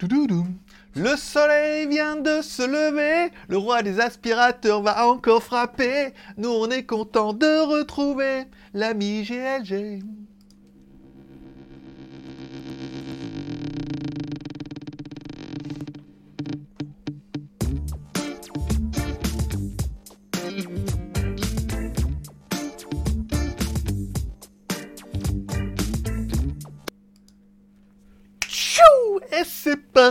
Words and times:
Le 0.00 1.16
soleil 1.16 1.88
vient 1.88 2.16
de 2.16 2.40
se 2.40 2.62
lever, 2.62 3.32
le 3.48 3.56
roi 3.56 3.82
des 3.82 3.98
aspirateurs 4.00 4.82
va 4.82 5.08
encore 5.08 5.42
frapper. 5.42 6.12
Nous 6.36 6.48
on 6.48 6.70
est 6.70 6.84
content 6.84 7.32
de 7.32 7.66
retrouver 7.66 8.44
l'ami 8.74 9.24
GLG. 9.24 10.02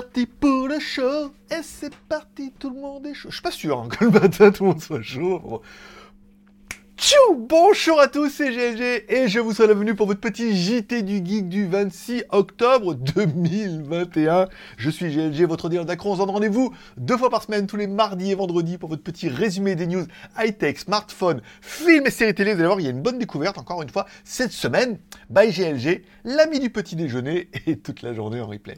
Parti 0.01 0.27
pour 0.27 0.67
le 0.67 0.79
show 0.79 1.31
Et 1.49 1.63
c'est 1.63 1.95
parti, 2.07 2.53
tout 2.59 2.69
le 2.69 2.79
monde 2.79 3.07
est 3.07 3.15
chaud. 3.15 3.29
Je 3.31 3.35
suis 3.37 3.41
pas 3.41 3.49
sûr 3.49 3.79
hein, 3.79 3.87
que 3.87 4.05
le 4.05 4.11
matin 4.11 4.51
tout 4.51 4.63
le 4.63 4.69
monde 4.69 4.81
soit 4.81 5.01
chaud. 5.01 5.63
Tchou 6.97 7.47
Bonjour 7.49 7.99
à 7.99 8.07
tous, 8.07 8.29
c'est 8.29 8.51
GLG 8.51 9.05
et 9.09 9.27
je 9.27 9.39
vous 9.39 9.53
souhaite 9.53 9.69
la 9.69 9.73
bienvenue 9.73 9.95
pour 9.95 10.05
votre 10.05 10.19
petit 10.19 10.55
JT 10.55 11.01
du 11.01 11.25
Geek 11.25 11.49
du 11.49 11.65
26 11.65 12.25
octobre 12.29 12.93
2021. 12.93 14.47
Je 14.77 14.89
suis 14.91 15.09
GLG, 15.09 15.47
votre 15.47 15.67
dealer 15.67 15.85
d'accro. 15.85 16.11
On 16.11 16.13
se 16.13 16.19
donne 16.19 16.29
rendez-vous 16.29 16.71
deux 16.97 17.17
fois 17.17 17.31
par 17.31 17.41
semaine, 17.41 17.65
tous 17.65 17.77
les 17.77 17.87
mardis 17.87 18.31
et 18.31 18.35
vendredis, 18.35 18.77
pour 18.77 18.89
votre 18.89 19.03
petit 19.03 19.29
résumé 19.29 19.73
des 19.73 19.87
news 19.87 20.05
high-tech, 20.37 20.77
smartphone, 20.77 21.41
films 21.61 22.05
et 22.05 22.11
séries 22.11 22.35
télé. 22.35 22.53
Vous 22.53 22.59
allez 22.59 22.67
voir, 22.67 22.79
il 22.79 22.83
y 22.83 22.87
a 22.87 22.91
une 22.91 23.01
bonne 23.01 23.17
découverte, 23.17 23.57
encore 23.57 23.81
une 23.81 23.89
fois, 23.89 24.05
cette 24.23 24.51
semaine, 24.51 24.99
by 25.31 25.51
GLG, 25.51 26.03
l'ami 26.23 26.59
du 26.59 26.69
petit 26.69 26.95
déjeuner 26.95 27.49
et 27.65 27.79
toute 27.79 28.03
la 28.03 28.13
journée 28.13 28.41
en 28.41 28.47
replay. 28.47 28.75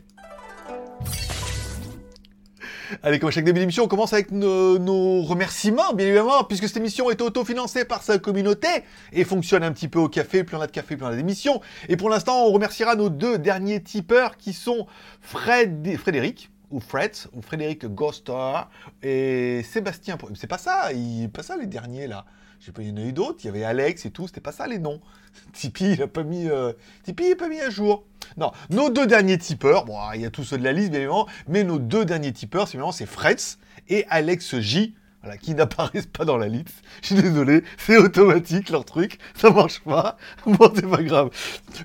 Allez, 3.03 3.19
comme 3.19 3.31
chaque 3.31 3.43
début 3.43 3.59
d'émission, 3.59 3.83
on 3.83 3.87
commence 3.87 4.13
avec 4.13 4.31
nos, 4.31 5.21
remerciements, 5.21 5.93
bien 5.93 6.07
évidemment, 6.07 6.43
puisque 6.43 6.67
cette 6.67 6.77
émission 6.77 7.09
est 7.11 7.21
autofinancée 7.21 7.85
par 7.85 8.01
sa 8.01 8.17
communauté 8.17 8.67
et 9.13 9.23
fonctionne 9.23 9.63
un 9.63 9.71
petit 9.71 9.87
peu 9.87 9.99
au 9.99 10.09
café. 10.09 10.43
Plus 10.43 10.55
on 10.57 10.61
a 10.61 10.67
de 10.67 10.71
café, 10.71 10.95
plus 10.95 11.05
on 11.05 11.09
a 11.09 11.15
d'émissions. 11.15 11.61
Et 11.87 11.97
pour 11.97 12.09
l'instant, 12.09 12.45
on 12.45 12.51
remerciera 12.51 12.95
nos 12.95 13.09
deux 13.09 13.37
derniers 13.37 13.81
tipeurs 13.81 14.37
qui 14.37 14.53
sont 14.53 14.87
Fred, 15.21 15.97
Frédéric 15.97 16.49
ou 16.71 16.79
Fred, 16.79 17.11
ou 17.33 17.41
Frédéric 17.41 17.85
Gostar 17.85 18.69
et 19.03 19.63
Sébastien. 19.63 20.17
C'est 20.35 20.47
pas 20.47 20.57
ça, 20.57 20.91
il, 20.93 21.29
pas 21.29 21.43
ça 21.43 21.57
les 21.57 21.67
derniers 21.67 22.07
là. 22.07 22.25
Je 22.59 22.65
sais 22.65 22.71
pas, 22.71 22.81
il 22.81 22.89
y 22.89 22.91
en 22.91 23.07
a 23.07 23.11
d'autres, 23.11 23.39
il 23.43 23.47
y 23.47 23.49
avait 23.49 23.63
Alex 23.63 24.05
et 24.05 24.11
tout, 24.11 24.27
c'était 24.27 24.41
pas 24.41 24.51
ça 24.51 24.67
les 24.67 24.79
noms. 24.79 24.99
Tipeee, 25.53 25.93
il 25.93 26.01
a 26.01 26.07
pas 26.07 26.23
mis, 26.23 26.49
euh, 26.49 26.73
il 27.07 27.31
a 27.31 27.35
pas 27.35 27.47
mis 27.47 27.61
à 27.61 27.69
jour. 27.69 28.03
Non, 28.37 28.51
nos 28.69 28.89
deux 28.89 29.07
derniers 29.07 29.37
tipeurs, 29.37 29.85
bon, 29.85 29.97
il 30.13 30.21
y 30.21 30.25
a 30.25 30.29
tous 30.29 30.43
ceux 30.43 30.57
de 30.57 30.63
la 30.63 30.73
liste, 30.73 30.91
bien 30.91 30.99
évidemment, 30.99 31.27
mais 31.47 31.63
nos 31.63 31.79
deux 31.79 32.05
derniers 32.05 32.33
tipeurs, 32.33 32.67
c'est 32.67 32.75
évidemment, 32.75 32.91
c'est 32.91 33.05
Fretz 33.05 33.57
et 33.87 34.05
Alex 34.09 34.59
J. 34.59 34.95
Qui 35.41 35.53
n'apparaissent 35.53 36.07
pas 36.07 36.23
dans 36.23 36.37
la 36.37 36.47
liste. 36.47 36.81
Je 37.01 37.07
suis 37.07 37.15
désolé, 37.15 37.63
c'est 37.77 37.97
automatique 37.97 38.69
leur 38.69 38.85
truc, 38.85 39.19
ça 39.35 39.49
marche 39.51 39.81
pas. 39.81 40.17
Bon, 40.45 40.71
c'est 40.73 40.89
pas 40.89 41.03
grave. 41.03 41.29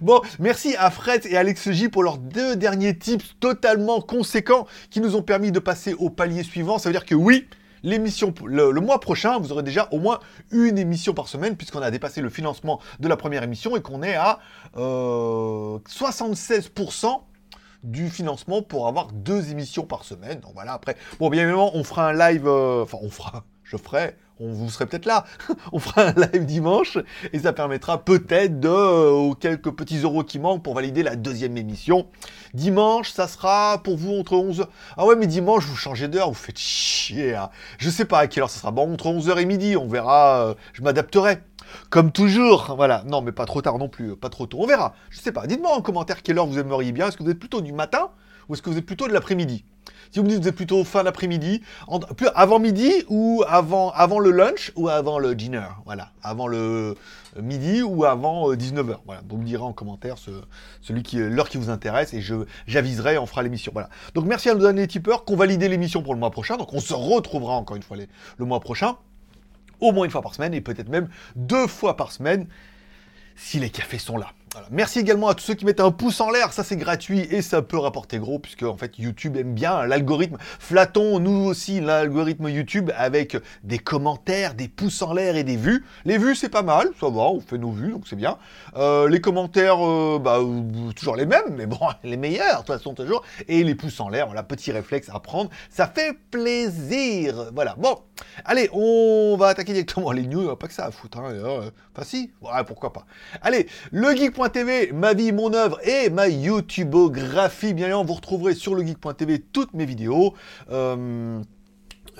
Bon, 0.01 0.23
merci 0.39 0.77
à 0.79 0.91
Fred 0.91 1.27
et 1.27 1.37
Alex 1.37 1.73
J 1.73 1.89
pour 1.89 2.05
leurs 2.05 2.19
deux 2.19 2.55
derniers 2.55 2.97
tips 2.97 3.35
totalement 3.41 4.01
conséquents 4.01 4.69
qui 4.89 5.01
nous 5.01 5.17
ont 5.17 5.23
permis 5.23 5.51
de 5.51 5.59
passer 5.59 5.95
au 5.95 6.11
palier 6.11 6.45
suivant. 6.45 6.79
Ça 6.79 6.89
veut 6.89 6.93
dire 6.93 7.05
que 7.05 7.17
oui, 7.17 7.49
l'émission, 7.85 8.35
le, 8.45 8.73
mois 8.81 8.99
prochain, 8.99 9.39
vous 9.39 9.53
aurez 9.53 9.63
déjà 9.63 9.89
au 9.93 9.99
moins 10.01 10.19
une 10.51 10.79
émission 10.79 11.15
par 11.15 11.29
semaine, 11.29 11.55
puisqu'on 11.55 11.83
a 11.83 11.93
dépassé 11.93 12.21
le 12.21 12.31
financement 12.31 12.81
de 12.99 13.07
la 13.07 13.17
première 13.17 13.45
émission 13.45 13.77
et 13.77 13.83
qu'on 13.83 14.03
est 14.03 14.15
à 14.15 14.41
euh, 14.77 15.79
76% 15.89 17.21
du 17.85 18.09
financement 18.09 18.63
pour 18.63 18.89
avoir 18.89 19.13
deux 19.13 19.51
émissions 19.51 19.85
par 19.85 20.05
semaine. 20.05 20.41
Donc 20.41 20.53
voilà, 20.55 20.73
après, 20.73 20.97
bon, 21.21 21.29
bien 21.29 21.43
évidemment, 21.43 21.77
on 21.77 21.85
fera 21.85 22.09
un 22.09 22.13
live, 22.15 22.49
euh, 22.49 22.83
enfin, 22.83 22.99
on 23.03 23.11
fera, 23.11 23.45
je 23.65 23.77
ferai, 23.77 24.17
on 24.41 24.53
vous 24.53 24.69
serez 24.69 24.87
peut-être 24.87 25.07
là. 25.07 25.25
on 25.73 25.79
fera 25.79 26.09
un 26.09 26.13
live 26.13 26.45
dimanche 26.45 26.99
et 27.33 27.39
ça 27.39 27.53
permettra 27.53 28.05
peut-être 28.05 28.59
de 28.59 28.69
euh, 28.69 29.11
aux 29.11 29.35
quelques 29.35 29.71
petits 29.71 29.99
euros 29.99 30.25
qui 30.25 30.39
manquent 30.39 30.63
pour 30.63 30.75
valider 30.75 31.03
la 31.03 31.15
deuxième 31.15 31.57
émission. 31.57 32.09
Dimanche, 32.53 33.13
ça 33.13 33.29
sera 33.29 33.79
pour 33.83 33.97
vous 33.97 34.19
entre 34.19 34.35
11h. 34.35 34.67
Ah 34.97 35.07
ouais, 35.07 35.15
mais 35.17 35.29
dimanche, 35.29 35.65
vous 35.67 35.77
changez 35.77 36.09
d'heure, 36.09 36.29
vous 36.29 36.35
faites 36.35 36.59
chier. 36.59 37.35
Hein. 37.35 37.51
Je 37.79 37.91
sais 37.91 38.05
pas 38.05 38.19
à 38.19 38.27
quelle 38.27 38.43
heure 38.43 38.51
ça 38.51 38.61
sera. 38.61 38.73
Bon, 38.73 38.93
entre 38.93 39.07
11h 39.07 39.39
et 39.39 39.47
midi, 39.47 39.77
on 39.77 39.87
verra. 39.87 40.49
Euh, 40.49 40.55
je 40.73 40.83
m'adapterai. 40.83 41.39
Comme 41.91 42.13
toujours, 42.13 42.75
voilà. 42.77 43.05
Non, 43.07 43.23
mais 43.23 43.33
pas 43.33 43.47
trop 43.47 43.63
tard 43.63 43.79
non 43.79 43.89
plus, 43.89 44.17
pas 44.17 44.29
trop 44.29 44.47
tôt. 44.47 44.59
On 44.61 44.67
verra. 44.67 44.95
Je 45.11 45.19
sais 45.19 45.33
pas. 45.33 45.47
Dites-moi 45.47 45.73
en 45.73 45.81
commentaire 45.81 46.23
quelle 46.23 46.39
heure 46.39 46.47
vous 46.47 46.59
aimeriez 46.59 46.93
bien. 46.93 47.09
Est-ce 47.09 47.17
que 47.17 47.23
vous 47.23 47.31
êtes 47.31 47.39
plutôt 47.39 47.61
du 47.61 47.73
matin 47.73 48.11
ou 48.49 48.55
est-ce 48.55 48.63
que 48.63 48.71
vous 48.71 48.79
êtes 48.79 48.87
plutôt 48.87 49.09
de 49.09 49.13
l'après-midi? 49.13 49.65
Si 50.11 50.21
vous 50.21 50.27
me 50.27 50.29
dites 50.29 50.39
que 50.39 50.43
vous 50.45 50.49
êtes 50.49 50.57
plutôt 50.57 50.85
fin 50.85 51.03
d'après-midi, 51.03 51.63
avant 52.35 52.59
midi 52.61 52.93
ou 53.09 53.43
avant, 53.49 53.91
avant 53.91 54.21
le 54.21 54.31
lunch 54.31 54.71
ou 54.77 54.89
avant 54.89 55.19
le 55.19 55.35
dinner, 55.35 55.67
voilà, 55.87 56.13
avant 56.23 56.47
le 56.47 56.95
midi 57.43 57.83
ou 57.83 58.05
avant 58.05 58.53
19h. 58.55 58.99
Voilà, 59.07 59.23
vous 59.29 59.39
me 59.39 59.45
direz 59.45 59.65
en 59.65 59.73
commentaire 59.73 60.19
ce, 60.19 60.31
celui 60.83 61.03
qui 61.03 61.17
l'heure 61.17 61.49
qui 61.49 61.59
vous 61.59 61.69
intéresse 61.69 62.15
et 62.15 62.21
je 62.21 62.37
j'aviserai, 62.67 63.19
on 63.19 63.27
fera 63.27 63.43
l'émission. 63.43 63.73
Voilà. 63.73 63.89
Donc 64.15 64.27
merci 64.27 64.49
à 64.49 64.55
nos 64.55 64.61
derniers 64.61 64.87
tipeurs 64.87 65.25
qu'on 65.25 65.37
validé 65.37 65.69
l'émission 65.69 66.03
pour 66.03 66.15
le 66.15 66.21
mois 66.21 66.31
prochain. 66.31 66.57
Donc 66.57 66.73
on 66.73 66.81
se 66.81 66.95
retrouvera 66.95 67.55
encore 67.55 67.77
une 67.77 67.83
fois 67.83 67.97
le 68.37 68.45
mois 68.45 68.61
prochain, 68.61 68.97
au 69.81 69.93
moins 69.93 70.05
une 70.05 70.11
fois 70.11 70.23
par 70.23 70.35
semaine 70.35 70.55
et 70.55 70.61
peut-être 70.61 70.89
même 70.89 71.09
deux 71.35 71.67
fois 71.67 71.97
par 71.97 72.13
semaine 72.13 72.47
si 73.37 73.59
les 73.59 73.71
cafés 73.71 73.99
sont 73.99 74.17
là. 74.17 74.29
Merci 74.71 75.01
également 75.01 75.29
à 75.29 75.35
tous 75.35 75.45
ceux 75.45 75.55
qui 75.55 75.65
mettent 75.65 75.81
un 75.81 75.91
pouce 75.91 76.21
en 76.21 76.31
l'air, 76.31 76.53
ça 76.53 76.63
c'est 76.63 76.77
gratuit 76.77 77.21
et 77.31 77.43
ça 77.43 77.63
peut 77.63 77.79
rapporter 77.79 78.19
gros 78.19 78.39
puisque 78.39 78.63
en 78.63 78.77
fait 78.77 78.99
YouTube 78.99 79.37
aime 79.37 79.53
bien 79.53 79.85
l'algorithme. 79.87 80.37
Flattons 80.41 81.19
nous 81.19 81.45
aussi 81.47 81.81
l'algorithme 81.81 82.49
YouTube 82.49 82.91
avec 82.97 83.37
des 83.65 83.79
commentaires, 83.79 84.55
des 84.55 84.69
pouces 84.69 85.03
en 85.03 85.13
l'air 85.13 85.37
et 85.37 85.45
des 85.45 85.57
vues. 85.57 85.85
Les 86.05 86.19
vues 86.19 86.37
c'est 86.37 86.49
pas 86.49 86.63
mal, 86.63 86.89
ça 87.01 87.09
va, 87.09 87.23
on 87.23 87.41
fait 87.41 87.59
nos 87.59 87.73
vues 87.73 87.93
donc 87.93 88.07
c'est 88.07 88.17
bien. 88.17 88.39
Euh, 88.77 89.09
les 89.09 89.21
commentaires, 89.21 89.85
euh, 89.85 90.21
bah, 90.23 90.39
toujours 90.95 91.17
les 91.17 91.27
mêmes, 91.27 91.55
mais 91.57 91.67
bon, 91.67 91.81
les 92.05 92.17
meilleurs 92.17 92.63
de 92.63 92.67
toute 92.67 92.77
façon 92.77 92.95
toujours. 92.95 93.23
Et 93.49 93.65
les 93.65 93.75
pouces 93.75 93.99
en 94.01 94.09
l'air, 94.09 94.27
voilà, 94.27 94.43
petit 94.43 94.71
réflexe 94.71 95.09
à 95.13 95.19
prendre, 95.21 95.51
ça 95.69 95.87
fait 95.89 96.17
plaisir. 96.31 97.51
Voilà, 97.55 97.75
bon, 97.77 97.99
allez, 98.45 98.69
on 98.73 99.37
va 99.37 99.49
attaquer 99.49 99.73
directement 99.73 100.13
les 100.13 100.27
news, 100.27 100.55
pas 100.57 100.69
que 100.69 100.75
ça 100.75 100.87
à 100.87 100.91
foutre. 100.91 101.19
Hein. 101.19 101.71
Enfin 101.93 102.05
si, 102.05 102.33
pourquoi 102.67 102.93
pas. 102.93 103.07
Allez, 103.43 103.67
le 103.91 104.15
geek 104.15 104.35
TV, 104.49 104.93
ma 104.93 105.15
vie, 105.15 105.33
mon 105.33 105.53
œuvre 105.55 105.79
et 105.87 106.11
ma 106.11 106.29
YouTubeographie. 106.29 107.75
Bien 107.75 107.87
évidemment, 107.87 108.05
vous 108.05 108.15
retrouverez 108.15 108.55
sur 108.55 108.75
le 108.75 108.85
geek.tv 108.85 109.41
toutes 109.53 109.75
mes 109.75 109.87
vidéos. 109.87 110.35
Euh, 110.71 111.41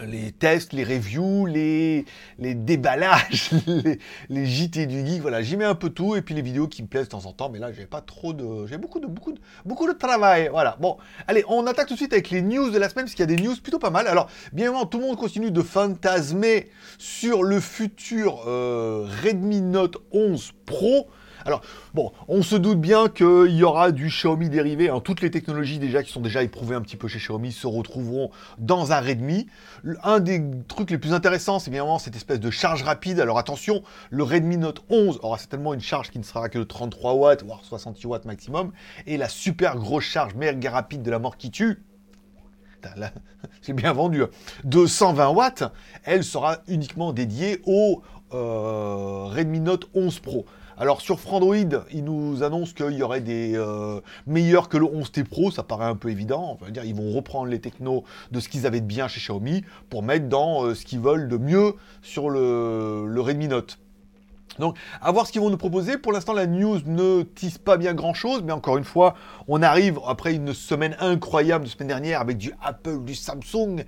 les 0.03 0.33
tests, 0.33 0.73
les 0.73 0.85
reviews, 0.85 1.47
les, 1.47 2.05
déballages, 2.39 3.51
les, 3.67 3.99
les, 4.29 4.47
JT 4.47 4.87
du 4.87 5.07
geek, 5.07 5.23
voilà, 5.23 5.43
j'y 5.43 5.57
mets 5.57 5.65
un 5.65 5.75
peu 5.75 5.91
tout, 5.91 6.17
et 6.17 6.23
puis 6.23 6.35
les 6.35 6.43
vidéos 6.43 6.67
qui 6.67 6.83
me 6.83 6.89
plaisent 6.89 7.05
de 7.05 7.11
temps 7.11 7.27
en 7.27 7.33
temps, 7.33 7.49
mais 7.49 7.59
là, 7.59 7.73
j'ai 7.73 7.87
pas 7.87 8.01
trop 8.01 8.33
de... 8.33 8.67
j'ai 8.67 8.79
beaucoup 8.79 9.01
de, 9.01 9.07
beaucoup 9.07 9.33
de, 9.33 9.39
beaucoup 9.65 9.87
de 9.87 9.93
travail, 9.93 10.49
voilà. 10.51 10.77
Bon, 10.81 10.97
allez, 11.27 11.45
on 11.49 11.67
attaque 11.67 11.89
tout 11.89 11.95
de 11.95 11.99
suite 11.99 12.13
avec 12.13 12.31
les 12.31 12.43
news 12.43 12.71
de 12.71 12.79
la 12.79 12.89
semaine, 12.89 13.05
parce 13.05 13.15
qu'il 13.15 13.29
y 13.29 13.33
a 13.33 13.37
des 13.37 13.43
news 13.43 13.55
plutôt 13.63 13.79
pas 13.79 13.91
mal. 13.91 14.07
Alors, 14.07 14.29
bien 14.53 14.67
évidemment, 14.67 14.87
tout 14.87 14.99
le 14.99 15.07
monde 15.07 15.17
continue 15.17 15.51
de 15.51 15.63
fantasmer 15.63 16.71
sur 16.99 17.43
le 17.43 17.61
futur 17.61 18.45
euh, 18.47 19.09
Redmi 19.23 19.61
Note 19.61 19.99
11 20.13 20.53
Pro, 20.67 21.09
alors, 21.45 21.63
bon, 21.93 22.13
on 22.29 22.43
se 22.43 22.57
doute 22.57 22.81
bien 22.81 23.09
qu'il 23.09 23.51
y 23.51 23.65
aura 23.65 23.93
du 23.93 24.09
Xiaomi 24.09 24.49
dérivé. 24.49 24.89
Hein. 24.89 25.01
Toutes 25.01 25.21
les 25.21 25.31
technologies 25.31 25.79
déjà 25.79 26.03
qui 26.03 26.11
sont 26.11 26.21
déjà 26.21 26.43
éprouvées 26.43 26.75
un 26.75 26.81
petit 26.81 26.97
peu 26.97 27.07
chez 27.07 27.19
Xiaomi 27.19 27.53
se 27.53 27.67
retrouveront 27.67 28.31
dans 28.59 28.93
un 28.93 29.01
Redmi. 29.01 29.47
Un 30.03 30.21
des 30.21 30.43
trucs 30.69 30.91
les 30.91 30.99
plus 30.99 31.13
intéressants, 31.13 31.59
c'est 31.59 31.71
bien 31.71 31.83
évidemment 31.83 31.99
cette 31.99 32.17
espèce 32.17 32.41
de 32.41 32.51
charge 32.51 32.83
rapide. 32.83 33.21
Alors 33.21 33.39
attention, 33.39 33.83
le 34.11 34.23
Redmi 34.23 34.57
Note 34.57 34.83
11 34.89 35.21
aura 35.23 35.39
certainement 35.39 35.75
une 35.75 35.81
charge 35.81 36.11
qui 36.11 36.19
ne 36.19 36.25
sera 36.25 36.49
que 36.49 36.59
de 36.59 36.65
33 36.65 37.15
watts, 37.15 37.45
voire 37.45 37.61
68 37.65 38.07
watts 38.07 38.25
maximum. 38.25 38.73
Et 39.07 39.17
la 39.17 39.29
super 39.29 39.77
grosse 39.77 40.05
charge 40.05 40.35
méga 40.35 40.71
rapide 40.71 41.03
de 41.03 41.11
la 41.11 41.19
mort 41.19 41.37
qui 41.37 41.51
tue, 41.51 41.83
j'ai 43.63 43.73
bien 43.73 43.93
vendu, 43.93 44.23
hein. 44.23 44.29
de 44.65 44.87
120 44.87 45.29
watts, 45.31 45.65
elle 46.05 46.25
sera 46.25 46.59
uniquement 46.69 47.13
dédiée 47.13 47.61
au 47.65 48.03
euh, 48.33 49.27
Redmi 49.27 49.61
Note 49.61 49.89
11 49.95 50.21
Pro. 50.21 50.47
Alors 50.77 51.01
sur 51.01 51.21
Frandroid, 51.21 51.57
ils 51.93 52.05
nous 52.05 52.43
annoncent 52.43 52.73
qu'il 52.73 52.97
y 52.97 53.03
aurait 53.03 53.21
des 53.21 53.53
euh, 53.55 54.01
meilleurs 54.27 54.69
que 54.69 54.77
le 54.77 54.87
11T 54.87 55.25
Pro, 55.25 55.51
ça 55.51 55.63
paraît 55.63 55.87
un 55.87 55.95
peu 55.95 56.11
évident. 56.11 56.59
Va 56.61 56.71
dire 56.71 56.85
ils 56.85 56.95
vont 56.95 57.13
reprendre 57.13 57.47
les 57.47 57.61
technos 57.61 58.05
de 58.33 58.41
ce 58.41 58.49
qu'ils 58.49 58.67
avaient 58.67 58.81
de 58.81 58.87
bien 58.87 59.07
chez 59.07 59.21
Xiaomi 59.21 59.65
pour 59.89 60.03
mettre 60.03 60.29
dans 60.29 60.65
euh, 60.65 60.75
ce 60.75 60.85
qu'ils 60.85 61.01
veulent 61.01 61.29
de 61.29 61.37
mieux 61.37 61.75
sur 62.03 62.29
le, 62.29 63.07
le 63.07 63.21
Redmi 63.21 63.49
Note. 63.49 63.79
Donc, 64.59 64.77
à 65.01 65.11
voir 65.11 65.27
ce 65.27 65.33
qu'ils 65.33 65.41
vont 65.41 65.51
nous 65.51 65.57
proposer. 65.57 65.99
Pour 65.99 66.13
l'instant, 66.13 66.33
la 66.33 66.47
news 66.47 66.79
ne 66.87 67.23
tisse 67.23 67.59
pas 67.59 67.77
bien 67.77 67.95
grand-chose, 67.95 68.43
mais 68.45 68.53
encore 68.53 68.79
une 68.79 68.85
fois, 68.85 69.15
on 69.49 69.63
arrive 69.63 69.99
après 70.07 70.35
une 70.35 70.55
semaine 70.55 70.97
incroyable 71.01 71.65
de 71.65 71.71
semaine 71.71 71.89
dernière 71.89 72.21
avec 72.21 72.39
du 72.39 72.53
Apple, 72.63 73.05
du 73.05 73.15
Samsung. 73.15 73.85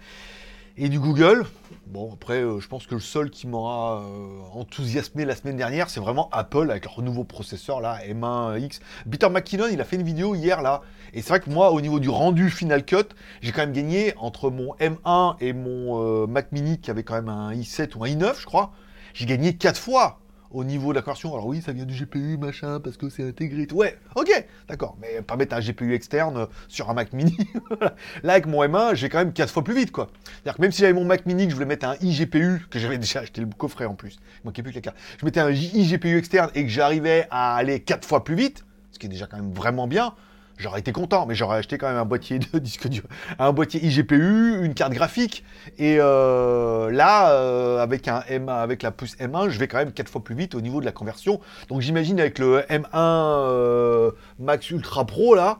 Et 0.78 0.88
du 0.88 1.00
Google. 1.00 1.44
Bon, 1.87 2.12
après, 2.12 2.43
euh, 2.43 2.61
je 2.61 2.69
pense 2.69 2.87
que 2.87 2.94
le 2.94 3.00
seul 3.00 3.31
qui 3.31 3.46
m'aura 3.46 4.02
euh, 4.02 4.40
enthousiasmé 4.52 5.25
la 5.25 5.34
semaine 5.34 5.56
dernière, 5.56 5.88
c'est 5.88 6.00
vraiment 6.00 6.28
Apple 6.32 6.70
avec 6.70 6.84
leur 6.84 7.00
nouveau 7.00 7.25
processeur 7.25 7.81
là, 7.81 7.99
M1X. 8.06 8.81
Peter 9.11 9.28
McKinnon, 9.28 9.67
il 9.70 9.81
a 9.81 9.84
fait 9.84 9.96
une 9.96 10.02
vidéo 10.02 10.34
hier 10.34 10.62
là, 10.62 10.82
et 11.14 11.23
c'est 11.23 11.28
vrai 11.28 11.40
que 11.40 11.49
moi, 11.49 11.73
au 11.73 11.81
niveau 11.81 12.00
du 12.00 12.11
rendu 12.11 12.50
Final 12.50 12.84
Cut, 12.84 13.14
j'ai 13.40 13.52
quand 13.52 13.62
même 13.62 13.73
gagné 13.73 14.14
entre 14.19 14.50
mon 14.50 14.75
M1 14.75 15.37
et 15.40 15.52
mon 15.52 16.02
euh, 16.02 16.26
Mac 16.26 16.52
Mini 16.52 16.78
qui 16.78 16.90
avait 16.90 17.05
quand 17.05 17.14
même 17.14 17.28
un 17.28 17.55
i7 17.55 17.96
ou 17.96 18.05
un 18.05 18.08
i9, 18.08 18.40
je 18.40 18.46
crois. 18.46 18.73
J'ai 19.14 19.26
gagné 19.26 19.56
4 19.56 19.81
fois 19.81 20.19
au 20.56 20.64
niveau 20.64 20.94
de 20.94 20.99
la. 20.99 21.05
Alors 21.06 21.47
oui, 21.47 21.61
ça 21.61 21.73
vient 21.73 21.85
du 21.85 21.94
GPU, 21.94 22.38
machin, 22.38 22.81
parce 22.81 22.97
que 22.97 23.11
c'est 23.11 23.29
intégré. 23.29 23.69
Ouais, 23.73 23.99
ok, 24.14 24.31
d'accord. 24.69 24.97
Mais 25.00 25.20
pas 25.20 25.37
mettre 25.37 25.55
un 25.55 25.61
GPU 25.61 25.94
externe 25.94 26.47
sur 26.69 26.88
un 26.88 26.94
Mac 26.94 27.12
mini. 27.12 27.37
Là, 28.23 28.32
avec 28.32 28.47
mon 28.47 28.64
M1, 28.64 28.94
j'ai 28.94 29.11
quand 29.11 29.19
même 29.19 29.35
4 29.35 29.53
fois 29.53 29.62
plus 29.62 29.75
vite, 29.75 29.93
quoi. 29.93 30.08
C'est-à-dire 30.25 30.56
que 30.56 30.62
même 30.62 30.73
si 30.73 30.81
j'avais 30.81 30.94
mon 30.94 31.05
Mac 31.05 31.26
mini, 31.26 31.44
que 31.44 31.50
je 31.50 31.55
voulais 31.55 31.67
mettre 31.67 31.87
un 31.87 31.97
iGPU, 32.00 32.67
que 32.70 32.79
j'avais 32.79 32.97
déjà 32.97 33.20
acheté 33.20 33.43
le 33.43 33.49
coffret 33.49 33.85
en 33.85 33.94
plus, 33.94 34.19
il 34.43 34.47
manquait 34.47 34.62
plus 34.62 34.73
que 34.73 34.79
la 34.79 34.82
carte. 34.82 34.97
Je 35.20 35.26
mettais 35.26 35.41
un 35.41 35.50
iGPU 35.50 36.17
externe 36.17 36.50
et 36.55 36.64
que 36.64 36.70
j'arrivais 36.70 37.26
à 37.31 37.56
aller 37.56 37.81
4 37.81 38.06
fois 38.06 38.25
plus 38.25 38.35
vite, 38.35 38.64
ce 38.93 38.99
qui 38.99 39.06
est 39.06 39.11
déjà 39.11 39.26
quand 39.26 39.37
même 39.37 39.52
vraiment 39.52 39.87
bien 39.87 40.14
j'aurais 40.58 40.81
été 40.81 40.93
content, 40.93 41.26
mais 41.26 41.35
j'aurais 41.35 41.58
acheté 41.58 41.79
quand 41.79 41.88
même 41.88 41.97
un 41.97 42.05
boîtier 42.05 42.38
de 42.38 42.58
disque 42.58 42.88
dur, 42.88 43.05
un 43.38 43.53
boîtier 43.53 43.85
iGPU, 43.85 44.64
une 44.64 44.75
carte 44.75 44.93
graphique. 44.93 45.44
Et 45.79 45.99
euh, 46.00 46.91
là, 46.91 47.32
euh, 47.32 47.82
avec 47.82 48.08
un 48.08 48.23
M, 48.29 48.49
avec 48.49 48.82
la 48.82 48.91
puce 48.91 49.17
M1, 49.17 49.49
je 49.49 49.58
vais 49.58 49.69
quand 49.69 49.79
même 49.79 49.93
4 49.93 50.08
fois 50.08 50.25
plus 50.25 50.35
vite 50.35 50.55
au 50.55 50.61
niveau 50.61 50.81
de 50.81 50.87
la 50.87 50.93
conversion. 50.93 51.41
Donc 51.69 51.81
j'imagine 51.81 52.20
avec 52.20 52.38
le 52.38 52.61
M1 52.62 52.87
euh, 52.94 54.11
Max 54.38 54.70
Ultra 54.70 55.06
Pro 55.06 55.35
là, 55.35 55.58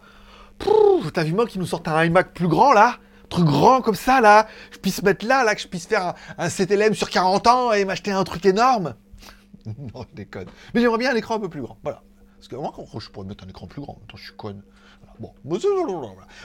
t'as 1.12 1.25
vu 1.25 1.32
moi 1.32 1.46
qui 1.46 1.58
nous 1.58 1.66
sortent 1.66 1.88
un 1.88 2.04
iMac 2.04 2.32
plus 2.32 2.49
grand 2.49 2.72
là? 2.72 2.96
Truc 3.28 3.44
grand 3.44 3.81
comme 3.81 3.96
ça 3.96 4.20
là, 4.20 4.46
je 4.70 4.78
puisse 4.78 5.02
mettre 5.02 5.26
là, 5.26 5.42
là, 5.42 5.54
que 5.54 5.60
je 5.60 5.66
puisse 5.66 5.87
faire 5.87 6.06
un, 6.06 6.14
un 6.38 6.49
CTLM 6.49 6.94
sur 6.94 7.10
40 7.10 7.46
ans 7.49 7.72
et 7.72 7.84
m'acheter 7.84 8.12
un 8.12 8.22
truc 8.22 8.46
énorme? 8.46 8.94
non, 9.94 10.04
je 10.08 10.14
déconne. 10.14 10.46
Mais 10.75 10.81
j'aimerais 10.81 10.99
bien 10.99 11.12
un 11.12 11.16
écran 11.16 11.37
un 11.37 11.40
peu 11.40 11.49
plus 11.49 11.60
grand. 11.60 11.76
Voilà. 11.82 12.02
Parce 12.37 12.49
que 12.49 12.56
moi, 12.56 12.72
je 13.00 13.08
pourrais 13.08 13.26
mettre 13.26 13.44
un 13.44 13.49
écran 13.49 13.66
plus 13.66 13.81
grand. 13.81 13.99
Attends, 14.04 14.16
je 14.16 14.25
suis 14.25 14.37
conne. 14.37 14.62
Bon, 15.18 15.30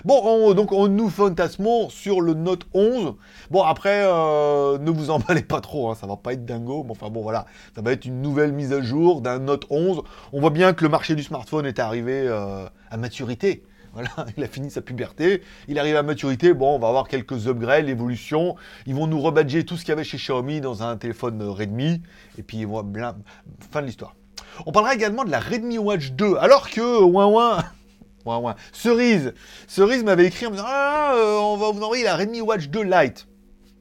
bon 0.05 0.53
donc 0.53 0.71
on 0.71 0.87
nous 0.87 1.09
fantasmons 1.09 1.89
sur 1.89 2.21
le 2.21 2.33
Note 2.33 2.65
11. 2.73 3.15
Bon, 3.49 3.63
après, 3.63 4.03
euh, 4.05 4.77
ne 4.77 4.89
vous 4.91 5.09
emballez 5.09 5.41
pas 5.43 5.61
trop, 5.61 5.89
hein, 5.89 5.95
ça 5.95 6.07
va 6.07 6.15
pas 6.15 6.33
être 6.33 6.45
dingo, 6.45 6.83
mais 6.83 6.91
enfin 6.91 7.09
bon, 7.09 7.21
voilà, 7.21 7.45
ça 7.75 7.81
va 7.81 7.91
être 7.91 8.05
une 8.05 8.21
nouvelle 8.21 8.53
mise 8.53 8.71
à 8.71 8.81
jour 8.81 9.21
d'un 9.21 9.39
Note 9.39 9.65
11. 9.69 10.03
On 10.31 10.39
voit 10.39 10.49
bien 10.51 10.73
que 10.73 10.83
le 10.83 10.89
marché 10.89 11.15
du 11.15 11.23
smartphone 11.23 11.65
est 11.65 11.79
arrivé 11.79 12.25
euh, 12.27 12.65
à 12.89 12.97
maturité. 12.97 13.63
Voilà, 13.93 14.09
il 14.37 14.43
a 14.43 14.47
fini 14.47 14.71
sa 14.71 14.81
puberté, 14.81 15.41
il 15.67 15.77
arrive 15.77 15.97
à 15.97 16.03
maturité, 16.03 16.53
bon, 16.53 16.75
on 16.75 16.79
va 16.79 16.87
avoir 16.87 17.09
quelques 17.09 17.47
upgrades, 17.47 17.85
l'évolution, 17.85 18.55
ils 18.85 18.95
vont 18.95 19.07
nous 19.07 19.19
rebadger 19.19 19.65
tout 19.65 19.75
ce 19.75 19.81
qu'il 19.81 19.89
y 19.89 19.91
avait 19.91 20.05
chez 20.05 20.17
Xiaomi 20.17 20.61
dans 20.61 20.81
un 20.81 20.95
téléphone 20.95 21.41
Redmi, 21.43 22.01
et 22.37 22.43
puis 22.43 22.63
voilà, 22.63 23.15
fin 23.71 23.81
de 23.81 23.87
l'histoire. 23.87 24.15
On 24.65 24.71
parlera 24.71 24.93
également 24.93 25.25
de 25.25 25.31
la 25.31 25.41
Redmi 25.41 25.77
Watch 25.77 26.11
2, 26.11 26.37
alors 26.37 26.69
que, 26.69 27.01
ouin 27.03 27.25
ouin, 27.25 27.63
Cerise, 28.71 29.33
Cerise 29.67 30.03
m'avait 30.03 30.25
écrit 30.25 30.45
en 30.47 30.51
me 30.51 30.55
disant 30.55 30.67
ah, 30.67 31.13
euh, 31.15 31.37
on 31.39 31.57
va 31.57 31.71
vous 31.71 31.81
envoyer 31.81 32.03
la 32.03 32.15
Redmi 32.15 32.41
Watch 32.41 32.67
2 32.69 32.83
Lite. 32.83 33.27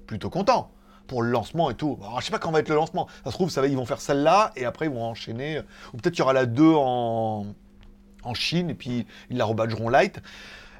Plutôt 0.07 0.31
content 0.31 0.71
pour 1.07 1.23
le 1.23 1.31
lancement 1.31 1.71
et 1.71 1.75
tout. 1.75 1.99
Alors, 2.03 2.21
je 2.21 2.27
sais 2.27 2.31
pas 2.31 2.39
quand 2.39 2.53
va 2.53 2.61
être 2.61 2.69
le 2.69 2.77
lancement. 2.77 3.09
Ça 3.25 3.33
se 3.33 3.37
trouve, 3.37 3.51
ça 3.51 3.61
va, 3.61 3.67
ils 3.67 3.77
vont 3.77 3.85
faire 3.85 4.01
celle-là 4.01 4.53
et 4.55 4.65
après 4.65 4.87
ils 4.87 4.93
vont 4.93 5.05
enchaîner. 5.05 5.61
Ou 5.93 5.97
peut-être 5.97 6.15
qu'il 6.15 6.21
y 6.21 6.23
aura 6.23 6.33
la 6.33 6.47
2 6.47 6.73
en, 6.77 7.47
en 8.23 8.35
Chine 8.35 8.71
et 8.71 8.75
puis 8.75 9.07
ils 9.29 9.37
la 9.37 9.45
rebadgeront 9.45 9.89
light. 9.89 10.21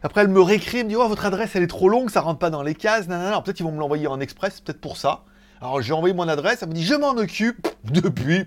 Après, 0.03 0.23
elle 0.23 0.29
me 0.29 0.41
réécrit, 0.41 0.79
elle 0.79 0.85
me 0.85 0.91
dit 0.91 0.97
oh, 0.97 1.07
votre 1.09 1.27
adresse 1.27 1.57
elle 1.57 1.63
est 1.63 1.67
trop 1.67 1.89
longue, 1.89 2.11
ça 2.11 2.21
rentre 2.21 2.39
pas 2.39 2.51
dans 2.51 2.63
les 2.63 2.75
cases. 2.75 3.09
Alors 3.11 3.43
peut-être 3.43 3.61
ils 3.61 3.65
vont 3.65 3.73
me 3.73 3.81
l'envoyer 3.81 4.07
en 4.07 4.21
express, 4.21 4.61
peut-être 4.61 4.81
pour 4.81 4.97
ça. 4.97 5.25
Alors 5.61 5.83
j'ai 5.83 5.93
envoyé 5.93 6.15
mon 6.15 6.29
adresse, 6.29 6.63
elle 6.63 6.69
me 6.69 6.75
dit 6.75 6.85
je 6.85 6.95
m'en 6.95 7.11
occupe. 7.11 7.67
Depuis, 7.85 8.45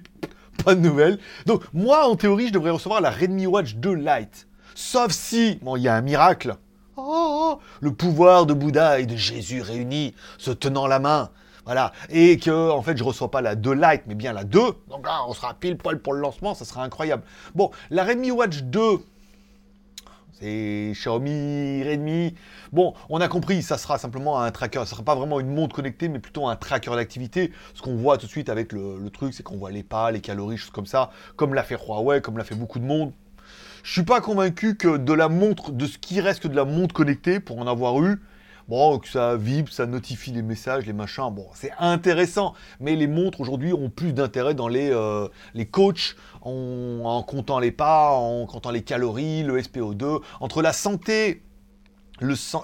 pas 0.64 0.76
de 0.76 0.80
nouvelles. 0.80 1.20
Donc 1.46 1.64
moi, 1.74 2.08
en 2.08 2.16
théorie, 2.16 2.48
je 2.48 2.54
devrais 2.54 2.72
recevoir 2.72 3.02
la 3.02 3.12
Redmi 3.12 3.46
Watch 3.46 3.76
2 3.76 3.94
Lite. 3.94 4.48
Sauf 4.76 5.12
si, 5.12 5.60
bon, 5.62 5.76
il 5.76 5.84
y 5.84 5.88
a 5.88 5.96
un 5.96 6.02
miracle. 6.02 6.56
Oh, 6.96 7.60
le 7.82 7.92
pouvoir 7.94 8.46
de 8.46 8.54
Bouddha 8.54 9.00
et 9.00 9.06
de 9.06 9.16
Jésus 9.16 9.62
réunis, 9.62 10.14
se 10.38 10.52
tenant 10.52 10.88
la 10.88 11.00
main. 11.00 11.30
Voilà. 11.66 11.92
Et 12.10 12.38
que, 12.38 12.72
en 12.72 12.82
fait, 12.82 12.98
je 12.98 13.04
reçois 13.04 13.32
pas 13.32 13.42
la 13.42 13.56
2 13.56 13.74
Lite, 13.74 14.04
mais 14.08 14.16
bien 14.16 14.34
la 14.34 14.44
2. 14.44 14.60
Donc 14.90 15.06
là, 15.06 15.22
on 15.28 15.34
sera 15.34 15.54
pile 15.54 15.78
poil 15.78 16.00
pour 16.00 16.14
le 16.14 16.20
lancement, 16.20 16.54
ça 16.54 16.66
sera 16.66 16.84
incroyable. 16.84 17.24
Bon, 17.56 17.72
la 17.90 18.04
Redmi 18.04 18.32
Watch 18.32 18.64
2, 18.64 19.00
c'est 20.34 20.92
Xiaomi, 20.94 21.84
Redmi. 21.84 22.36
Bon, 22.74 22.94
on 23.10 23.22
a 23.22 23.28
compris, 23.28 23.62
ça 23.64 23.78
sera 23.78 23.98
simplement 23.98 24.42
un 24.42 24.52
tracker. 24.52 24.80
Ça 24.80 24.88
sera 24.88 25.04
pas 25.04 25.16
vraiment 25.16 25.40
une 25.40 25.54
montre 25.54 25.76
connectée, 25.76 26.10
mais 26.10 26.20
plutôt 26.20 26.48
un 26.48 26.56
tracker 26.56 26.92
d'activité. 26.96 27.54
Ce 27.74 27.82
qu'on 27.82 27.96
voit 27.96 28.18
tout 28.18 28.26
de 28.26 28.32
suite 28.32 28.50
avec 28.50 28.74
le, 28.74 29.00
le 29.00 29.10
truc, 29.10 29.34
c'est 29.34 29.44
qu'on 29.44 29.58
voit 29.58 29.72
les 29.72 29.84
pas, 29.84 30.12
les 30.12 30.22
calories, 30.22 30.58
choses 30.58 30.72
comme 30.72 30.86
ça, 30.86 31.12
comme 31.38 31.54
l'a 31.54 31.64
fait 31.64 31.78
Huawei, 31.78 32.22
comme 32.22 32.38
l'a 32.38 32.44
fait 32.44 32.56
beaucoup 32.56 32.80
de 32.80 32.86
monde. 32.86 33.14
Je 33.84 33.92
suis 33.92 34.04
pas 34.04 34.22
convaincu 34.22 34.78
que 34.78 34.96
de 34.96 35.12
la 35.12 35.28
montre, 35.28 35.74
de 35.74 35.86
ce 35.86 35.98
qui 35.98 36.22
reste 36.22 36.42
que 36.42 36.48
de 36.48 36.56
la 36.56 36.64
montre 36.64 36.96
connectée, 36.96 37.42
pour 37.42 37.60
en 37.60 37.68
avoir 37.68 38.02
eu, 38.02 38.22
bon, 38.70 38.98
que 38.98 39.10
ça 39.10 39.36
vibre, 39.36 39.74
ça 39.74 39.86
notifie 39.86 40.32
les 40.32 40.42
messages, 40.42 40.86
les 40.86 40.94
machins, 40.94 41.30
bon, 41.30 41.48
c'est 41.54 41.74
intéressant. 41.78 42.54
Mais 42.80 42.96
les 42.96 43.08
montres 43.08 43.42
aujourd'hui 43.42 43.74
ont 43.74 43.90
plus 43.90 44.14
d'intérêt 44.14 44.54
dans 44.54 44.70
les, 44.70 44.90
euh, 44.90 45.28
coachs, 45.70 46.16
en, 46.44 47.24
comptant 47.28 47.60
les 47.60 47.74
pas, 47.74 48.12
en 48.12 48.46
comptant 48.46 48.72
les 48.72 48.84
calories, 48.84 49.44
le 49.44 49.62
SPO2, 49.62 50.22
entre 50.40 50.62
la 50.62 50.72
santé. 50.72 51.44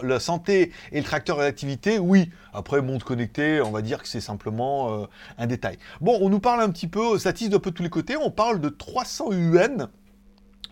La 0.03 0.19
santé 0.21 0.71
et 0.93 0.99
le 0.99 1.03
tracteur 1.03 1.39
d'activité, 1.39 1.99
oui. 1.99 2.29
Après, 2.53 2.81
montre 2.81 3.05
connectée, 3.05 3.61
on 3.61 3.71
va 3.71 3.81
dire 3.81 4.01
que 4.01 4.07
c'est 4.07 4.21
simplement 4.21 5.01
euh, 5.01 5.05
un 5.37 5.47
détail. 5.47 5.79
Bon, 5.99 6.17
on 6.21 6.29
nous 6.29 6.39
parle 6.39 6.61
un 6.61 6.69
petit 6.69 6.87
peu, 6.87 7.17
ça 7.17 7.33
tisse 7.33 7.49
de 7.49 7.57
peu 7.57 7.71
tous 7.71 7.83
les 7.83 7.89
côtés, 7.89 8.15
on 8.15 8.31
parle 8.31 8.61
de 8.61 8.69
300 8.69 9.33
UN 9.33 9.89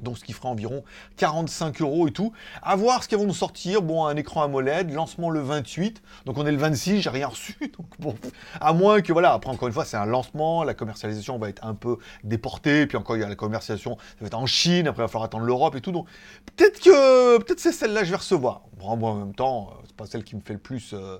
donc 0.01 0.17
ce 0.17 0.23
qui 0.23 0.33
fera 0.33 0.49
environ 0.49 0.83
45 1.17 1.81
euros 1.81 2.07
et 2.07 2.11
tout. 2.11 2.33
À 2.61 2.75
voir 2.75 3.03
ce 3.03 3.07
qu'ils 3.07 3.17
vont 3.17 3.25
nous 3.25 3.33
sortir. 3.33 3.81
Bon, 3.81 4.05
un 4.05 4.15
écran 4.15 4.44
AMOLED, 4.44 4.91
lancement 4.91 5.29
le 5.29 5.41
28, 5.41 6.01
donc 6.25 6.38
on 6.38 6.45
est 6.45 6.51
le 6.51 6.57
26, 6.57 7.01
j'ai 7.01 7.09
rien 7.09 7.27
reçu. 7.27 7.55
Donc 7.77 7.88
bon, 7.99 8.15
à 8.59 8.73
moins 8.73 9.01
que 9.01 9.13
voilà, 9.13 9.33
après 9.33 9.49
encore 9.49 9.67
une 9.67 9.73
fois, 9.73 9.85
c'est 9.85 9.97
un 9.97 10.05
lancement, 10.05 10.63
la 10.63 10.73
commercialisation 10.73 11.38
va 11.38 11.49
être 11.49 11.65
un 11.65 11.73
peu 11.73 11.97
déportée, 12.23 12.88
puis 12.88 12.97
encore 12.97 13.17
il 13.17 13.21
y 13.21 13.23
a 13.23 13.29
la 13.29 13.35
commercialisation, 13.35 13.97
ça 13.97 14.15
va 14.21 14.27
être 14.27 14.33
en 14.33 14.45
Chine, 14.45 14.88
après 14.88 15.03
il 15.03 15.05
va 15.05 15.07
falloir 15.07 15.25
attendre 15.25 15.45
l'Europe 15.45 15.75
et 15.75 15.81
tout. 15.81 15.91
Donc 15.91 16.07
peut-être 16.55 16.79
que 16.79 17.38
peut-être 17.39 17.59
c'est 17.59 17.71
celle-là 17.71 18.01
que 18.01 18.05
je 18.05 18.11
vais 18.11 18.17
recevoir. 18.17 18.63
Bon, 18.77 18.95
moi 18.97 19.11
en 19.11 19.15
même 19.15 19.35
temps, 19.35 19.69
euh, 19.71 19.83
c'est 19.85 19.95
pas 19.95 20.05
celle 20.05 20.23
qui 20.23 20.35
me 20.35 20.41
fait 20.41 20.53
le 20.53 20.59
plus 20.59 20.93
euh, 20.93 21.17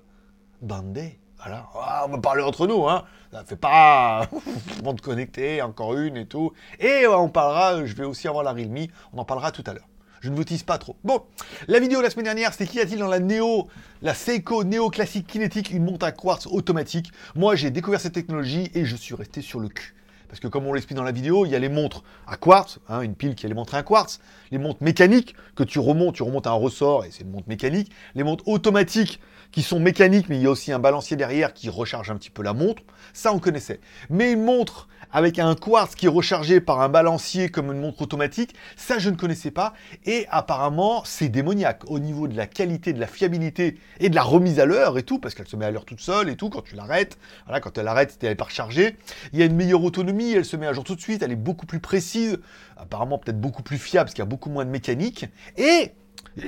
bander. 0.62 1.20
Voilà, 1.40 1.68
ah, 1.76 2.06
on 2.08 2.12
va 2.12 2.18
parler 2.18 2.42
entre 2.42 2.66
nous, 2.68 2.88
hein. 2.88 3.06
Ça 3.32 3.44
fait 3.44 3.58
pas 3.58 4.28
monde 4.84 5.02
connecté, 5.02 5.62
encore 5.62 5.96
une 5.96 6.18
et 6.18 6.26
tout. 6.26 6.54
Et 6.80 7.06
on 7.08 7.30
parlera, 7.30 7.86
je 7.86 7.94
vais 7.94 8.06
aussi 8.06 8.28
avoir 8.28 8.44
la 8.44 8.54
Realme, 8.54 8.88
on 9.14 9.20
en 9.20 9.26
parlera 9.26 9.52
tout 9.52 9.64
à 9.68 9.74
l'heure. 9.74 9.88
Je 10.22 10.30
ne 10.30 10.36
vous 10.36 10.44
tease 10.44 10.64
pas 10.64 10.80
trop. 10.80 10.96
Bon, 11.04 11.22
la 11.68 11.80
vidéo 11.80 12.00
de 12.00 12.04
la 12.04 12.10
semaine 12.10 12.26
dernière, 12.26 12.52
c'était 12.52 12.66
qu'y 12.66 12.80
a-t-il 12.80 12.98
dans 12.98 13.08
la 13.08 13.20
Neo, 13.20 13.68
la 14.02 14.16
Seiko 14.16 14.64
Neo 14.64 14.90
Classique 14.90 15.28
Kinétique, 15.28 15.70
une 15.70 15.86
montre 15.86 16.08
à 16.08 16.12
quartz 16.12 16.48
automatique. 16.48 17.12
Moi, 17.36 17.56
j'ai 17.56 17.70
découvert 17.70 18.02
cette 18.02 18.14
technologie 18.14 18.72
et 18.74 18.86
je 18.86 18.96
suis 18.96 19.14
resté 19.14 19.42
sur 19.44 19.60
le 19.60 19.70
cul. 19.70 19.94
Parce 20.28 20.40
que 20.40 20.48
comme 20.48 20.66
on 20.66 20.74
l'explique 20.74 20.98
dans 20.98 21.04
la 21.04 21.12
vidéo, 21.12 21.46
il 21.46 21.52
y 21.52 21.56
a 21.56 21.60
les 21.60 21.70
montres 21.70 22.04
à 22.28 22.36
quartz, 22.36 22.80
hein, 22.90 23.02
une 23.02 23.16
pile 23.16 23.36
qui 23.36 23.46
a 23.46 23.50
les 23.50 23.56
montres 23.56 23.76
à 23.76 23.84
quartz, 23.84 24.20
les 24.52 24.58
montres 24.58 24.82
mécaniques 24.84 25.36
que 25.56 25.64
tu 25.64 25.80
remontes, 25.80 26.16
tu 26.16 26.24
remontes 26.24 26.48
à 26.48 26.52
un 26.52 26.54
ressort 26.54 27.06
et 27.06 27.12
c'est 27.12 27.24
une 27.24 27.32
montre 27.32 27.48
mécanique, 27.48 27.92
les 28.16 28.24
montres 28.24 28.46
automatiques 28.48 29.22
qui 29.52 29.64
sont 29.64 29.80
mécaniques, 29.80 30.30
mais 30.30 30.38
il 30.38 30.44
y 30.44 30.48
a 30.48 30.52
aussi 30.52 30.72
un 30.72 30.80
balancier 30.80 31.18
derrière 31.18 31.54
qui 31.54 31.70
recharge 31.70 32.12
un 32.12 32.16
petit 32.16 32.30
peu 32.30 32.44
la 32.44 32.54
montre. 32.54 32.84
Ça, 33.14 33.34
on 33.34 33.40
connaissait. 33.40 33.80
Mais 34.10 34.32
une 34.32 34.44
montre 34.44 34.88
avec 35.12 35.40
un 35.40 35.56
quartz 35.56 35.96
qui 35.96 36.06
est 36.06 36.10
rechargé 36.10 36.60
par 36.60 36.82
un 36.82 36.90
balancier 36.90 37.50
comme 37.50 37.72
une 37.72 37.80
montre 37.80 38.02
automatique, 38.02 38.56
ça, 38.76 39.00
je 39.00 39.10
ne 39.10 39.16
connaissais 39.16 39.52
pas. 39.52 39.74
Et 40.06 40.26
apparemment, 40.30 41.04
c'est 41.06 41.30
démoniaque 41.30 41.90
au 41.90 42.00
niveau 42.00 42.28
de 42.28 42.36
la 42.36 42.46
qualité, 42.46 42.94
de 42.94 43.00
la 43.00 43.08
fiabilité 43.08 43.78
et 44.00 44.10
de 44.10 44.16
la 44.16 44.24
remise 44.24 44.60
à 44.60 44.66
l'heure 44.66 44.98
et 44.98 45.04
tout, 45.04 45.20
parce 45.20 45.34
qu'elle 45.34 45.48
se 45.48 45.56
met 45.56 45.66
à 45.66 45.72
l'heure 45.72 45.86
toute 45.86 46.02
seule 46.02 46.30
et 46.30 46.36
tout 46.36 46.50
quand 46.50 46.62
tu 46.62 46.76
l'arrêtes. 46.76 47.18
Voilà, 47.46 47.62
quand 47.62 47.78
elle 47.78 47.88
arrête, 47.88 48.18
elle 48.22 48.30
n'est 48.30 48.36
pas 48.36 48.46
rechargée. 48.46 48.98
Il 49.34 49.40
y 49.40 49.44
a 49.44 49.46
une 49.46 49.56
meilleure 49.56 49.84
autonomie, 49.84 50.34
elle 50.34 50.46
se 50.46 50.58
met 50.58 50.68
à 50.68 50.74
jour 50.74 50.84
tout 50.84 50.96
de 50.96 51.02
suite, 51.02 51.24
elle 51.24 51.32
est 51.32 51.36
beaucoup 51.36 51.66
plus 51.66 51.80
précise, 51.80 52.40
apparemment 52.76 53.18
peut-être 53.18 53.40
beaucoup 53.40 53.64
plus 53.64 53.78
fiable 53.78 54.06
parce 54.06 54.14
qu'il 54.14 54.22
y 54.22 54.28
a 54.28 54.30
beaucoup 54.30 54.50
moins 54.50 54.66
de 54.66 54.72
mécanique. 54.72 55.26
Et 55.58 55.92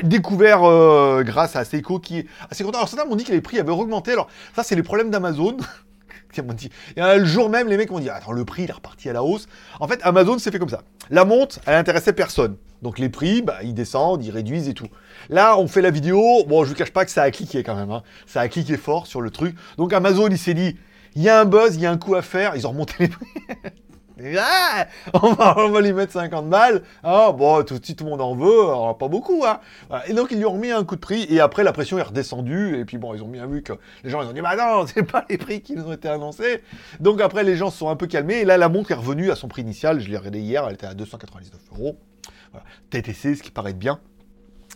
découvert 0.04 0.64
euh, 0.64 1.24
grâce 1.24 1.56
à 1.56 1.66
Seiko 1.66 2.00
qui 2.00 2.20
est 2.20 2.28
assez 2.50 2.64
content. 2.64 2.78
Alors 2.78 2.90
certains 2.90 3.06
m'ont 3.06 3.16
dit 3.16 3.24
que 3.24 3.32
les 3.32 3.42
prix 3.42 3.60
avaient 3.60 3.72
augmenté. 3.72 4.12
Alors 4.12 4.28
ça 4.56 4.64
c'est 4.64 4.76
les 4.76 4.84
problèmes 4.84 5.10
d'Amazon. 5.10 5.58
Et 6.96 7.02
le 7.02 7.26
jour 7.26 7.50
même, 7.50 7.68
les 7.68 7.78
mecs 7.78 7.90
m'ont 7.90 8.00
dit 8.00 8.10
Attends, 8.10 8.32
le 8.32 8.46
prix 8.46 8.64
il 8.64 8.70
est 8.70 8.74
reparti 8.74 9.10
à 9.10 9.14
la 9.14 9.24
hausse. 9.24 9.48
En 9.80 9.88
fait, 9.88 10.00
Amazon 10.04 10.38
s'est 10.38 10.52
fait 10.52 10.60
comme 10.60 10.70
ça. 10.70 10.84
La 11.10 11.26
montre, 11.26 11.60
elle 11.66 11.76
intéressait 11.76 12.14
personne. 12.14 12.56
Donc 12.82 13.00
les 13.00 13.10
prix, 13.10 13.42
bah, 13.42 13.58
ils 13.64 13.74
descendent, 13.74 14.24
ils 14.24 14.32
réduisent 14.32 14.70
et 14.70 14.74
tout. 14.74 14.88
Là, 15.30 15.58
on 15.58 15.68
fait 15.68 15.82
la 15.82 15.92
vidéo. 15.92 16.46
Bon, 16.48 16.64
je 16.64 16.70
vous 16.70 16.76
cache 16.76 16.92
pas 16.92 17.04
que 17.04 17.12
ça 17.12 17.24
a 17.24 17.32
cliqué 17.32 17.64
quand 17.64 17.76
même. 17.76 17.92
Hein. 17.92 18.04
Ça 18.28 18.42
a 18.42 18.48
cliqué 18.48 18.78
fort 18.78 19.08
sur 19.08 19.22
le 19.22 19.32
truc. 19.32 19.56
Donc 19.78 19.92
Amazon, 19.92 20.28
il 20.30 20.38
s'est 20.38 20.54
dit 20.54 20.78
Il 21.16 21.24
y 21.24 21.30
a 21.30 21.40
un 21.40 21.46
buzz, 21.46 21.76
il 21.76 21.82
y 21.82 21.86
a 21.86 21.92
un 21.92 21.98
coup 21.98 22.16
à 22.16 22.22
faire. 22.22 22.56
Ils 22.56 22.68
ont 22.68 22.72
remonté 22.72 22.94
les 23.00 23.08
prix. 23.08 23.28
On, 25.14 25.34
va, 25.34 25.82
lui 25.82 25.94
mettre 25.94 26.14
50 26.14 26.50
balles. 26.50 26.84
Ah, 27.04 27.32
bon, 27.32 27.64
tout, 27.64 27.80
si 27.82 27.96
tout 27.96 28.04
le 28.04 28.10
monde 28.12 28.22
en 28.22 28.36
veut, 28.36 28.62
alors, 28.62 28.98
pas 28.98 29.08
beaucoup. 29.08 29.44
Hein. 29.46 29.60
Et 30.08 30.14
donc, 30.14 30.30
ils 30.32 30.38
lui 30.38 30.46
ont 30.46 30.54
remis 30.54 30.72
un 30.72 30.84
coup 30.84 30.96
de 30.96 31.02
prix. 31.02 31.26
Et 31.30 31.40
après, 31.40 31.64
la 31.64 31.72
pression 31.72 31.98
est 31.98 32.04
redescendue. 32.04 32.78
Et 32.78 32.86
puis, 32.86 32.98
bon, 32.98 33.14
ils 33.14 33.24
ont 33.24 33.28
bien 33.28 33.48
vu 33.48 33.62
que 33.62 33.74
les 34.04 34.10
gens, 34.10 34.22
ils 34.22 34.28
ont 34.28 34.34
dit, 34.34 34.42
bah 34.42 34.56
non, 34.56 34.86
c'est 34.94 35.04
pas 35.04 35.26
les 35.30 35.38
prix 35.38 35.62
qui 35.62 35.76
nous 35.76 35.86
ont 35.86 35.94
été 35.94 36.10
annoncés. 36.10 36.64
Donc, 37.00 37.22
après, 37.22 37.44
les 37.44 37.56
gens 37.56 37.72
se 37.72 37.78
sont 37.78 37.90
un 37.90 37.96
peu 37.96 38.08
calmés. 38.08 38.40
Et 38.40 38.46
là, 38.46 38.58
la 38.58 38.70
montre 38.70 38.92
est 38.92 38.96
revenue 38.96 39.32
à 39.32 39.36
son 39.36 39.48
prix 39.48 39.62
initial. 39.62 40.00
Je 40.00 40.10
l'ai 40.10 40.18
regardé 40.18 40.40
hier, 40.40 40.66
elle 40.68 40.74
était 40.74 40.88
à 40.88 40.94
299 40.94 41.60
euros. 41.74 41.98
TTC, 42.90 43.36
ce 43.36 43.44
qui 43.44 43.52
paraît 43.52 43.74
bien. 43.74 44.00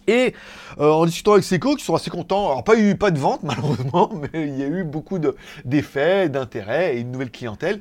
Et 0.08 0.34
euh, 0.80 0.92
en 0.92 1.06
discutant 1.06 1.34
avec 1.34 1.44
Seco, 1.44 1.76
qui 1.76 1.86
sont 1.86 1.96
assez 1.96 2.10
contents, 2.10 2.50
alors 2.50 2.64
pas 2.64 2.78
eu 2.78 2.96
pas 2.96 3.12
de 3.12 3.20
vente 3.20 3.42
malheureusement, 3.44 4.12
mais 4.14 4.48
il 4.48 4.58
y 4.58 4.64
a 4.64 4.68
eu 4.68 4.84
beaucoup 4.84 5.20
d'effets, 5.66 6.30
d'intérêts 6.30 6.98
et 6.98 7.00
une 7.00 7.12
nouvelle 7.12 7.32
clientèle. 7.32 7.80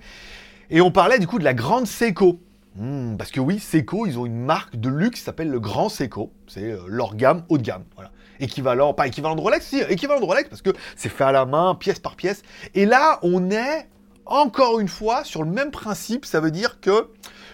Et 0.75 0.81
on 0.81 0.91
parlait 0.91 1.19
du 1.19 1.27
coup 1.27 1.39
de 1.39 1.45
la 1.45 1.53
grande 1.53 1.87
Seco. 1.87 2.41
Hmm, 2.77 3.19
parce 3.19 3.31
que 3.31 3.41
oui, 3.41 3.59
Seco, 3.59 4.07
ils 4.07 4.19
ont 4.19 4.25
une 4.25 4.43
marque 4.43 4.77
de 4.77 4.89
luxe 4.89 5.19
qui 5.19 5.25
s'appelle 5.27 5.51
le 5.51 5.61
Grand 5.61 5.91
Seco. 5.91 6.33
C'est 6.47 6.73
euh, 6.73 6.79
leur 6.89 7.15
gamme 7.15 7.45
haut 7.51 7.59
de 7.59 7.63
gamme. 7.63 7.85
Voilà. 7.95 8.11
Équivalent, 8.41 8.95
pas 8.95 9.07
équivalent 9.07 9.35
de 9.35 9.43
Rolex, 9.43 9.67
si, 9.67 9.83
équivalent 9.91 10.21
de 10.21 10.25
Rolex, 10.25 10.49
parce 10.49 10.63
que 10.63 10.71
c'est 10.97 11.11
fait 11.11 11.25
à 11.25 11.33
la 11.33 11.45
main, 11.45 11.75
pièce 11.75 11.99
par 11.99 12.17
pièce. 12.17 12.41
Et 12.75 12.87
là, 12.87 13.19
on 13.23 13.51
est 13.51 13.87
encore 14.25 14.81
une 14.81 14.89
fois 14.89 15.25
sur 15.25 15.45
le 15.45 15.51
même 15.51 15.71
principe. 15.71 16.25
Ça 16.25 16.41
veut 16.41 16.51
dire 16.51 16.81
que 16.81 17.11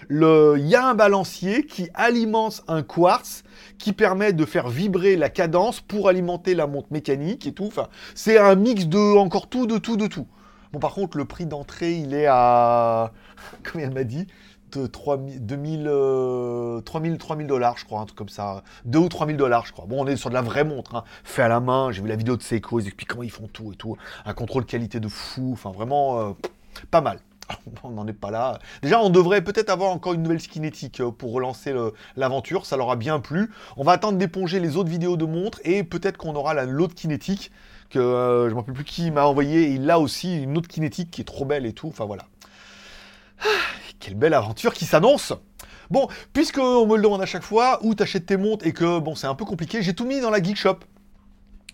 il 0.09 0.65
y 0.65 0.75
a 0.75 0.87
un 0.87 0.95
balancier 0.95 1.65
qui 1.65 1.89
alimente 1.95 2.63
un 2.69 2.83
quartz 2.83 3.43
qui 3.79 3.91
permet 3.91 4.31
de 4.31 4.45
faire 4.45 4.69
vibrer 4.69 5.17
la 5.17 5.27
cadence 5.27 5.81
pour 5.81 6.07
alimenter 6.07 6.55
la 6.55 6.67
montre 6.67 6.87
mécanique 6.91 7.45
et 7.45 7.51
tout. 7.51 7.65
Enfin, 7.65 7.89
c'est 8.15 8.37
un 8.37 8.55
mix 8.55 8.87
de 8.87 9.17
encore 9.17 9.47
tout, 9.47 9.65
de 9.65 9.77
tout, 9.77 9.97
de 9.97 10.07
tout. 10.07 10.25
Bon, 10.71 10.79
par 10.79 10.93
contre, 10.93 11.17
le 11.17 11.25
prix 11.25 11.45
d'entrée, 11.45 11.93
il 11.97 12.13
est 12.13 12.27
à. 12.27 13.11
Comme 13.63 13.81
elle 13.81 13.93
m'a 13.93 14.03
dit 14.03 14.27
de 14.71 14.87
2000, 14.87 16.81
3000, 16.85 17.17
3000 17.17 17.47
dollars, 17.47 17.77
je 17.77 17.85
crois, 17.85 18.01
un 18.01 18.05
truc 18.05 18.17
comme 18.17 18.29
ça. 18.29 18.63
2 18.85 18.99
ou 18.99 19.09
3000 19.09 19.37
dollars, 19.37 19.65
je 19.65 19.73
crois. 19.73 19.85
Bon, 19.85 20.03
on 20.03 20.07
est 20.07 20.15
sur 20.15 20.29
de 20.29 20.35
la 20.35 20.41
vraie 20.41 20.63
montre, 20.63 20.95
hein. 20.95 21.03
fait 21.23 21.41
à 21.41 21.47
la 21.47 21.59
main. 21.59 21.91
J'ai 21.91 22.01
vu 22.01 22.07
la 22.07 22.15
vidéo 22.15 22.37
de 22.37 22.43
Seiko, 22.43 22.79
ils 22.79 22.85
expliquent 22.85 23.09
comment 23.09 23.23
ils 23.23 23.31
font 23.31 23.47
tout 23.51 23.73
et 23.73 23.75
tout. 23.75 23.97
Un 24.25 24.33
contrôle 24.33 24.65
qualité 24.65 24.99
de 24.99 25.07
fou. 25.07 25.51
Enfin, 25.53 25.71
vraiment, 25.71 26.19
euh, 26.19 26.33
pas 26.91 27.01
mal. 27.01 27.19
on 27.83 27.89
n'en 27.89 28.07
est 28.07 28.13
pas 28.13 28.31
là. 28.31 28.59
Déjà, 28.81 28.99
on 28.99 29.09
devrait 29.09 29.43
peut-être 29.43 29.69
avoir 29.69 29.91
encore 29.91 30.13
une 30.13 30.21
nouvelle 30.21 30.41
skinétique 30.41 31.01
euh, 31.01 31.11
pour 31.11 31.31
relancer 31.31 31.73
l'aventure. 32.15 32.65
Ça 32.65 32.77
leur 32.77 32.91
a 32.91 32.95
bien 32.95 33.19
plu. 33.19 33.51
On 33.77 33.83
va 33.83 33.93
attendre 33.93 34.17
d'éponger 34.17 34.59
les 34.59 34.77
autres 34.77 34.89
vidéos 34.89 35.17
de 35.17 35.25
montres 35.25 35.59
et 35.63 35.83
peut-être 35.83 36.17
qu'on 36.17 36.35
aura 36.35 36.53
l'autre 36.65 36.93
kinétique 36.93 37.51
que 37.89 37.99
euh, 37.99 38.43
je 38.43 38.49
ne 38.49 38.53
me 38.53 38.59
rappelle 38.59 38.73
plus 38.73 38.83
qui 38.83 39.11
m'a 39.11 39.25
envoyé. 39.25 39.69
Il 39.69 39.89
a 39.89 39.99
aussi 39.99 40.43
une 40.43 40.57
autre 40.57 40.67
kinétique 40.67 41.11
qui 41.11 41.21
est 41.21 41.25
trop 41.25 41.45
belle 41.45 41.65
et 41.65 41.73
tout. 41.73 41.87
Enfin 41.87 42.05
voilà. 42.05 42.25
Ah, 43.41 43.45
quelle 43.99 44.15
belle 44.15 44.33
aventure 44.33 44.73
qui 44.73 44.85
s'annonce 44.85 45.33
Bon, 45.89 46.07
puisque 46.33 46.59
on 46.59 46.85
me 46.85 46.95
le 46.97 47.01
demande 47.01 47.21
à 47.21 47.25
chaque 47.25 47.43
fois, 47.43 47.79
où 47.83 47.95
t'achètes 47.95 48.27
tes 48.27 48.37
montres 48.37 48.65
et 48.67 48.73
que 48.73 48.99
bon, 48.99 49.15
c'est 49.15 49.27
un 49.27 49.33
peu 49.33 49.45
compliqué, 49.45 49.81
j'ai 49.81 49.95
tout 49.95 50.05
mis 50.05 50.21
dans 50.21 50.29
la 50.29 50.41
Geek 50.41 50.55
Shop. 50.55 50.79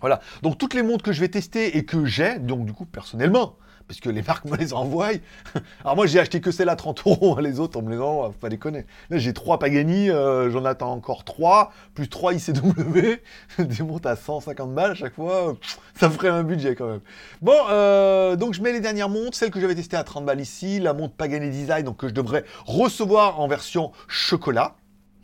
Voilà. 0.00 0.20
Donc 0.42 0.58
toutes 0.58 0.74
les 0.74 0.82
montres 0.82 1.04
que 1.04 1.12
je 1.12 1.20
vais 1.20 1.28
tester 1.28 1.76
et 1.76 1.84
que 1.84 2.04
j'ai, 2.06 2.38
donc 2.38 2.64
du 2.64 2.72
coup 2.72 2.86
personnellement, 2.86 3.56
parce 3.88 4.00
que 4.00 4.10
les 4.10 4.22
marques 4.22 4.44
me 4.46 4.56
les 4.56 4.72
envoient. 4.72 5.10
Alors 5.84 5.96
moi, 5.96 6.06
j'ai 6.06 6.18
acheté 6.18 6.40
que 6.40 6.50
celle 6.50 6.68
à 6.68 6.76
30 6.76 7.02
euros, 7.06 7.36
hein, 7.38 7.42
les 7.42 7.60
autres, 7.60 7.78
on 7.78 7.82
me 7.82 7.90
les 7.90 8.00
envoie, 8.00 8.28
faut 8.28 8.38
pas 8.38 8.48
déconner. 8.48 8.86
Là, 9.10 9.18
j'ai 9.18 9.32
trois 9.32 9.58
Pagani, 9.58 10.10
euh, 10.10 10.50
j'en 10.50 10.64
attends 10.64 10.92
encore 10.92 11.24
trois, 11.24 11.72
plus 11.94 12.08
trois 12.08 12.34
ICW, 12.34 13.20
des 13.58 13.82
montres 13.82 14.08
à 14.08 14.16
150 14.16 14.74
balles 14.74 14.92
à 14.92 14.94
chaque 14.94 15.14
fois, 15.14 15.56
ça 15.94 16.10
ferait 16.10 16.28
un 16.28 16.42
budget 16.42 16.74
quand 16.74 16.88
même. 16.88 17.00
Bon, 17.42 17.58
euh, 17.70 18.36
donc 18.36 18.54
je 18.54 18.62
mets 18.62 18.72
les 18.72 18.80
dernières 18.80 19.08
montres, 19.08 19.36
celle 19.36 19.50
que 19.50 19.60
j'avais 19.60 19.74
testée 19.74 19.96
à 19.96 20.04
30 20.04 20.24
balles 20.24 20.40
ici, 20.40 20.80
la 20.80 20.92
montre 20.92 21.14
Pagani 21.14 21.50
Design, 21.50 21.84
donc 21.84 21.98
que 21.98 22.08
je 22.08 22.14
devrais 22.14 22.44
recevoir 22.64 23.40
en 23.40 23.48
version 23.48 23.92
chocolat. 24.08 24.76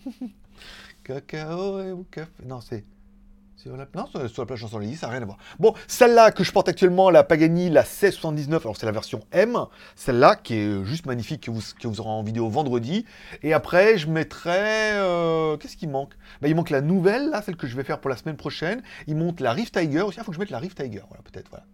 Cacao 1.04 1.80
et 1.80 1.92
café, 2.12 2.30
non 2.46 2.60
c'est... 2.60 2.84
Sur 3.62 3.76
la... 3.76 3.86
Non, 3.94 4.06
sur 4.06 4.42
la 4.42 4.46
plage 4.46 4.58
Champs-Élysées, 4.58 4.96
ça 4.96 5.06
n'a 5.06 5.12
rien 5.12 5.22
à 5.22 5.24
voir. 5.24 5.38
Bon, 5.60 5.72
celle-là 5.86 6.32
que 6.32 6.42
je 6.42 6.50
porte 6.50 6.68
actuellement, 6.68 7.10
la 7.10 7.22
Pagani, 7.22 7.70
la 7.70 7.82
1679, 7.82 8.66
alors 8.66 8.76
c'est 8.76 8.86
la 8.86 8.92
version 8.92 9.20
M, 9.30 9.56
celle-là 9.94 10.34
qui 10.34 10.54
est 10.54 10.84
juste 10.84 11.06
magnifique, 11.06 11.42
que 11.42 11.52
vous, 11.52 11.60
que 11.78 11.86
vous 11.86 12.00
aurez 12.00 12.10
en 12.10 12.24
vidéo 12.24 12.48
vendredi. 12.48 13.06
Et 13.44 13.52
après, 13.52 13.98
je 13.98 14.08
mettrai... 14.08 14.94
Euh, 14.94 15.56
qu'est-ce 15.58 15.76
qui 15.76 15.86
manque? 15.86 16.14
Bah, 16.40 16.48
Il 16.48 16.56
manque 16.56 16.70
la 16.70 16.80
nouvelle, 16.80 17.30
là, 17.30 17.40
celle 17.40 17.54
que 17.54 17.68
je 17.68 17.76
vais 17.76 17.84
faire 17.84 18.00
pour 18.00 18.10
la 18.10 18.16
semaine 18.16 18.36
prochaine. 18.36 18.82
Il 19.06 19.14
monte 19.14 19.38
la 19.38 19.52
Rift 19.52 19.78
Tiger 19.78 20.02
aussi. 20.02 20.18
Il 20.18 20.24
faut 20.24 20.32
que 20.32 20.34
je 20.34 20.40
mette 20.40 20.50
la 20.50 20.58
Rift 20.58 20.76
Tiger, 20.76 21.02
voilà, 21.08 21.22
peut-être, 21.22 21.48
voilà. 21.48 21.64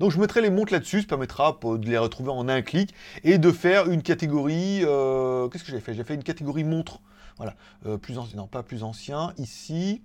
Donc 0.00 0.10
je 0.10 0.18
mettrai 0.18 0.40
les 0.40 0.50
montres 0.50 0.72
là-dessus, 0.72 1.02
ça 1.02 1.06
permettra 1.06 1.56
de 1.62 1.86
les 1.88 1.98
retrouver 1.98 2.30
en 2.30 2.48
un 2.48 2.62
clic 2.62 2.92
et 3.22 3.38
de 3.38 3.52
faire 3.52 3.88
une 3.88 4.02
catégorie... 4.02 4.80
Euh, 4.82 5.46
qu'est-ce 5.46 5.62
que 5.62 5.70
j'ai 5.70 5.78
fait? 5.78 5.94
J'ai 5.94 6.02
fait 6.02 6.14
une 6.16 6.24
catégorie 6.24 6.64
montre. 6.64 6.98
Voilà, 7.36 7.54
euh, 7.86 7.98
plus 7.98 8.18
ancien, 8.18 8.36
non 8.36 8.48
pas 8.48 8.64
plus 8.64 8.82
ancien, 8.82 9.32
ici, 9.38 10.02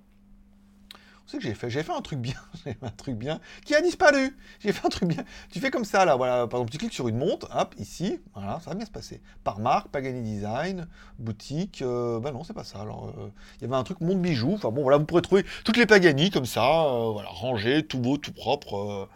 que 1.38 1.44
j'ai 1.44 1.54
fait 1.54 1.70
J'ai 1.70 1.84
fait 1.84 1.92
un 1.92 2.02
truc 2.02 2.20
bien, 2.20 2.36
j'ai 2.66 2.74
fait 2.74 2.86
un 2.86 2.90
truc 2.90 3.16
bien, 3.16 3.40
qui 3.66 3.76
a 3.76 3.82
disparu. 3.82 4.38
J'ai 4.60 4.72
fait 4.72 4.86
un 4.86 4.90
truc 4.90 5.10
bien. 5.10 5.24
Tu 5.52 5.60
fais 5.60 5.72
comme 5.72 5.86
ça, 5.86 6.06
là, 6.06 6.16
voilà. 6.16 6.48
Par 6.48 6.60
exemple, 6.60 6.72
tu 6.72 6.78
cliques 6.78 6.94
sur 6.94 7.08
une 7.08 7.18
montre, 7.18 7.50
hop, 7.56 7.76
ici, 7.78 8.20
voilà, 8.34 8.60
ça 8.64 8.72
va 8.72 8.76
bien 8.76 8.86
se 8.86 8.92
passer. 8.92 9.22
Par 9.44 9.60
marque, 9.60 9.90
Pagani 9.90 10.22
Design, 10.22 10.88
boutique, 11.20 11.82
euh, 11.82 12.20
bah 12.20 12.32
non, 12.32 12.44
c'est 12.44 12.54
pas 12.54 12.64
ça. 12.64 12.80
Alors, 12.82 13.14
euh, 13.18 13.30
il 13.58 13.64
y 13.64 13.66
avait 13.66 13.76
un 13.76 13.84
truc 13.84 14.02
montre 14.02 14.20
bijoux. 14.20 14.54
Enfin 14.54 14.72
bon, 14.72 14.84
voilà, 14.84 14.98
vous 14.98 15.06
pourrez 15.06 15.22
trouver 15.22 15.46
toutes 15.64 15.78
les 15.78 15.86
Pagani 15.86 16.32
comme 16.32 16.46
ça, 16.46 16.86
euh, 16.86 17.12
voilà, 17.12 17.30
rangées, 17.30 17.86
tout 17.86 18.00
beau, 18.00 18.18
tout 18.18 18.34
propre. 18.34 19.08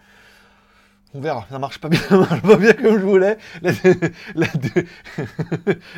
On 1.17 1.21
verra, 1.21 1.45
ça 1.49 1.59
marche 1.59 1.79
pas 1.79 1.87
bien, 1.87 2.01
marche 2.11 2.41
pas 2.41 2.57
bien 2.57 2.73
comme 2.73 2.99
je 2.99 3.05
voulais. 3.05 3.37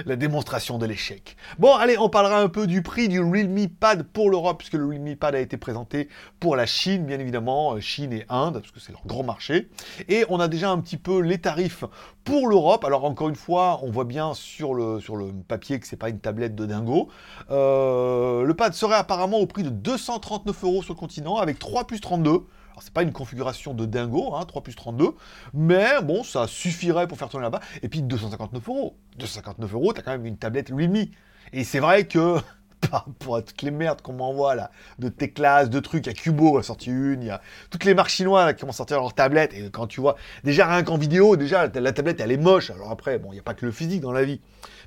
La, 0.05 0.15
démonstration 0.15 0.77
de 0.77 0.86
l'échec. 0.86 1.36
Bon, 1.57 1.74
allez, 1.74 1.97
on 1.97 2.07
parlera 2.07 2.39
un 2.39 2.50
peu 2.50 2.67
du 2.67 2.83
prix 2.83 3.09
du 3.09 3.19
Realme 3.19 3.67
Pad 3.67 4.03
pour 4.03 4.29
l'Europe, 4.29 4.59
puisque 4.59 4.75
le 4.75 4.86
Realme 4.86 5.15
Pad 5.15 5.33
a 5.33 5.39
été 5.39 5.57
présenté 5.57 6.07
pour 6.39 6.55
la 6.55 6.67
Chine, 6.67 7.03
bien 7.03 7.19
évidemment, 7.19 7.74
euh, 7.74 7.79
Chine 7.79 8.13
et 8.13 8.27
Inde, 8.29 8.59
parce 8.59 8.71
que 8.71 8.79
c'est 8.79 8.91
leur 8.91 9.01
grand 9.07 9.24
marché. 9.24 9.69
Et 10.07 10.24
on 10.29 10.39
a 10.39 10.47
déjà 10.47 10.69
un 10.69 10.79
petit 10.79 10.97
peu 10.97 11.19
les 11.21 11.39
tarifs 11.39 11.83
pour 12.24 12.47
l'Europe. 12.47 12.86
Alors 12.86 13.03
encore 13.03 13.29
une 13.29 13.36
fois, 13.36 13.79
on 13.81 13.89
voit 13.89 14.05
bien 14.05 14.36
sur 14.36 14.75
le, 14.75 15.00
sur 15.00 15.15
le 15.15 15.31
papier 15.47 15.79
que 15.79 15.88
c'est 15.88 15.97
pas 15.97 16.09
une 16.09 16.19
tablette 16.19 16.53
de 16.53 16.67
dingo. 16.67 17.09
Euh, 17.50 18.43
le 18.43 18.53
pad 18.53 18.74
serait 18.74 18.97
apparemment 18.97 19.39
au 19.39 19.47
prix 19.47 19.63
de 19.63 19.69
239 19.69 20.63
euros 20.63 20.83
sur 20.83 20.93
le 20.93 21.00
continent, 21.00 21.38
avec 21.38 21.57
3 21.57 21.88
plus 21.88 22.01
32. 22.01 22.43
Alors, 22.77 22.84
c'est 22.84 22.93
pas 22.93 23.01
une 23.01 23.12
configuration 23.12 23.74
de 23.74 23.88
dingo, 23.88 24.29
3 24.29 24.39
hein, 24.39 24.62
plus 24.62 24.75
32, 24.75 25.15
mais 25.55 26.00
bon, 26.03 26.24
ça 26.24 26.46
suffirait 26.46 27.07
pour 27.07 27.17
faire 27.17 27.27
tourner 27.27 27.46
là-bas. 27.46 27.60
Et 27.81 27.89
puis 27.89 28.03
259 28.03 28.69
euros. 28.69 28.96
259 29.17 29.74
euros, 29.74 29.93
t'as 29.93 30.03
quand 30.03 30.12
même 30.12 30.27
une 30.27 30.38
tablette 30.38 30.69
Realme. 30.69 31.07
Et 31.53 31.63
c'est 31.63 31.79
vrai 31.79 32.07
que 32.07 32.38
par 32.91 33.05
rapport 33.05 33.38
à 33.38 33.41
toutes 33.41 33.62
les 33.62 33.72
merdes 33.72 34.01
qu'on 34.01 34.13
m'envoie 34.13 34.55
là, 34.55 34.72
de 35.00 35.10
classes, 35.10 35.69
de 35.69 35.79
trucs, 35.79 36.05
il 36.05 36.10
y 36.10 36.12
a 36.12 36.13
Cubo 36.13 36.57
a 36.57 36.63
sorti 36.63 36.89
une, 36.89 37.22
il 37.22 37.27
y 37.27 37.31
a 37.31 37.41
toutes 37.69 37.86
les 37.86 37.93
marques 37.93 38.10
chinoises 38.10 38.55
qui 38.55 38.65
vont 38.65 38.72
sortir 38.72 39.00
leur 39.00 39.13
tablette, 39.13 39.53
et 39.53 39.69
quand 39.72 39.88
tu 39.88 40.01
vois, 40.01 40.15
déjà 40.43 40.67
rien 40.67 40.84
qu'en 40.84 40.98
vidéo, 40.98 41.36
déjà 41.36 41.67
la 41.67 41.91
tablette 41.91 42.19
elle 42.19 42.31
est 42.31 42.38
moche, 42.38 42.69
alors 42.69 42.91
après, 42.91 43.19
bon, 43.19 43.29
il 43.31 43.36
n'y 43.36 43.39
a 43.39 43.43
pas 43.43 43.53
que 43.53 43.65
le 43.65 43.72
physique 43.72 44.01
dans 44.01 44.12
la 44.12 44.24
vie, 44.24 44.41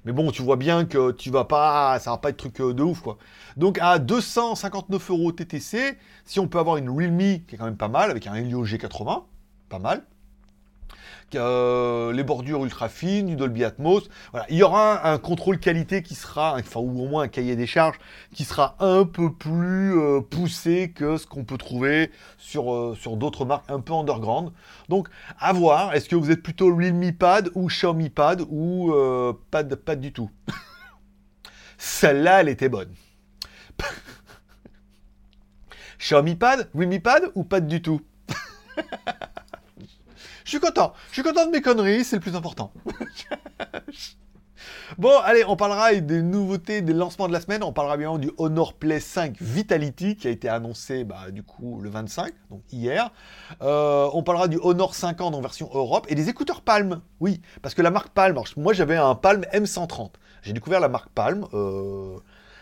mais 0.04 0.12
bon, 0.12 0.30
tu 0.30 0.42
vois 0.42 0.56
bien 0.56 0.84
que 0.84 1.10
tu 1.12 1.30
vas 1.30 1.44
pas, 1.44 1.98
ça 1.98 2.10
va 2.10 2.18
pas 2.18 2.30
être 2.30 2.36
truc 2.36 2.60
euh, 2.60 2.72
de 2.72 2.82
ouf 2.82 3.00
quoi. 3.00 3.18
Donc 3.56 3.78
à 3.80 3.98
259 3.98 5.10
euros 5.10 5.32
TTC, 5.32 5.98
si 6.24 6.40
on 6.40 6.48
peut 6.48 6.58
avoir 6.58 6.76
une 6.76 6.88
Realme 6.88 7.44
qui 7.46 7.54
est 7.54 7.58
quand 7.58 7.64
même 7.64 7.76
pas 7.76 7.88
mal, 7.88 8.10
avec 8.10 8.26
un 8.26 8.34
Helio 8.34 8.64
G80, 8.64 9.24
pas 9.68 9.78
mal, 9.78 10.04
euh, 11.34 12.12
les 12.12 12.22
bordures 12.22 12.64
ultra 12.64 12.88
fines, 12.88 13.26
du 13.26 13.36
Dolby 13.36 13.64
Atmos. 13.64 14.08
Voilà. 14.32 14.46
Il 14.50 14.56
y 14.56 14.62
aura 14.62 15.10
un, 15.10 15.18
contrôle 15.18 15.58
qualité 15.58 16.02
qui 16.02 16.14
sera, 16.14 16.56
enfin, 16.56 16.80
ou 16.80 17.02
au 17.02 17.08
moins 17.08 17.24
un 17.24 17.28
cahier 17.28 17.56
des 17.56 17.66
charges 17.66 17.98
qui 18.34 18.44
sera 18.44 18.76
un 18.80 19.04
peu 19.04 19.32
plus 19.32 19.98
euh, 19.98 20.20
poussé 20.20 20.92
que 20.94 21.16
ce 21.16 21.26
qu'on 21.26 21.44
peut 21.44 21.58
trouver 21.58 22.10
sur, 22.38 22.72
euh, 22.72 22.94
sur 22.94 23.16
d'autres 23.16 23.44
marques 23.44 23.70
un 23.70 23.80
peu 23.80 23.92
underground. 23.92 24.52
Donc, 24.88 25.08
à 25.38 25.52
voir. 25.52 25.94
Est-ce 25.94 26.08
que 26.08 26.16
vous 26.16 26.30
êtes 26.30 26.42
plutôt 26.42 26.74
Realme 26.74 27.12
ou 27.54 27.68
Xiaomi 27.68 28.10
Pad 28.10 28.42
ou 28.48 28.92
Pad 29.50 30.00
du 30.00 30.12
tout? 30.12 30.30
Celle-là, 31.78 32.40
elle 32.40 32.48
était 32.48 32.68
bonne. 32.68 32.92
Xiaomi 35.98 36.36
Pad, 36.36 36.70
Realme 36.74 36.98
ou 37.34 37.44
Pad 37.44 37.66
du 37.66 37.82
tout? 37.82 38.00
je 40.50 40.56
suis 40.56 40.66
content. 40.66 40.92
Je 41.10 41.14
suis 41.14 41.22
content 41.22 41.46
de 41.46 41.52
mes 41.52 41.62
conneries, 41.62 42.04
c'est 42.04 42.16
le 42.16 42.22
plus 42.22 42.34
important. 42.34 42.72
Bon, 44.98 45.16
allez, 45.24 45.42
on 45.46 45.56
parlera 45.56 45.94
des 45.94 46.20
nouveautés, 46.20 46.82
des 46.82 46.92
lancements 46.92 47.28
de 47.28 47.32
la 47.32 47.40
semaine. 47.40 47.62
On 47.62 47.72
parlera 47.72 47.96
bien 47.96 48.18
du 48.18 48.30
Honor 48.36 48.74
Play 48.74 49.00
5 49.00 49.36
Vitality 49.40 50.16
qui 50.16 50.28
a 50.28 50.30
été 50.30 50.50
annoncé 50.50 51.04
bah, 51.04 51.30
du 51.30 51.42
coup 51.42 51.80
le 51.80 51.88
25, 51.88 52.34
donc 52.50 52.60
hier. 52.70 53.10
Euh, 53.62 54.10
on 54.12 54.22
parlera 54.22 54.48
du 54.48 54.58
Honor 54.62 54.94
50 54.94 55.34
en 55.34 55.40
version 55.40 55.70
Europe 55.72 56.06
et 56.10 56.14
des 56.14 56.28
écouteurs 56.28 56.60
Palm. 56.60 57.00
Oui, 57.20 57.40
parce 57.62 57.74
que 57.74 57.80
la 57.80 57.90
marque 57.90 58.10
Palm, 58.10 58.38
moi 58.58 58.74
j'avais 58.74 58.96
un 58.96 59.14
Palm 59.14 59.42
M130. 59.54 60.10
J'ai 60.42 60.52
découvert 60.52 60.80
la 60.80 60.90
marque 60.90 61.10
Palm 61.10 61.46
euh, 61.54 62.18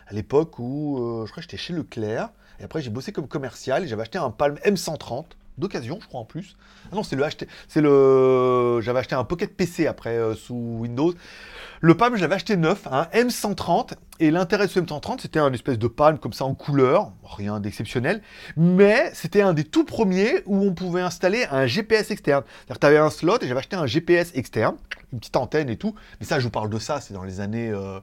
à 0.07 0.14
l'époque 0.14 0.59
où 0.61 0.99
euh, 0.99 1.26
je 1.26 1.33
crois 1.33 1.42
que 1.42 1.49
j'étais 1.49 1.57
chez 1.57 1.73
Leclerc. 1.73 2.28
Et 2.61 2.64
après 2.64 2.80
j'ai 2.80 2.90
bossé 2.90 3.11
comme 3.11 3.26
commercial 3.26 3.83
et 3.83 3.88
j'avais 3.88 4.02
acheté 4.02 4.18
un 4.18 4.30
Palm 4.30 4.57
M130 4.64 5.25
d'occasion, 5.58 5.98
je 6.00 6.06
crois 6.06 6.20
en 6.20 6.24
plus. 6.24 6.56
Ah 6.90 6.96
non, 6.96 7.02
c'est 7.02 7.16
le 7.16 7.24
c'est 7.68 7.80
le, 7.80 8.80
j'avais 8.80 9.00
acheté 9.00 9.14
un 9.14 9.24
Pocket 9.24 9.56
PC 9.56 9.86
après 9.86 10.16
euh, 10.16 10.34
sous 10.34 10.54
Windows. 10.54 11.12
Le 11.80 11.96
Palm, 11.96 12.16
je 12.16 12.20
l'avais 12.20 12.34
acheté 12.34 12.56
neuf, 12.56 12.86
un 12.90 13.04
M130, 13.12 13.92
et 14.20 14.30
l'intérêt 14.30 14.66
de 14.66 14.72
ce 14.72 14.80
M130, 14.80 15.20
c'était 15.20 15.38
un 15.38 15.52
espèce 15.52 15.78
de 15.78 15.86
Palm 15.86 16.18
comme 16.18 16.32
ça 16.32 16.44
en 16.44 16.54
couleur, 16.54 17.12
rien 17.22 17.60
d'exceptionnel, 17.60 18.20
mais 18.56 19.10
c'était 19.14 19.42
un 19.42 19.52
des 19.52 19.64
tout 19.64 19.84
premiers 19.84 20.42
où 20.46 20.56
on 20.56 20.74
pouvait 20.74 21.02
installer 21.02 21.46
un 21.50 21.66
GPS 21.66 22.10
externe. 22.10 22.42
C'est-à-dire 22.66 22.98
tu 23.00 23.06
un 23.06 23.10
slot 23.10 23.38
et 23.42 23.46
j'avais 23.46 23.60
acheté 23.60 23.76
un 23.76 23.86
GPS 23.86 24.32
externe, 24.34 24.76
une 25.12 25.20
petite 25.20 25.36
antenne 25.36 25.68
et 25.68 25.76
tout, 25.76 25.94
mais 26.18 26.26
ça, 26.26 26.40
je 26.40 26.44
vous 26.44 26.50
parle 26.50 26.70
de 26.70 26.78
ça, 26.78 27.00
c'est 27.00 27.14
dans 27.14 27.24
les 27.24 27.40
années... 27.40 27.70
Euh, 27.70 28.00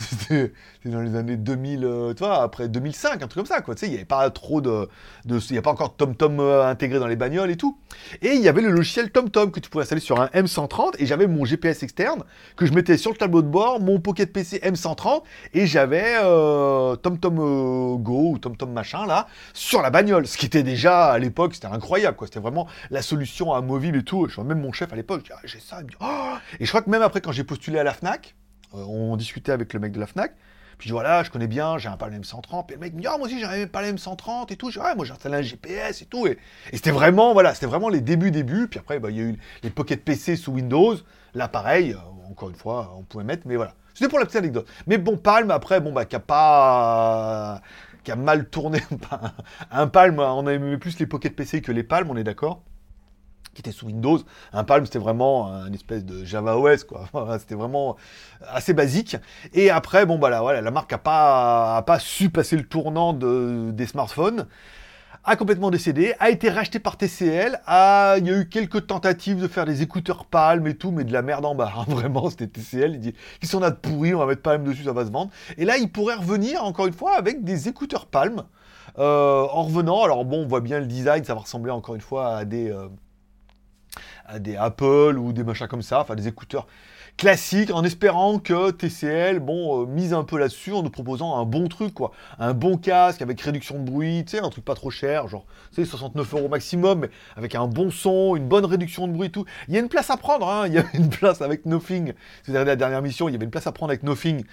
c'était 0.00 0.52
dans 0.86 1.00
les 1.00 1.14
années 1.14 1.36
2000, 1.36 1.84
euh, 1.84 2.14
tu 2.14 2.24
vois, 2.24 2.42
après 2.42 2.68
2005, 2.68 3.14
un 3.14 3.18
truc 3.18 3.34
comme 3.34 3.46
ça, 3.46 3.60
quoi. 3.60 3.74
Tu 3.74 3.80
sais, 3.80 3.86
il 3.86 3.90
n'y 3.90 3.96
avait 3.96 4.04
pas 4.04 4.28
trop 4.30 4.60
de. 4.60 4.88
Il 5.26 5.38
n'y 5.50 5.58
a 5.58 5.62
pas 5.62 5.70
encore 5.70 5.96
TomTom 5.96 6.40
euh, 6.40 6.66
intégré 6.66 6.98
dans 6.98 7.06
les 7.06 7.16
bagnoles 7.16 7.50
et 7.50 7.56
tout. 7.56 7.78
Et 8.22 8.32
il 8.32 8.40
y 8.40 8.48
avait 8.48 8.62
le 8.62 8.70
logiciel 8.70 9.10
TomTom 9.10 9.50
que 9.50 9.60
tu 9.60 9.68
pouvais 9.68 9.82
installer 9.82 10.00
sur 10.00 10.20
un 10.20 10.26
M130 10.28 10.94
et 10.98 11.06
j'avais 11.06 11.26
mon 11.26 11.44
GPS 11.44 11.82
externe 11.82 12.24
que 12.56 12.64
je 12.64 12.72
mettais 12.72 12.96
sur 12.96 13.10
le 13.10 13.16
tableau 13.16 13.42
de 13.42 13.48
bord, 13.48 13.80
mon 13.80 14.00
Pocket 14.00 14.32
PC 14.32 14.58
M130 14.58 15.22
et 15.52 15.66
j'avais 15.66 16.14
TomTom 17.02 17.38
euh, 17.38 17.96
Go 17.96 18.30
ou 18.32 18.38
TomTom 18.38 18.72
machin 18.72 19.06
là 19.06 19.26
sur 19.52 19.82
la 19.82 19.90
bagnole. 19.90 20.26
Ce 20.26 20.38
qui 20.38 20.46
était 20.46 20.62
déjà 20.62 21.10
à 21.10 21.18
l'époque, 21.18 21.54
c'était 21.54 21.66
incroyable, 21.66 22.16
quoi. 22.16 22.26
C'était 22.26 22.40
vraiment 22.40 22.66
la 22.90 23.02
solution 23.02 23.52
à 23.52 23.60
mobile 23.60 23.96
et 23.96 24.02
tout. 24.02 24.26
Je 24.28 24.36
vois 24.36 24.44
même 24.44 24.60
mon 24.60 24.72
chef 24.72 24.92
à 24.92 24.96
l'époque, 24.96 25.30
ah, 25.34 25.40
j'ai 25.44 25.60
ça. 25.60 25.80
oh 26.00 26.34
et 26.58 26.64
je 26.64 26.70
crois 26.70 26.82
que 26.82 26.90
même 26.90 27.02
après, 27.02 27.20
quand 27.20 27.32
j'ai 27.32 27.44
postulé 27.44 27.78
à 27.78 27.84
la 27.84 27.92
Fnac, 27.92 28.34
on 28.72 29.16
discutait 29.16 29.52
avec 29.52 29.72
le 29.72 29.80
mec 29.80 29.92
de 29.92 30.00
la 30.00 30.06
Fnac. 30.06 30.32
Puis 30.80 30.88
je 30.88 30.92
dis, 30.92 30.94
voilà, 30.94 31.22
je 31.22 31.30
connais 31.30 31.46
bien, 31.46 31.76
j'ai 31.76 31.90
un 31.90 31.98
Palm 31.98 32.14
M130. 32.14 32.70
Et 32.70 32.72
le 32.72 32.78
mec 32.78 32.94
me 32.94 33.02
dit, 33.02 33.06
ah, 33.06 33.18
moi 33.18 33.26
aussi 33.26 33.38
j'ai 33.38 33.44
un 33.44 33.66
Palm 33.66 33.96
M130 33.96 34.50
et 34.50 34.56
tout. 34.56 34.70
Je 34.70 34.80
dis, 34.80 34.86
moi 34.96 35.04
j'ai 35.04 35.12
installé 35.12 35.36
un 35.36 35.42
GPS 35.42 36.00
et 36.00 36.06
tout. 36.06 36.26
Et, 36.26 36.38
c'était 36.72 36.90
vraiment, 36.90 37.34
voilà, 37.34 37.52
c'était 37.52 37.66
vraiment 37.66 37.90
les 37.90 38.00
débuts, 38.00 38.30
débuts. 38.30 38.66
Puis 38.66 38.80
après, 38.80 38.98
bah, 38.98 39.10
il 39.10 39.16
y 39.18 39.20
a 39.20 39.24
eu 39.24 39.38
les 39.62 39.68
Pocket 39.68 40.02
PC 40.02 40.36
sous 40.36 40.52
Windows. 40.52 40.96
Là, 41.34 41.48
pareil, 41.48 41.92
euh, 41.92 42.30
encore 42.30 42.48
une 42.48 42.54
fois, 42.56 42.94
on 42.96 43.02
pouvait 43.02 43.24
mettre, 43.24 43.42
mais 43.46 43.56
voilà. 43.56 43.74
C'était 43.92 44.08
pour 44.08 44.18
la 44.18 44.24
petite 44.24 44.38
anecdote. 44.38 44.66
Mais 44.86 44.96
bon, 44.96 45.18
Palm, 45.18 45.50
après, 45.50 45.82
bon, 45.82 45.92
bah, 45.92 46.06
qui 46.06 46.16
a 46.16 46.20
pas. 46.20 47.60
qui 48.02 48.10
a 48.10 48.16
mal 48.16 48.48
tourné. 48.48 48.80
un 49.70 49.86
Palm, 49.86 50.18
on 50.18 50.48
aimait 50.48 50.78
plus 50.78 50.98
les 50.98 51.06
Pocket 51.06 51.36
PC 51.36 51.60
que 51.60 51.72
les 51.72 51.82
Palm, 51.82 52.10
on 52.10 52.16
est 52.16 52.24
d'accord 52.24 52.62
qui 53.54 53.60
était 53.60 53.72
sous 53.72 53.86
Windows. 53.86 54.20
Un 54.52 54.64
Palm, 54.64 54.84
c'était 54.84 54.98
vraiment 54.98 55.52
un 55.52 55.72
espèce 55.72 56.04
de 56.04 56.24
Java 56.24 56.56
OS, 56.56 56.84
quoi. 56.84 57.08
c'était 57.38 57.54
vraiment 57.54 57.96
assez 58.48 58.72
basique. 58.72 59.16
Et 59.52 59.70
après, 59.70 60.06
bon, 60.06 60.18
bah 60.18 60.30
là, 60.30 60.40
voilà, 60.40 60.60
la 60.60 60.70
marque 60.70 60.92
n'a 60.92 60.98
pas, 60.98 61.82
pas 61.82 61.98
su 61.98 62.30
passer 62.30 62.56
le 62.56 62.64
tournant 62.64 63.12
de, 63.12 63.70
des 63.72 63.86
smartphones 63.86 64.46
a 65.24 65.36
complètement 65.36 65.70
décédé, 65.70 66.14
a 66.18 66.30
été 66.30 66.48
racheté 66.48 66.78
par 66.78 66.96
TCL, 66.96 67.60
a... 67.66 68.16
il 68.18 68.26
y 68.26 68.30
a 68.30 68.38
eu 68.38 68.48
quelques 68.48 68.86
tentatives 68.86 69.40
de 69.40 69.48
faire 69.48 69.66
des 69.66 69.82
écouteurs 69.82 70.24
Palm 70.24 70.66
et 70.66 70.74
tout, 70.74 70.92
mais 70.92 71.04
de 71.04 71.12
la 71.12 71.22
merde 71.22 71.44
en 71.44 71.54
bas, 71.54 71.72
hein. 71.76 71.84
vraiment, 71.88 72.30
c'était 72.30 72.46
TCL, 72.46 72.94
il 72.94 73.00
dit, 73.00 73.14
qu'ils 73.38 73.48
sont 73.48 73.60
là 73.60 73.70
de 73.70 73.76
pourri, 73.76 74.14
on 74.14 74.18
va 74.18 74.26
mettre 74.26 74.42
Palm 74.42 74.64
dessus, 74.64 74.84
ça 74.84 74.92
va 74.92 75.04
se 75.04 75.10
vendre. 75.10 75.30
Et 75.58 75.64
là, 75.64 75.76
il 75.76 75.90
pourrait 75.90 76.14
revenir, 76.14 76.64
encore 76.64 76.86
une 76.86 76.94
fois, 76.94 77.16
avec 77.16 77.44
des 77.44 77.68
écouteurs 77.68 78.06
Palm, 78.06 78.44
euh, 78.98 79.46
en 79.52 79.64
revenant, 79.64 80.02
alors 80.02 80.24
bon, 80.24 80.44
on 80.44 80.48
voit 80.48 80.60
bien 80.60 80.80
le 80.80 80.86
design, 80.86 81.22
ça 81.24 81.34
va 81.34 81.40
ressembler 81.40 81.70
encore 81.70 81.94
une 81.94 82.00
fois 82.00 82.36
à 82.36 82.44
des... 82.44 82.70
Euh, 82.70 82.88
des 84.38 84.56
Apple 84.56 85.16
ou 85.18 85.32
des 85.32 85.44
machins 85.44 85.66
comme 85.66 85.82
ça, 85.82 86.00
enfin 86.00 86.14
des 86.14 86.28
écouteurs 86.28 86.66
classiques, 87.16 87.70
en 87.70 87.84
espérant 87.84 88.38
que 88.38 88.70
TCL, 88.70 89.40
bon, 89.40 89.82
euh, 89.82 89.86
mise 89.86 90.14
un 90.14 90.24
peu 90.24 90.38
là-dessus 90.38 90.72
en 90.72 90.82
nous 90.82 90.90
proposant 90.90 91.36
un 91.36 91.44
bon 91.44 91.68
truc, 91.68 91.94
quoi. 91.94 92.12
Un 92.38 92.54
bon 92.54 92.76
casque 92.76 93.22
avec 93.22 93.40
réduction 93.40 93.78
de 93.78 93.90
bruit, 93.90 94.24
tu 94.24 94.36
sais, 94.36 94.42
un 94.42 94.48
truc 94.48 94.64
pas 94.64 94.74
trop 94.74 94.90
cher, 94.90 95.28
genre, 95.28 95.44
tu 95.74 95.82
sais, 95.82 95.84
69 95.84 96.34
euros 96.34 96.48
maximum, 96.48 97.08
avec 97.36 97.54
un 97.54 97.66
bon 97.66 97.90
son, 97.90 98.36
une 98.36 98.48
bonne 98.48 98.64
réduction 98.64 99.06
de 99.06 99.12
bruit 99.12 99.30
tout. 99.30 99.44
Il 99.68 99.74
y 99.74 99.76
a 99.76 99.80
une 99.80 99.88
place 99.88 100.10
à 100.10 100.16
prendre, 100.16 100.48
hein, 100.48 100.66
il 100.66 100.74
y 100.74 100.78
a 100.78 100.84
une 100.94 101.10
place 101.10 101.42
avec 101.42 101.66
Nothing. 101.66 102.14
C'est 102.42 102.52
la 102.52 102.76
dernière 102.76 103.02
mission, 103.02 103.28
il 103.28 103.32
y 103.32 103.34
avait 103.34 103.44
une 103.44 103.50
place 103.50 103.66
à 103.66 103.72
prendre 103.72 103.90
avec 103.90 104.02
Nothing. 104.02 104.44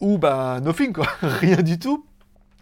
Ou, 0.00 0.18
bah, 0.18 0.60
Nothing, 0.62 0.92
quoi, 0.92 1.08
rien 1.22 1.62
du 1.62 1.78
tout. 1.78 2.07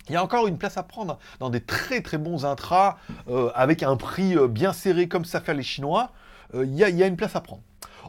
Il 0.09 0.13
y 0.13 0.17
a 0.17 0.23
encore 0.23 0.47
une 0.47 0.59
place 0.59 0.77
à 0.77 0.83
prendre 0.83 1.19
dans 1.41 1.51
des 1.51 1.61
très 1.61 2.01
très 2.01 2.19
bons 2.19 2.45
intras 2.45 2.99
euh, 3.29 3.51
avec 3.55 3.83
un 3.83 3.97
prix 3.97 4.37
euh, 4.37 4.47
bien 4.47 4.73
serré 4.73 5.09
comme 5.09 5.25
ça 5.25 5.41
fait 5.41 5.55
les 5.55 5.63
Chinois. 5.63 6.13
Euh, 6.55 6.65
il 6.65 6.75
y, 6.75 6.85
a 6.85 7.07
une 7.07 7.17
place 7.17 7.35
à 7.35 7.41
prendre. 7.41 7.63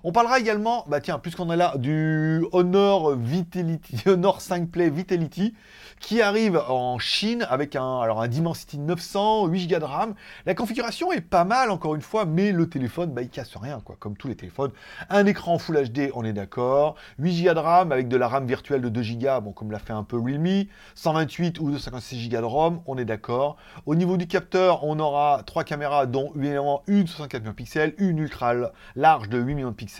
On 0.09 0.13
parlera 0.13 0.39
également, 0.39 0.85
bah 0.87 1.01
tiens, 1.01 1.19
puisqu'on 1.19 1.51
est 1.51 1.57
là, 1.57 1.73
du 1.75 2.45
Honor 2.53 3.13
Vitality, 3.17 3.97
Honor 4.05 4.39
5 4.39 4.69
Play 4.69 4.89
Vitality, 4.89 5.53
qui 5.99 6.21
arrive 6.21 6.63
en 6.69 6.97
Chine 6.97 7.45
avec 7.49 7.75
un, 7.75 7.99
alors 7.99 8.21
un 8.21 8.29
Dimensity 8.29 8.77
900, 8.77 9.47
8 9.47 9.67
Go 9.67 9.79
de 9.79 9.83
RAM. 9.83 10.15
La 10.45 10.55
configuration 10.55 11.11
est 11.11 11.19
pas 11.19 11.43
mal, 11.43 11.71
encore 11.71 11.93
une 11.93 12.01
fois, 12.01 12.23
mais 12.23 12.53
le 12.53 12.69
téléphone, 12.69 13.11
bah, 13.11 13.21
il 13.21 13.29
casse 13.29 13.53
rien, 13.57 13.81
quoi, 13.83 13.97
comme 13.99 14.15
tous 14.15 14.29
les 14.29 14.35
téléphones. 14.37 14.71
Un 15.09 15.25
écran 15.25 15.57
Full 15.57 15.89
HD, 15.89 16.09
on 16.13 16.23
est 16.23 16.31
d'accord. 16.31 16.95
8 17.19 17.43
Go 17.43 17.53
de 17.55 17.59
RAM 17.59 17.91
avec 17.91 18.07
de 18.07 18.15
la 18.15 18.29
RAM 18.29 18.45
virtuelle 18.45 18.79
de 18.79 18.87
2 18.87 19.01
Go, 19.19 19.41
bon, 19.41 19.51
comme 19.51 19.73
l'a 19.73 19.79
fait 19.79 19.91
un 19.91 20.03
peu 20.03 20.17
Realme. 20.17 20.67
128 20.95 21.59
ou 21.59 21.69
256 21.71 22.29
Go 22.29 22.37
de 22.37 22.43
ROM, 22.43 22.81
on 22.85 22.97
est 22.97 23.03
d'accord. 23.03 23.57
Au 23.85 23.95
niveau 23.95 24.15
du 24.15 24.27
capteur, 24.27 24.85
on 24.85 24.99
aura 24.99 25.41
trois 25.45 25.65
caméras, 25.65 26.05
dont 26.05 26.31
évidemment 26.37 26.83
une 26.87 27.07
64 27.07 27.41
millions 27.41 27.51
de 27.51 27.57
pixels, 27.57 27.93
une 27.97 28.19
ultra 28.19 28.53
large 28.95 29.27
de 29.27 29.37
8 29.37 29.53
millions 29.53 29.71
de 29.71 29.75
pixels, 29.75 29.96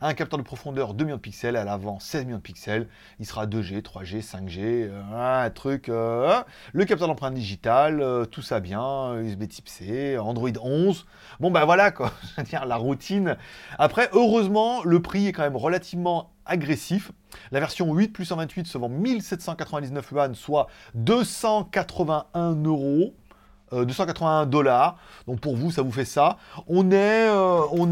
un 0.00 0.14
capteur 0.14 0.38
de 0.38 0.44
profondeur 0.44 0.94
2 0.94 1.04
millions 1.04 1.16
de 1.16 1.20
pixels, 1.20 1.56
à 1.56 1.64
l'avant 1.64 1.98
16 1.98 2.26
millions 2.26 2.38
de 2.38 2.42
pixels. 2.42 2.88
Il 3.18 3.26
sera 3.26 3.46
2G, 3.46 3.82
3G, 3.82 4.22
5G, 4.22 4.90
un 5.14 5.50
truc. 5.50 5.88
Euh, 5.88 6.42
le 6.72 6.84
capteur 6.84 7.08
d'empreinte 7.08 7.34
digitale, 7.34 8.00
euh, 8.00 8.24
tout 8.24 8.42
ça 8.42 8.60
bien, 8.60 9.14
USB 9.20 9.48
Type 9.48 9.68
C, 9.68 10.18
Android 10.18 10.50
11. 10.60 11.06
Bon 11.40 11.50
ben 11.50 11.64
voilà 11.64 11.90
quoi, 11.90 12.12
dire 12.44 12.66
la 12.66 12.76
routine. 12.76 13.36
Après, 13.78 14.08
heureusement, 14.12 14.82
le 14.84 15.00
prix 15.00 15.26
est 15.28 15.32
quand 15.32 15.42
même 15.42 15.56
relativement 15.56 16.30
agressif. 16.46 17.12
La 17.50 17.60
version 17.60 17.92
8 17.92 18.08
plus 18.08 18.26
128 18.26 18.66
se 18.66 18.78
vend 18.78 18.88
1799 18.88 20.10
yuan, 20.12 20.34
soit 20.34 20.68
281 20.94 22.54
euros. 22.64 23.14
281 23.82 24.42
euh, 24.42 24.46
dollars. 24.46 24.96
Donc 25.26 25.40
pour 25.40 25.56
vous, 25.56 25.70
ça 25.70 25.82
vous 25.82 25.92
fait 25.92 26.04
ça. 26.04 26.38
On 26.66 26.90
est, 26.90 27.28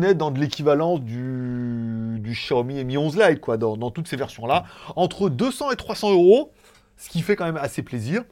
est 0.02 0.14
dans 0.14 0.30
de 0.30 0.38
l'équivalence 0.38 1.00
du, 1.00 2.18
du, 2.20 2.32
Xiaomi 2.32 2.84
Mi 2.84 2.96
11 2.96 3.16
Lite, 3.16 3.40
quoi, 3.40 3.56
dans, 3.56 3.90
toutes 3.90 4.08
ces 4.08 4.16
versions-là. 4.16 4.64
Entre 4.96 5.28
200 5.28 5.70
et 5.72 5.76
300 5.76 6.12
euros. 6.12 6.52
Ce 6.96 7.08
qui 7.08 7.22
fait 7.22 7.34
quand 7.34 7.46
même 7.46 7.56
assez 7.56 7.82
plaisir, 7.82 8.22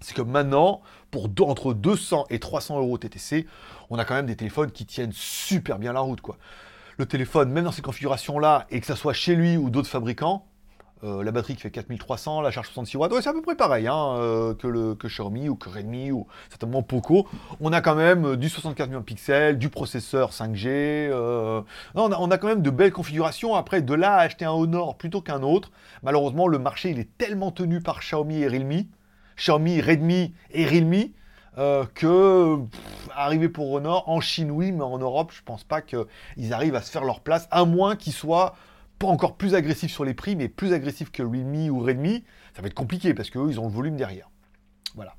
c'est 0.00 0.14
que 0.14 0.22
maintenant, 0.22 0.80
pour 1.10 1.28
entre 1.46 1.74
200 1.74 2.26
et 2.30 2.38
300 2.38 2.78
euros 2.78 2.96
TTC, 2.96 3.46
on 3.90 3.98
a 3.98 4.04
quand 4.04 4.14
même 4.14 4.26
des 4.26 4.36
téléphones 4.36 4.70
qui 4.70 4.86
tiennent 4.86 5.12
super 5.12 5.78
bien 5.78 5.92
la 5.92 6.00
route. 6.00 6.22
Quoi. 6.22 6.38
Le 6.96 7.04
téléphone, 7.04 7.50
même 7.50 7.64
dans 7.64 7.72
ces 7.72 7.82
configurations-là, 7.82 8.66
et 8.70 8.80
que 8.80 8.86
ça 8.86 8.96
soit 8.96 9.12
chez 9.12 9.34
lui 9.34 9.56
ou 9.58 9.68
d'autres 9.68 9.88
fabricants, 9.88 10.46
euh, 11.04 11.24
la 11.24 11.32
batterie 11.32 11.56
qui 11.56 11.62
fait 11.62 11.70
4300, 11.72 12.42
la 12.42 12.52
charge 12.52 12.68
66 12.68 12.96
watts, 12.96 13.12
c'est 13.20 13.28
à 13.28 13.32
peu 13.32 13.42
près 13.42 13.56
pareil 13.56 13.88
hein, 13.88 14.14
euh, 14.18 14.54
que, 14.54 14.68
le, 14.68 14.94
que 14.94 15.08
Xiaomi 15.08 15.48
ou 15.48 15.56
que 15.56 15.68
Redmi 15.68 16.12
ou 16.12 16.28
certainement 16.48 16.84
Poco. 16.84 17.26
On 17.60 17.72
a 17.72 17.80
quand 17.80 17.96
même 17.96 18.24
euh, 18.24 18.36
du 18.36 18.48
64 18.48 18.88
millions 18.88 19.00
de 19.00 19.04
pixels, 19.04 19.58
du 19.58 19.68
processeur 19.68 20.30
5G. 20.30 21.10
on, 21.12 22.12
a, 22.12 22.16
on, 22.18 22.30
a, 22.30 22.38
quand 22.38 22.46
même 22.46 22.62
de 22.62 22.70
belles 22.70 22.92
configurations. 22.92 23.56
Après, 23.56 23.82
de 23.82 23.94
là 23.94 24.14
à 24.14 24.20
acheter 24.20 24.44
un 24.44 24.52
Honor 24.52 24.96
plutôt 24.96 25.20
qu'un 25.20 25.42
autre, 25.42 25.72
malheureusement, 26.04 26.46
le 26.46 26.60
marché 26.60 26.90
est 26.90 27.18
tellement 27.18 27.50
tenu 27.50 27.80
par 27.80 27.98
Xiaomi 27.98 28.42
et 28.42 28.46
Realme, 28.46 28.84
Xiaomi, 29.36 29.80
Redmi 29.80 30.32
et 30.52 30.66
Realme. 30.66 31.10
que 31.94 32.58
arriver 33.12 33.48
pour 33.48 33.72
Honor 33.72 34.08
en 34.08 34.20
Chine 34.20 34.50
oui 34.50 34.72
mais 34.72 34.84
en 34.84 34.98
Europe 34.98 35.32
je 35.34 35.42
pense 35.42 35.64
pas 35.64 35.82
qu'ils 35.82 36.52
arrivent 36.52 36.76
à 36.76 36.80
se 36.80 36.90
faire 36.90 37.04
leur 37.04 37.20
place 37.20 37.46
à 37.50 37.66
moins 37.66 37.94
qu'ils 37.94 38.14
soient 38.14 38.54
encore 39.02 39.36
plus 39.36 39.54
agressif 39.54 39.92
sur 39.92 40.04
les 40.04 40.14
prix, 40.14 40.36
mais 40.36 40.48
plus 40.48 40.72
agressif 40.72 41.10
que 41.10 41.22
Realme 41.22 41.70
ou 41.70 41.80
Redmi, 41.80 42.24
ça 42.54 42.62
va 42.62 42.68
être 42.68 42.74
compliqué 42.74 43.14
parce 43.14 43.30
qu'eux, 43.30 43.48
ils 43.48 43.58
ont 43.58 43.66
le 43.66 43.72
volume 43.72 43.96
derrière. 43.96 44.30
Voilà. 44.94 45.14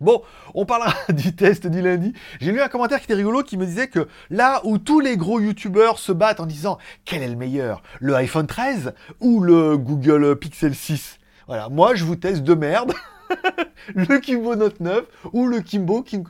Bon, 0.00 0.22
on 0.54 0.64
parlera 0.66 0.94
du 1.12 1.34
test 1.34 1.66
du 1.66 1.80
lundi. 1.80 2.12
J'ai 2.40 2.52
lu 2.52 2.60
un 2.60 2.68
commentaire 2.68 2.98
qui 2.98 3.04
était 3.04 3.14
rigolo 3.14 3.42
qui 3.42 3.56
me 3.56 3.66
disait 3.66 3.88
que 3.88 4.08
là 4.30 4.60
où 4.64 4.78
tous 4.78 5.00
les 5.00 5.16
gros 5.16 5.40
youtubeurs 5.40 5.98
se 5.98 6.12
battent 6.12 6.40
en 6.40 6.46
disant 6.46 6.78
quel 7.04 7.22
est 7.22 7.28
le 7.28 7.36
meilleur, 7.36 7.82
le 8.00 8.14
iPhone 8.14 8.46
13 8.46 8.94
ou 9.20 9.40
le 9.40 9.76
Google 9.76 10.36
Pixel 10.36 10.74
6 10.74 11.18
Voilà, 11.46 11.68
moi 11.68 11.94
je 11.94 12.04
vous 12.04 12.16
teste 12.16 12.42
de 12.42 12.54
merde. 12.54 12.92
le 13.94 14.18
Kimbo 14.18 14.56
Note 14.56 14.80
9 14.80 15.04
ou 15.32 15.46
le 15.46 15.60
Kimbo 15.60 16.02
King, 16.02 16.24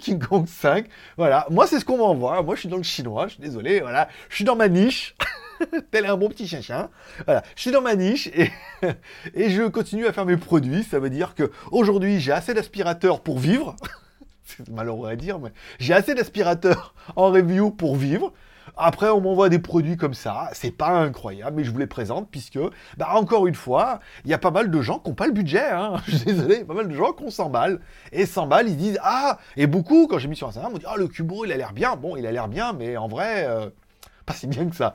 King 0.00 0.18
Kong 0.20 0.46
5. 0.46 0.86
Voilà, 1.16 1.46
moi 1.50 1.66
c'est 1.66 1.80
ce 1.80 1.84
qu'on 1.84 1.98
m'envoie. 1.98 2.42
Moi 2.42 2.54
je 2.54 2.60
suis 2.60 2.68
dans 2.68 2.76
le 2.76 2.82
chinois, 2.82 3.26
je 3.26 3.34
suis 3.34 3.42
désolé, 3.42 3.80
voilà, 3.80 4.08
je 4.28 4.36
suis 4.36 4.44
dans 4.44 4.56
ma 4.56 4.68
niche. 4.68 5.14
tel 5.90 6.06
un 6.06 6.16
bon 6.16 6.28
petit 6.28 6.46
chien. 6.46 6.90
Voilà, 7.24 7.42
je 7.56 7.60
suis 7.60 7.70
dans 7.70 7.82
ma 7.82 7.94
niche 7.94 8.30
et, 9.34 9.50
je 9.50 9.68
continue 9.68 10.06
à 10.06 10.12
faire 10.12 10.26
mes 10.26 10.36
produits. 10.36 10.84
Ça 10.84 10.98
veut 10.98 11.10
dire 11.10 11.34
que 11.34 11.50
aujourd'hui 11.70 12.20
j'ai 12.20 12.32
assez 12.32 12.54
d'aspirateurs 12.54 13.20
pour 13.20 13.38
vivre. 13.38 13.76
C'est 14.44 14.68
malheureux 14.68 15.08
à 15.08 15.16
dire, 15.16 15.38
mais 15.38 15.50
j'ai 15.78 15.94
assez 15.94 16.14
d'aspirateurs 16.14 16.94
en 17.16 17.30
review 17.30 17.70
pour 17.70 17.96
vivre. 17.96 18.32
Après, 18.76 19.08
on 19.08 19.20
m'envoie 19.20 19.48
des 19.48 19.58
produits 19.58 19.96
comme 19.96 20.14
ça, 20.14 20.48
c'est 20.52 20.70
pas 20.70 20.90
incroyable, 20.90 21.56
mais 21.56 21.64
je 21.64 21.70
vous 21.70 21.78
les 21.78 21.86
présente 21.86 22.28
puisque, 22.30 22.58
bah, 22.96 23.10
encore 23.14 23.46
une 23.46 23.54
fois, 23.54 24.00
il 24.24 24.30
y 24.30 24.34
a 24.34 24.38
pas 24.38 24.50
mal 24.50 24.70
de 24.70 24.80
gens 24.80 24.98
qui 24.98 25.10
n'ont 25.10 25.14
pas 25.14 25.26
le 25.26 25.32
budget, 25.32 25.70
hein. 25.70 25.96
je 26.06 26.16
suis 26.16 26.26
désolé, 26.26 26.64
pas 26.64 26.74
mal 26.74 26.88
de 26.88 26.94
gens 26.94 27.12
qui 27.12 27.24
ont 27.24 27.30
100 27.30 27.50
balles, 27.50 27.80
et 28.12 28.24
100 28.24 28.46
balles, 28.46 28.68
ils 28.68 28.76
disent, 28.76 28.98
ah, 29.02 29.38
et 29.56 29.66
beaucoup, 29.66 30.06
quand 30.06 30.18
j'ai 30.18 30.28
mis 30.28 30.36
sur 30.36 30.48
Instagram, 30.48 30.72
on 30.74 30.78
dit, 30.78 30.86
ah, 30.88 30.96
le 30.96 31.08
Cubo, 31.08 31.44
il 31.44 31.52
a 31.52 31.56
l'air 31.56 31.72
bien, 31.72 31.96
bon, 31.96 32.16
il 32.16 32.26
a 32.26 32.32
l'air 32.32 32.48
bien, 32.48 32.72
mais 32.72 32.96
en 32.96 33.08
vrai, 33.08 33.46
euh, 33.46 33.68
pas 34.26 34.34
si 34.34 34.46
bien 34.46 34.68
que 34.68 34.76
ça. 34.76 34.94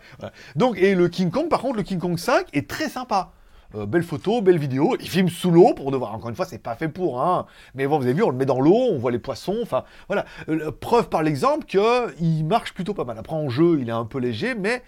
Donc, 0.56 0.78
et 0.78 0.96
le 0.96 1.10
King 1.10 1.32
Kong, 1.32 1.50
par 1.50 1.62
contre, 1.62 1.78
le 1.78 1.84
King 1.84 2.00
Kong 2.00 2.18
5 2.18 2.48
est 2.54 2.70
très 2.70 2.90
sympa. 2.90 3.32
Euh, 3.76 3.86
belle 3.86 4.04
photo, 4.04 4.42
belle 4.42 4.58
vidéo. 4.58 4.96
Il 5.00 5.10
filme 5.10 5.30
sous 5.30 5.52
l'eau 5.52 5.74
pour 5.74 5.92
devoir. 5.92 6.14
Encore 6.14 6.30
une 6.30 6.36
fois, 6.36 6.46
c'est 6.46 6.58
pas 6.62 6.76
fait 6.76 6.88
pour. 6.88 7.22
Hein. 7.22 7.46
Mais 7.76 7.86
bon, 7.88 7.98
vous 7.98 8.06
avez 8.06 8.14
vu, 8.14 8.24
on 8.24 8.30
le 8.30 8.38
met 8.38 8.46
dans 8.46 8.62
l'eau, 8.62 8.88
on 8.92 8.98
voit 8.98 9.12
les 9.12 9.20
poissons. 9.20 9.58
Enfin, 9.62 9.84
voilà. 10.08 10.26
Euh, 10.50 10.72
preuve 10.72 11.10
par 11.10 11.24
l'exemple 11.24 11.66
qu'il 11.66 12.46
marche 12.46 12.74
plutôt 12.74 12.94
pas 12.94 13.04
mal. 13.04 13.18
Après, 13.18 13.36
en 13.36 13.50
jeu, 13.50 13.80
il 13.82 13.90
est 13.90 13.94
un 13.94 14.06
peu 14.06 14.20
léger, 14.20 14.56
mais 14.56 14.84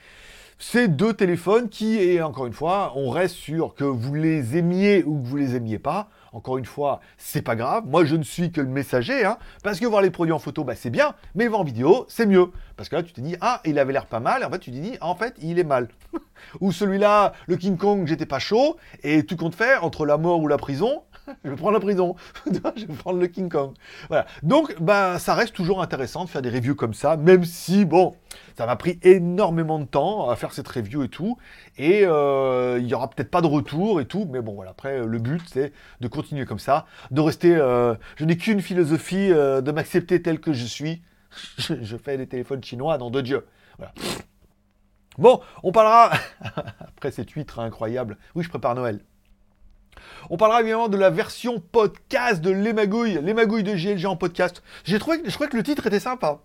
c'est 0.58 0.88
deux 0.88 1.14
téléphones 1.14 1.70
qui, 1.70 1.98
et 1.98 2.22
encore 2.22 2.46
une 2.46 2.54
fois, 2.54 2.94
on 2.96 3.10
reste 3.10 3.36
sur 3.36 3.76
que 3.76 3.84
vous 3.84 4.14
les 4.14 4.58
aimiez 4.58 5.04
ou 5.04 5.22
que 5.22 5.28
vous 5.28 5.38
les 5.38 5.56
aimiez 5.56 5.80
pas. 5.80 6.10
Encore 6.34 6.58
une 6.58 6.66
fois, 6.66 7.00
c'est 7.18 7.42
pas 7.42 7.56
grave. 7.56 7.86
Moi, 7.88 8.06
je 8.06 8.16
ne 8.16 8.24
suis 8.24 8.52
que 8.52 8.62
le 8.62 8.68
messager, 8.68 9.26
hein, 9.26 9.38
parce 9.64 9.80
que 9.80 9.86
voir 9.86 10.02
les 10.02 10.12
produits 10.12 10.34
en 10.34 10.40
photo, 10.40 10.64
bah, 10.64 10.76
c'est 10.76 10.90
bien, 10.90 11.16
mais 11.36 11.48
voir 11.48 11.62
en 11.62 11.64
vidéo, 11.64 12.06
c'est 12.08 12.26
mieux. 12.26 12.52
Parce 12.78 12.90
que 12.90 12.96
là, 12.96 13.04
tu 13.04 13.14
te 13.14 13.22
dis, 13.22 13.36
ah, 13.42 13.62
il 13.66 13.80
avait 13.80 13.94
l'air 13.94 14.06
pas 14.06 14.20
mal, 14.20 14.42
et 14.42 14.46
en 14.46 14.50
fait, 14.50 14.60
tu 14.60 14.72
te 14.72 14.76
dis, 14.76 14.98
en 15.02 15.16
fait, 15.16 15.36
il 15.42 15.60
est 15.60 15.64
mal. 15.64 15.90
ou 16.62 16.72
celui-là, 16.72 17.34
le 17.48 17.56
King 17.56 17.78
Kong, 17.78 18.08
j'étais 18.08 18.26
pas 18.26 18.40
chaud, 18.40 18.78
et 19.04 19.24
tout 19.26 19.36
compte 19.36 19.56
faire, 19.56 19.84
entre 19.84 20.06
la 20.06 20.18
mort 20.18 20.40
ou 20.40 20.48
la 20.48 20.58
prison, 20.58 21.04
je 21.44 21.50
vais 21.50 21.56
prendre 21.56 21.74
la 21.74 21.80
prison, 21.80 22.16
je 22.76 22.86
vais 22.86 22.94
prendre 22.94 23.20
le 23.20 23.28
King 23.28 23.50
Kong. 23.50 23.74
Voilà. 24.08 24.26
Donc, 24.44 24.76
bah, 24.80 25.20
ça 25.20 25.34
reste 25.34 25.54
toujours 25.54 25.82
intéressant 25.82 26.26
de 26.26 26.30
faire 26.30 26.42
des 26.42 26.50
reviews 26.50 26.76
comme 26.76 26.94
ça, 26.94 27.18
même 27.18 27.44
si, 27.44 27.86
bon, 27.86 28.16
ça 28.58 28.66
m'a 28.66 28.76
pris 28.76 29.00
énormément 29.04 29.80
de 29.80 29.86
temps 29.86 30.30
à 30.30 30.36
faire 30.36 30.54
cette 30.54 30.68
review 30.68 31.04
et 31.04 31.10
tout, 31.10 31.38
et 31.78 32.02
euh, 32.04 32.78
il 32.80 32.88
y 32.88 32.94
aura 32.94 33.10
peut-être 33.10 33.32
pas 33.32 33.42
de 33.42 33.48
retour 33.48 34.02
et 34.02 34.06
tout, 34.06 34.28
mais 34.30 34.42
bon, 34.42 34.54
voilà. 34.54 34.72
Après, 34.72 35.06
le 35.06 35.20
but, 35.20 35.42
c'est 35.48 35.74
de 36.00 36.08
continuer 36.08 36.46
comme 36.46 36.60
ça, 36.60 36.86
de 37.12 37.22
rester. 37.22 37.56
Euh, 37.56 37.96
je 38.16 38.26
n'ai 38.26 38.38
qu'une 38.38 38.62
philosophie, 38.62 39.32
euh, 39.32 39.62
de 39.62 39.72
m'accepter 39.72 40.22
tel 40.22 40.40
que 40.40 40.54
je 40.54 40.66
suis. 40.66 41.02
je, 41.58 41.98
fais 41.98 42.18
des 42.18 42.28
téléphones 42.28 42.64
chinois, 42.64 42.98
dans 42.98 43.10
de 43.10 43.22
Dieu. 43.22 43.46
Bon, 45.18 45.42
on 45.64 45.72
parlera, 45.72 46.12
après 46.80 47.12
cette 47.12 47.32
huître 47.32 47.60
incroyable, 47.60 48.18
oui, 48.36 48.44
je 48.44 48.50
prépare 48.50 48.76
Noël. 48.76 49.02
On 50.30 50.38
parlera 50.38 50.62
évidemment 50.62 50.90
de 50.90 50.98
la 50.98 51.10
version 51.10 51.60
podcast 51.60 52.42
de 52.42 52.52
Les 52.52 52.74
Magouilles, 52.74 53.20
Les 53.22 53.34
Magouilles 53.34 53.64
de 53.64 53.74
GLG 53.74 54.06
en 54.06 54.16
podcast. 54.16 54.62
J'ai 54.84 55.00
trouvé, 55.00 55.22
je 55.26 55.32
trouvais 55.32 55.50
que 55.50 55.58
le 55.58 55.64
titre 55.64 55.88
était 55.88 56.00
sympa. 56.00 56.40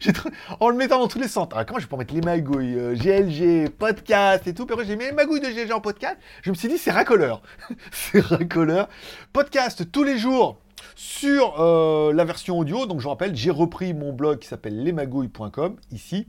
en 0.60 0.68
le 0.68 0.76
mettant 0.76 0.98
dans 0.98 1.08
tous 1.08 1.18
les 1.18 1.28
centres. 1.28 1.56
comment 1.66 1.78
je 1.78 1.84
vais 1.84 1.90
pas 1.90 1.96
mettre 1.96 2.14
Les 2.14 2.20
Magouilles, 2.20 2.96
GLG, 2.96 3.42
euh, 3.42 3.68
podcast 3.78 4.46
et 4.46 4.54
tout. 4.54 4.66
J'ai 4.86 4.96
mis 4.96 5.04
Les 5.04 5.12
Magouilles 5.12 5.40
de 5.40 5.48
GLG 5.48 5.72
en 5.72 5.80
podcast. 5.80 6.16
Je 6.42 6.50
me 6.50 6.54
suis 6.54 6.68
dit, 6.68 6.78
c'est 6.78 6.90
racoleur. 6.90 7.42
c'est 7.92 8.20
racoleur. 8.20 8.88
Podcast 9.32 9.90
tous 9.90 10.04
les 10.04 10.18
jours 10.18 10.58
sur 10.94 11.60
euh, 11.60 12.12
la 12.12 12.24
version 12.24 12.58
audio. 12.58 12.86
Donc 12.86 12.98
je 12.98 13.04
vous 13.04 13.10
rappelle, 13.10 13.36
j'ai 13.36 13.50
repris 13.50 13.94
mon 13.94 14.12
blog 14.12 14.38
qui 14.38 14.48
s'appelle 14.48 14.82
lesmagouilles.com 14.82 15.76
ici. 15.92 16.28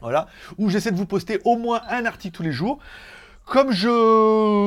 Voilà, 0.00 0.26
où 0.58 0.68
j'essaie 0.68 0.90
de 0.90 0.96
vous 0.96 1.06
poster 1.06 1.38
au 1.44 1.56
moins 1.56 1.80
un 1.88 2.04
article 2.06 2.36
tous 2.36 2.42
les 2.42 2.50
jours. 2.50 2.78
Comme 3.44 3.72
je... 3.72 3.88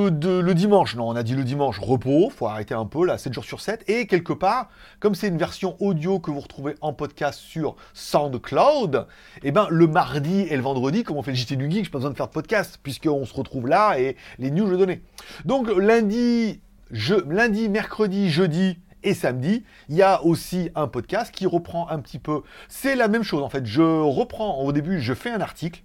le 0.10 0.54
dimanche, 0.54 0.96
non, 0.96 1.08
on 1.08 1.16
a 1.16 1.24
dit 1.24 1.34
le 1.34 1.44
dimanche, 1.44 1.80
repos, 1.80 2.30
faut 2.30 2.48
arrêter 2.48 2.74
un 2.74 2.86
peu, 2.86 3.06
là, 3.06 3.18
7 3.18 3.34
jours 3.34 3.46
sur 3.46 3.62
7. 3.62 3.84
Et 3.88 4.06
quelque 4.06 4.34
part, 4.34 4.70
comme 5.00 5.16
c'est 5.16 5.30
une 5.30 5.38
version 5.38 5.76
audio 5.80 6.20
que 6.20 6.30
vous 6.30 6.42
retrouvez 6.42 6.76
en 6.82 6.94
podcast 6.94 7.40
sur 7.40 7.78
SoundCloud, 7.94 9.08
eh 9.44 9.52
ben, 9.52 9.68
le 9.70 9.88
mardi 9.88 10.42
et 10.42 10.56
le 10.56 10.62
vendredi, 10.62 11.04
comme 11.04 11.18
on 11.18 11.24
fait 11.24 11.32
le 11.32 11.38
JT 11.38 11.56
du 11.56 11.72
Geek, 11.72 11.86
j'ai 11.86 11.90
pas 11.90 11.98
besoin 12.00 12.12
de 12.12 12.18
faire 12.18 12.28
de 12.28 12.34
podcast, 12.34 12.80
puisqu'on 12.84 13.26
se 13.26 13.34
retrouve 13.34 13.68
là 13.68 13.98
et 13.98 14.18
les 14.40 14.52
news, 14.52 14.68
je 14.68 14.76
donnais. 14.76 15.02
Donc, 15.46 15.68
lundi, 15.70 16.62
je, 16.92 17.16
lundi, 17.28 17.70
mercredi, 17.70 18.30
jeudi, 18.30 18.78
et 19.06 19.14
samedi, 19.14 19.64
il 19.88 19.96
y 19.96 20.02
a 20.02 20.24
aussi 20.24 20.70
un 20.76 20.88
podcast 20.88 21.34
qui 21.34 21.46
reprend 21.46 21.88
un 21.90 22.00
petit 22.00 22.20
peu. 22.20 22.42
C'est 22.68 22.96
la 22.96 23.08
même 23.08 23.24
chose 23.24 23.44
en 23.44 23.50
fait. 23.50 23.66
Je 23.66 23.84
reprends 23.84 24.62
au 24.62 24.72
début, 24.72 25.00
je 25.00 25.14
fais 25.14 25.30
un 25.30 25.42
article 25.42 25.84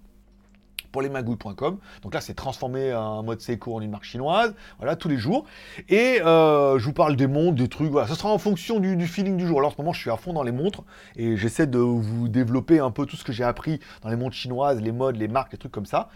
pour 0.91 1.01
lesmagouilles.com. 1.01 1.77
Donc 2.03 2.13
là, 2.13 2.21
c'est 2.21 2.33
transformé 2.33 2.93
en 2.93 3.23
mode 3.23 3.41
Seiko 3.41 3.75
en 3.75 3.81
une 3.81 3.91
marque 3.91 4.03
chinoise, 4.03 4.53
voilà, 4.77 4.95
tous 4.95 5.09
les 5.09 5.17
jours. 5.17 5.45
Et 5.89 6.21
euh, 6.21 6.79
je 6.79 6.85
vous 6.85 6.93
parle 6.93 7.15
des 7.15 7.27
montres, 7.27 7.55
des 7.55 7.67
trucs, 7.67 7.91
voilà. 7.91 8.07
Ce 8.07 8.15
sera 8.15 8.29
en 8.29 8.37
fonction 8.37 8.79
du, 8.79 9.07
feeling 9.07 9.37
du 9.37 9.47
jour. 9.47 9.59
Alors 9.59 9.71
en 9.71 9.73
ce 9.73 9.81
moment, 9.81 9.93
je 9.93 9.99
suis 9.99 10.09
à 10.09 10.17
fond 10.17 10.33
dans 10.33 10.43
les 10.43 10.51
montres 10.51 10.83
et 11.15 11.37
j'essaie 11.37 11.67
de 11.67 11.79
vous 11.79 12.27
développer 12.27 12.79
un 12.79 12.91
peu 12.91 13.05
tout 13.05 13.15
ce 13.15 13.23
que 13.23 13.31
j'ai 13.31 13.43
appris 13.43 13.79
dans 14.01 14.09
les 14.09 14.15
montres 14.15 14.35
chinoises, 14.35 14.81
les 14.81 14.91
modes, 14.91 15.17
les 15.17 15.27
marques, 15.27 15.51
les 15.51 15.57
trucs 15.57 15.71
comme 15.71 15.85
ça. 15.85 16.09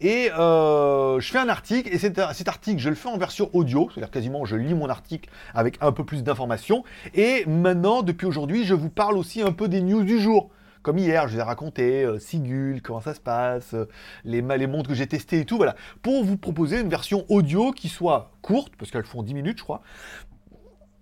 Et 0.00 0.30
euh, 0.38 1.20
je 1.20 1.30
fais 1.30 1.38
un 1.38 1.48
article 1.48 1.92
et 1.92 1.98
cet 1.98 2.18
article, 2.18 2.78
je 2.78 2.88
le 2.88 2.94
fais 2.94 3.08
en 3.08 3.18
version 3.18 3.50
audio, 3.52 3.88
c'est-à-dire 3.92 4.10
quasiment 4.10 4.44
je 4.44 4.56
lis 4.56 4.74
mon 4.74 4.88
article 4.88 5.28
avec 5.54 5.76
un 5.80 5.92
peu 5.92 6.04
plus 6.04 6.22
d'informations. 6.22 6.84
Et 7.14 7.44
maintenant, 7.46 8.02
depuis 8.02 8.26
aujourd'hui, 8.26 8.64
je 8.64 8.74
vous 8.74 8.90
parle 8.90 9.16
aussi 9.16 9.42
un 9.42 9.52
peu 9.52 9.68
des 9.68 9.80
news 9.80 10.04
du 10.04 10.20
jour. 10.20 10.50
Comme 10.82 10.98
hier, 10.98 11.28
je 11.28 11.34
vous 11.34 11.40
ai 11.40 11.42
raconté 11.42 12.04
euh, 12.04 12.18
Sigul, 12.18 12.80
comment 12.80 13.00
ça 13.00 13.12
se 13.12 13.20
passe, 13.20 13.74
euh, 13.74 13.86
les, 14.24 14.40
les 14.40 14.66
montres 14.66 14.88
que 14.88 14.94
j'ai 14.94 15.06
testées 15.06 15.40
et 15.40 15.44
tout, 15.44 15.58
voilà. 15.58 15.76
Pour 16.02 16.24
vous 16.24 16.38
proposer 16.38 16.80
une 16.80 16.88
version 16.88 17.26
audio 17.28 17.72
qui 17.72 17.88
soit 17.88 18.32
courte, 18.40 18.74
parce 18.76 18.90
qu'elles 18.90 19.04
font 19.04 19.22
10 19.22 19.34
minutes, 19.34 19.58
je 19.58 19.62
crois, 19.62 19.82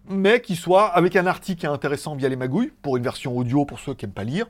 mais 0.08 0.40
qui 0.40 0.56
soit 0.56 0.86
avec 0.86 1.14
un 1.16 1.26
article 1.26 1.66
intéressant 1.66 2.16
via 2.16 2.28
les 2.28 2.36
magouilles, 2.36 2.72
pour 2.82 2.96
une 2.96 3.02
version 3.04 3.36
audio 3.36 3.64
pour 3.64 3.78
ceux 3.78 3.94
qui 3.94 4.04
n'aiment 4.06 4.14
pas 4.14 4.24
lire, 4.24 4.46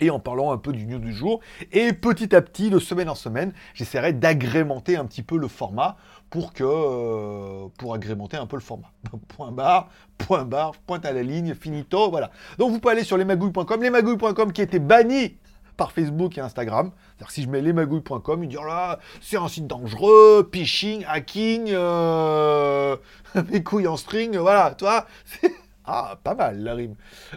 et 0.00 0.10
en 0.10 0.18
parlant 0.18 0.52
un 0.52 0.58
peu 0.58 0.72
du 0.72 0.86
news 0.86 0.98
du 0.98 1.12
jour. 1.12 1.40
Et 1.72 1.92
petit 1.92 2.34
à 2.34 2.42
petit, 2.42 2.70
de 2.70 2.78
semaine 2.78 3.08
en 3.08 3.14
semaine, 3.14 3.52
j'essaierai 3.74 4.12
d'agrémenter 4.12 4.96
un 4.96 5.04
petit 5.04 5.22
peu 5.22 5.36
le 5.38 5.48
format 5.48 5.96
pour 6.30 6.52
que 6.52 6.64
euh, 6.64 7.68
pour 7.78 7.94
agrémenter 7.94 8.36
un 8.36 8.46
peu 8.46 8.56
le 8.56 8.62
format. 8.62 8.90
point 9.28 9.52
barre, 9.52 9.88
point 10.18 10.44
barre, 10.44 10.72
pointe 10.86 11.04
à 11.04 11.12
la 11.12 11.22
ligne, 11.22 11.54
finito, 11.54 12.10
voilà. 12.10 12.30
Donc 12.58 12.72
vous 12.72 12.80
pouvez 12.80 12.92
aller 12.92 13.04
sur 13.04 13.16
lesmagouilles.com, 13.16 13.82
lesmagouilles.com 13.82 14.52
qui 14.52 14.62
était 14.62 14.80
banni 14.80 15.36
par 15.76 15.92
Facebook 15.92 16.36
et 16.38 16.40
Instagram. 16.40 16.90
C'est-à-dire 17.16 17.30
si 17.30 17.42
je 17.42 17.48
mets 17.48 17.60
lesmagouilles.com, 17.60 18.42
il 18.42 18.48
dit 18.48 18.56
oh 18.58 18.64
là, 18.64 18.98
c'est 19.20 19.36
un 19.36 19.48
site 19.48 19.66
dangereux, 19.66 20.48
phishing, 20.52 21.04
hacking, 21.06 21.66
euh, 21.68 22.96
mes 23.50 23.62
couilles 23.62 23.88
en 23.88 23.96
string, 23.96 24.36
voilà, 24.36 24.74
toi. 24.74 25.06
Ah, 25.86 26.18
pas 26.24 26.34
mal 26.34 26.62
la 26.62 26.74
rime. 26.74 26.94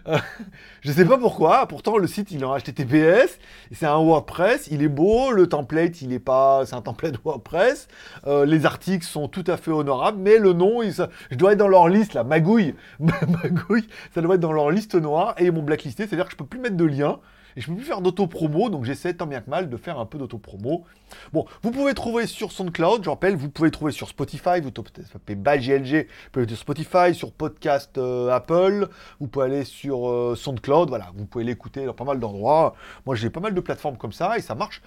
Euh, 0.08 0.18
je 0.82 0.92
sais 0.94 1.04
pas 1.04 1.18
pourquoi, 1.18 1.68
pourtant 1.68 1.98
le 1.98 2.08
site 2.08 2.32
il 2.32 2.44
est 2.44 2.46
en 2.46 2.58
HTTPS, 2.58 3.40
c'est 3.74 3.86
un 3.86 3.98
WordPress, 3.98 4.70
il 4.72 4.82
est 4.84 4.88
beau, 4.88 5.32
le 5.32 5.48
template 5.48 6.02
il 6.02 6.14
est 6.14 6.20
pas, 6.20 6.66
c'est 6.66 6.76
un 6.76 6.82
template 6.82 7.16
WordPress, 7.26 7.90
euh, 8.26 8.46
les 8.46 8.66
articles 8.66 9.06
sont 9.06 9.28
tout 9.28 9.44
à 9.48 9.58
fait 9.58 9.72
honorables, 9.72 10.20
mais 10.20 10.38
le 10.38 10.54
nom, 10.54 10.82
il, 10.82 10.94
je 10.94 11.36
dois 11.36 11.52
être 11.52 11.58
dans 11.58 11.68
leur 11.68 11.90
liste 11.90 12.14
là, 12.14 12.24
magouille, 12.24 12.74
magouille, 13.00 13.88
ça 14.14 14.22
doit 14.22 14.36
être 14.36 14.42
dans 14.42 14.54
leur 14.54 14.72
liste 14.72 14.96
noire 14.96 15.36
et 15.38 15.48
ils 15.48 15.52
m'ont 15.52 15.62
blacklisté, 15.62 16.08
c'est-à-dire 16.08 16.26
que 16.26 16.32
je 16.32 16.38
peux 16.38 16.46
plus 16.46 16.62
mettre 16.62 16.78
de 16.78 16.86
lien, 16.86 17.20
et 17.58 17.62
je 17.62 17.68
peux 17.68 17.76
plus 17.76 17.84
faire 17.84 18.02
d'auto-promo, 18.02 18.70
donc 18.70 18.86
j'essaie 18.86 19.16
tant 19.16 19.26
bien 19.26 19.42
que 19.42 19.50
mal 19.50 19.68
de 19.68 19.78
faire 19.78 19.98
un 19.98 20.06
peu 20.06 20.20
d'auto-promo. 20.20 20.86
Bon, 21.34 21.46
vous 21.64 21.72
pouvez 21.72 21.96
trouver 21.96 22.28
sur 22.28 22.52
SoundCloud, 22.52 23.04
je 23.04 23.10
rappelle, 23.10 23.36
vous 23.36 23.50
pouvez 23.50 23.72
trouver 23.72 23.92
sur 23.92 24.08
Spotify, 24.08 24.62
vous 24.62 24.70
tapez 24.70 25.36
GLG, 25.36 26.06
vous 26.06 26.30
pouvez 26.32 26.44
aller 26.44 26.50
sur 26.50 26.60
Spotify, 26.60 27.16
sur 27.16 27.32
Podcast 27.32 27.98
euh, 27.98 28.30
Apple, 28.30 28.90
vous 29.20 29.28
pouvez 29.28 29.46
aller 29.46 29.64
sur 29.64 30.08
euh, 30.08 30.36
SoundCloud, 30.36 30.90
voilà, 30.90 31.08
vous 31.16 31.26
pouvez 31.26 31.44
l'écouter 31.44 31.86
dans 31.86 31.94
pas 31.94 32.06
mal 32.06 32.20
d'endroits. 32.20 32.76
Moi 33.08 33.16
j'ai 33.16 33.32
pas 33.32 33.40
mal 33.40 33.56
de 33.56 33.60
plateformes 33.60 33.98
comme 33.98 34.14
ça 34.14 34.38
et 34.38 34.42
ça 34.42 34.54
marche 34.54 34.84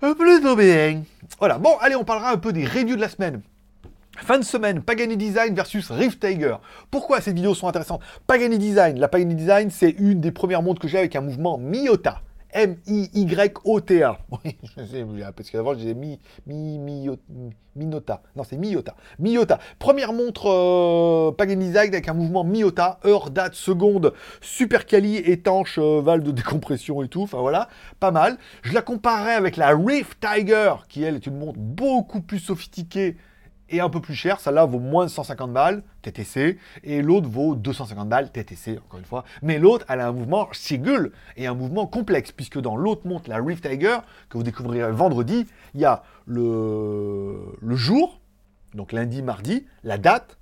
plutôt 0.00 0.56
bien. 0.56 1.02
Voilà, 1.38 1.58
bon, 1.58 1.76
allez, 1.80 1.96
on 1.96 2.04
parlera 2.04 2.30
un 2.30 2.38
peu 2.38 2.52
des 2.52 2.64
reviews 2.64 2.96
de 2.96 3.00
la 3.02 3.08
semaine. 3.10 3.42
Fin 4.16 4.38
de 4.38 4.44
semaine, 4.44 4.82
Pagani 4.82 5.16
Design 5.16 5.54
versus 5.54 5.90
Rift 5.90 6.20
Tiger. 6.20 6.56
Pourquoi 6.90 7.20
ces 7.20 7.32
vidéos 7.32 7.54
sont 7.54 7.68
intéressantes? 7.68 8.00
Pagani 8.26 8.58
Design, 8.58 8.98
la 8.98 9.08
Pagani 9.08 9.34
Design, 9.34 9.70
c'est 9.70 9.90
une 9.90 10.20
des 10.20 10.32
premières 10.32 10.62
montres 10.62 10.80
que 10.80 10.88
j'ai 10.88 10.98
avec 10.98 11.14
un 11.16 11.20
mouvement 11.20 11.58
Miota. 11.58 12.22
M-I-Y-O-T-A. 12.52 14.18
Oui, 14.30 14.56
je 14.76 14.84
sais, 14.84 15.06
parce 15.36 15.50
qu'avant 15.50 15.74
j'ai 15.74 15.94
mi, 15.94 16.18
mi. 16.46 17.08
Non, 17.76 18.42
c'est 18.48 18.56
Miota. 18.56 18.96
Miota. 19.18 19.58
Première 19.78 20.14
montre 20.14 20.48
euh, 20.48 21.32
Pagani 21.32 21.66
Design 21.66 21.92
avec 21.92 22.08
un 22.08 22.14
mouvement 22.14 22.44
Miota. 22.44 22.98
Heure, 23.04 23.30
date, 23.30 23.54
seconde, 23.54 24.14
super 24.40 24.86
quali, 24.86 25.16
étanche, 25.16 25.78
euh, 25.78 26.00
valve 26.00 26.22
de 26.22 26.30
décompression 26.32 27.02
et 27.02 27.08
tout. 27.08 27.22
Enfin 27.22 27.40
voilà, 27.40 27.68
pas 28.00 28.10
mal. 28.10 28.38
Je 28.62 28.72
la 28.72 28.80
comparerais 28.80 29.34
avec 29.34 29.58
la 29.58 29.76
Rift 29.76 30.18
Tiger, 30.20 30.72
qui 30.88 31.02
elle 31.02 31.16
est 31.16 31.26
une 31.26 31.38
montre 31.38 31.58
beaucoup 31.58 32.22
plus 32.22 32.38
sophistiquée 32.38 33.16
et 33.70 33.80
un 33.80 33.88
peu 33.88 34.00
plus 34.00 34.14
cher. 34.14 34.40
Celle-là 34.40 34.64
vaut 34.64 34.78
moins 34.78 35.04
de 35.04 35.10
150 35.10 35.52
balles, 35.52 35.82
TTC, 36.02 36.58
et 36.84 37.02
l'autre 37.02 37.28
vaut 37.28 37.54
250 37.54 38.08
balles, 38.08 38.30
TTC, 38.30 38.78
encore 38.78 38.98
une 38.98 39.04
fois. 39.04 39.24
Mais 39.42 39.58
l'autre, 39.58 39.84
elle 39.88 40.00
a 40.00 40.08
un 40.08 40.12
mouvement 40.12 40.48
Sigul 40.52 41.12
et 41.36 41.46
un 41.46 41.54
mouvement 41.54 41.86
complexe, 41.86 42.32
puisque 42.32 42.60
dans 42.60 42.76
l'autre 42.76 43.06
montre, 43.06 43.28
la 43.28 43.38
Rift 43.38 43.68
Tiger, 43.68 43.98
que 44.28 44.38
vous 44.38 44.44
découvrirez 44.44 44.92
vendredi, 44.92 45.46
il 45.74 45.80
y 45.80 45.84
a 45.84 46.02
le, 46.26 47.56
le 47.60 47.76
jour, 47.76 48.20
donc 48.74 48.92
lundi, 48.92 49.22
mardi, 49.22 49.66
la 49.84 49.98
date, 49.98 50.38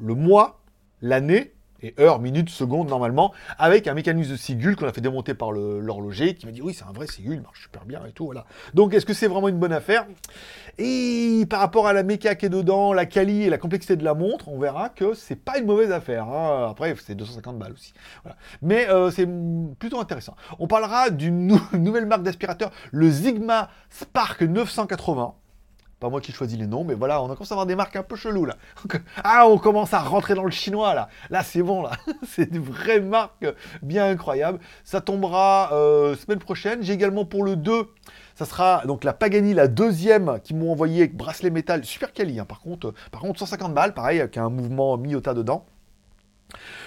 le 0.00 0.14
mois, 0.14 0.60
l'année, 1.02 1.52
et 1.86 1.94
heure, 2.00 2.20
minute, 2.20 2.50
seconde 2.50 2.88
normalement, 2.88 3.32
avec 3.58 3.86
un 3.86 3.94
mécanisme 3.94 4.32
de 4.32 4.36
Sigul 4.36 4.76
qu'on 4.76 4.86
a 4.86 4.92
fait 4.92 5.00
démonter 5.00 5.34
par 5.34 5.52
l'horloger 5.52 6.34
qui 6.34 6.46
m'a 6.46 6.52
dit 6.52 6.62
oui 6.62 6.74
c'est 6.74 6.84
un 6.84 6.92
vrai 6.92 7.06
Sigul, 7.06 7.34
il 7.34 7.40
marche 7.40 7.62
super 7.62 7.84
bien 7.84 8.00
et 8.06 8.12
tout, 8.12 8.26
voilà. 8.26 8.44
Donc 8.74 8.94
est-ce 8.94 9.06
que 9.06 9.14
c'est 9.14 9.28
vraiment 9.28 9.48
une 9.48 9.58
bonne 9.58 9.72
affaire? 9.72 10.06
Et 10.78 11.46
par 11.48 11.60
rapport 11.60 11.86
à 11.86 11.92
la 11.92 12.02
méca 12.02 12.34
qui 12.34 12.46
est 12.46 12.50
dedans, 12.50 12.92
la 12.92 13.06
quali 13.06 13.44
et 13.44 13.50
la 13.50 13.58
complexité 13.58 13.96
de 13.96 14.04
la 14.04 14.14
montre, 14.14 14.48
on 14.48 14.58
verra 14.58 14.88
que 14.88 15.14
c'est 15.14 15.36
pas 15.36 15.58
une 15.58 15.66
mauvaise 15.66 15.92
affaire. 15.92 16.28
Hein. 16.28 16.68
Après 16.70 16.94
c'est 17.04 17.14
250 17.14 17.58
balles 17.58 17.72
aussi. 17.72 17.92
Mais 18.62 18.88
euh, 18.88 19.10
c'est 19.10 19.28
plutôt 19.78 20.00
intéressant. 20.00 20.34
On 20.58 20.66
parlera 20.66 21.10
d'une 21.10 21.58
nouvelle 21.72 22.06
marque 22.06 22.22
d'aspirateur, 22.22 22.70
le 22.90 23.10
Sigma 23.10 23.70
Spark 23.90 24.42
980 24.42 25.34
pas 25.98 26.10
moi 26.10 26.20
qui 26.20 26.32
choisis 26.32 26.58
les 26.58 26.66
noms, 26.66 26.84
mais 26.84 26.94
voilà, 26.94 27.22
on 27.22 27.28
commence 27.28 27.50
à 27.50 27.54
avoir 27.54 27.66
des 27.66 27.74
marques 27.74 27.96
un 27.96 28.02
peu 28.02 28.16
cheloues 28.16 28.44
là. 28.44 28.56
Ah, 29.24 29.46
on 29.48 29.58
commence 29.58 29.94
à 29.94 30.00
rentrer 30.00 30.34
dans 30.34 30.44
le 30.44 30.50
chinois 30.50 30.94
là. 30.94 31.08
Là, 31.30 31.42
c'est 31.42 31.62
bon 31.62 31.82
là. 31.82 31.92
c'est 32.28 32.50
des 32.50 32.58
vraies 32.58 33.00
marques 33.00 33.46
bien 33.82 34.06
incroyables. 34.06 34.58
Ça 34.84 35.00
tombera 35.00 35.70
euh, 35.72 36.14
semaine 36.16 36.38
prochaine. 36.38 36.82
J'ai 36.82 36.92
également 36.92 37.24
pour 37.24 37.44
le 37.44 37.56
2, 37.56 37.88
ça 38.34 38.44
sera 38.44 38.82
donc 38.86 39.04
la 39.04 39.14
Pagani, 39.14 39.54
la 39.54 39.68
deuxième, 39.68 40.38
qui 40.44 40.54
m'ont 40.54 40.70
envoyé 40.70 41.00
avec 41.00 41.16
bracelet 41.16 41.50
métal, 41.50 41.84
super 41.84 42.12
quali. 42.12 42.38
Hein, 42.38 42.44
par 42.44 42.60
contre, 42.60 42.92
par 43.10 43.22
contre 43.22 43.38
150 43.38 43.72
balles, 43.72 43.94
pareil, 43.94 44.20
avec 44.20 44.36
un 44.36 44.50
mouvement 44.50 44.96
Miyota 44.98 45.32
dedans 45.32 45.64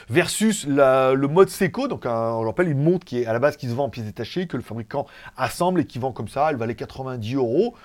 versus 0.09 0.65
le 0.67 1.27
mode 1.27 1.49
Seco, 1.49 1.87
donc 1.87 2.05
on 2.05 2.41
rappelle 2.41 2.69
une 2.69 2.81
montre 2.81 3.05
qui 3.05 3.19
est 3.19 3.25
à 3.25 3.33
la 3.33 3.39
base 3.39 3.57
qui 3.57 3.67
se 3.67 3.73
vend 3.73 3.85
en 3.85 3.89
pièces 3.89 4.05
détachées, 4.05 4.47
que 4.47 4.57
le 4.57 4.63
fabricant 4.63 5.05
assemble 5.37 5.81
et 5.81 5.85
qui 5.85 5.99
vend 5.99 6.11
comme 6.11 6.27
ça, 6.27 6.47
elle 6.49 6.55
valait 6.55 6.75
90 6.75 7.35
euros. 7.35 7.75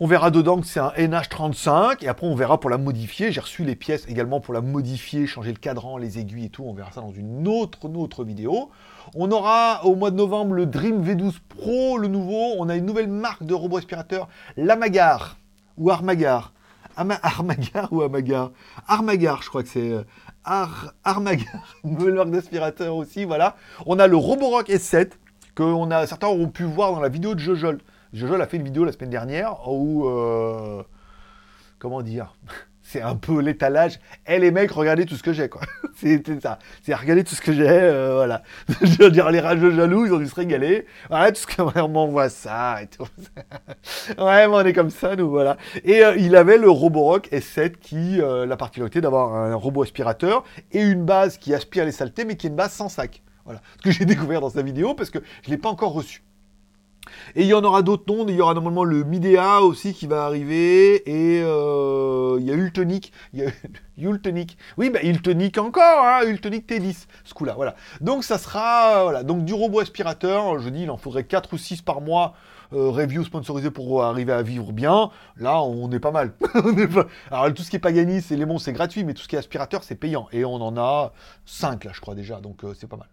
On 0.00 0.08
verra 0.08 0.32
dedans 0.32 0.60
que 0.60 0.66
c'est 0.66 0.80
un 0.80 0.92
NH35 0.96 2.02
et 2.02 2.08
après 2.08 2.26
on 2.26 2.34
verra 2.34 2.58
pour 2.58 2.68
la 2.68 2.78
modifier. 2.78 3.30
J'ai 3.30 3.40
reçu 3.40 3.62
les 3.62 3.76
pièces 3.76 4.04
également 4.08 4.40
pour 4.40 4.52
la 4.52 4.60
modifier, 4.60 5.28
changer 5.28 5.52
le 5.52 5.58
cadran, 5.58 5.98
les 5.98 6.18
aiguilles 6.18 6.46
et 6.46 6.48
tout. 6.48 6.64
On 6.64 6.74
verra 6.74 6.90
ça 6.90 7.00
dans 7.00 7.12
une 7.12 7.46
autre, 7.46 8.24
vidéo. 8.24 8.70
On 9.14 9.30
aura 9.30 9.84
au 9.84 9.94
mois 9.94 10.10
de 10.10 10.16
novembre 10.16 10.54
le 10.54 10.66
Dream 10.66 11.04
V12 11.04 11.34
Pro, 11.48 11.96
le 11.96 12.08
nouveau. 12.08 12.54
On 12.58 12.68
a 12.68 12.74
une 12.74 12.86
nouvelle 12.86 13.06
marque 13.06 13.44
de 13.44 13.54
robot 13.54 13.76
aspirateur, 13.76 14.26
l'Amagar 14.56 15.36
ou 15.78 15.90
Armagar. 15.90 16.52
Armagar 16.96 17.92
ou 17.92 18.02
Amagar? 18.02 18.50
Armagar, 18.88 19.42
je 19.42 19.48
crois 19.48 19.62
que 19.62 19.68
c'est. 19.68 19.92
Euh, 19.92 20.02
Ar 20.44 20.92
Armagar, 21.04 21.76
nouvelle 21.84 22.14
marque 22.14 22.30
d'aspirateur 22.30 22.96
aussi, 22.96 23.24
voilà. 23.24 23.54
On 23.86 24.00
a 24.00 24.08
le 24.08 24.16
Roborock 24.16 24.68
S7 24.68 25.10
que 25.54 25.62
certains 26.06 26.26
auront 26.26 26.48
pu 26.48 26.64
voir 26.64 26.92
dans 26.92 27.00
la 27.00 27.08
vidéo 27.08 27.36
de 27.36 27.38
Jojol. 27.38 27.78
Jojo 28.14 28.34
a 28.40 28.46
fait 28.46 28.58
une 28.58 28.64
vidéo 28.64 28.84
la 28.84 28.92
semaine 28.92 29.10
dernière 29.10 29.68
où, 29.68 30.06
euh, 30.06 30.84
comment 31.80 32.00
dire, 32.00 32.36
c'est 32.82 33.02
un 33.02 33.16
peu 33.16 33.40
l'étalage. 33.40 33.98
Eh 34.28 34.38
les 34.38 34.52
mecs, 34.52 34.70
regardez 34.70 35.04
tout 35.04 35.16
ce 35.16 35.24
que 35.24 35.32
j'ai, 35.32 35.48
quoi. 35.48 35.62
C'était 35.96 36.38
ça. 36.38 36.60
C'est 36.84 36.94
regardez 36.94 37.24
tout 37.24 37.34
ce 37.34 37.40
que 37.40 37.52
j'ai, 37.52 37.66
euh, 37.68 38.14
voilà. 38.14 38.44
Je 38.82 39.02
veux 39.02 39.10
dire, 39.10 39.32
les 39.32 39.40
rageux 39.40 39.74
jaloux, 39.74 40.06
ils 40.06 40.12
ont 40.12 40.18
dû 40.18 40.28
se 40.28 40.34
régaler. 40.36 40.86
Ouais, 41.10 41.32
tout 41.32 41.40
ce 41.40 41.46
que 41.48 41.60
on 41.60 41.88
m'envoie 41.88 42.28
ça 42.28 42.76
ouais, 44.18 44.46
mais 44.46 44.46
on 44.46 44.60
est 44.60 44.72
comme 44.72 44.90
ça, 44.90 45.16
nous, 45.16 45.28
voilà. 45.28 45.56
Et 45.82 46.04
euh, 46.04 46.14
il 46.16 46.36
avait 46.36 46.58
le 46.58 46.70
Roborock 46.70 47.28
S7 47.32 47.78
qui, 47.78 48.18
la 48.18 48.56
particularité 48.56 49.00
d'avoir 49.00 49.34
un 49.34 49.56
robot 49.56 49.82
aspirateur 49.82 50.44
et 50.70 50.82
une 50.82 51.04
base 51.04 51.36
qui 51.36 51.52
aspire 51.52 51.84
les 51.84 51.90
saletés, 51.90 52.24
mais 52.24 52.36
qui 52.36 52.46
est 52.46 52.50
une 52.50 52.56
base 52.56 52.74
sans 52.74 52.88
sac. 52.88 53.24
Voilà. 53.44 53.60
Ce 53.78 53.82
que 53.82 53.90
j'ai 53.90 54.04
découvert 54.04 54.40
dans 54.40 54.50
sa 54.50 54.62
vidéo 54.62 54.94
parce 54.94 55.10
que 55.10 55.18
je 55.42 55.50
ne 55.50 55.56
l'ai 55.56 55.60
pas 55.60 55.68
encore 55.68 55.92
reçu. 55.94 56.22
Et 57.36 57.42
il 57.42 57.46
y 57.46 57.54
en 57.54 57.64
aura 57.64 57.82
d'autres 57.82 58.04
noms. 58.12 58.26
Il 58.28 58.34
y 58.34 58.40
aura 58.40 58.54
normalement 58.54 58.84
le 58.84 59.04
Midea 59.04 59.60
aussi 59.62 59.94
qui 59.94 60.06
va 60.06 60.24
arriver. 60.24 61.08
Et 61.08 61.42
euh, 61.42 62.36
il 62.40 62.46
y 62.46 62.50
a 62.50 62.54
Ultonic. 62.54 63.12
Il 63.32 63.40
y 63.40 63.46
a 63.46 63.50
Ultonic. 63.98 64.58
Oui, 64.76 64.90
bah 64.90 65.00
Ultonic 65.02 65.58
encore, 65.58 66.04
hein, 66.04 66.20
Ultonic 66.26 66.68
T10, 66.68 67.06
ce 67.24 67.34
coup-là, 67.34 67.54
voilà. 67.54 67.76
Donc 68.00 68.24
ça 68.24 68.38
sera, 68.38 69.02
voilà, 69.04 69.22
donc 69.22 69.44
du 69.44 69.54
robot 69.54 69.80
aspirateur, 69.80 70.58
je 70.58 70.68
dis, 70.68 70.82
il 70.82 70.90
en 70.90 70.96
faudrait 70.96 71.24
4 71.24 71.52
ou 71.52 71.58
6 71.58 71.82
par 71.82 72.00
mois, 72.00 72.34
euh, 72.72 72.90
review 72.90 73.24
sponsorisé 73.24 73.70
pour 73.70 74.02
arriver 74.02 74.32
à 74.32 74.42
vivre 74.42 74.72
bien. 74.72 75.10
Là, 75.36 75.62
on 75.62 75.90
est 75.90 76.00
pas 76.00 76.10
mal. 76.10 76.32
Alors 77.30 77.52
tout 77.54 77.62
ce 77.62 77.70
qui 77.70 77.76
est 77.76 77.80
Pagani, 77.80 78.20
c'est 78.20 78.36
les 78.36 78.46
c'est 78.58 78.72
gratuit, 78.72 79.04
mais 79.04 79.14
tout 79.14 79.22
ce 79.22 79.28
qui 79.28 79.36
est 79.36 79.38
aspirateur, 79.38 79.84
c'est 79.84 79.96
payant. 79.96 80.28
Et 80.32 80.44
on 80.44 80.54
en 80.54 80.76
a 80.76 81.12
5 81.46 81.84
là, 81.84 81.90
je 81.94 82.00
crois 82.00 82.14
déjà, 82.14 82.40
donc 82.40 82.64
euh, 82.64 82.74
c'est 82.78 82.88
pas 82.88 82.96
mal 82.96 83.08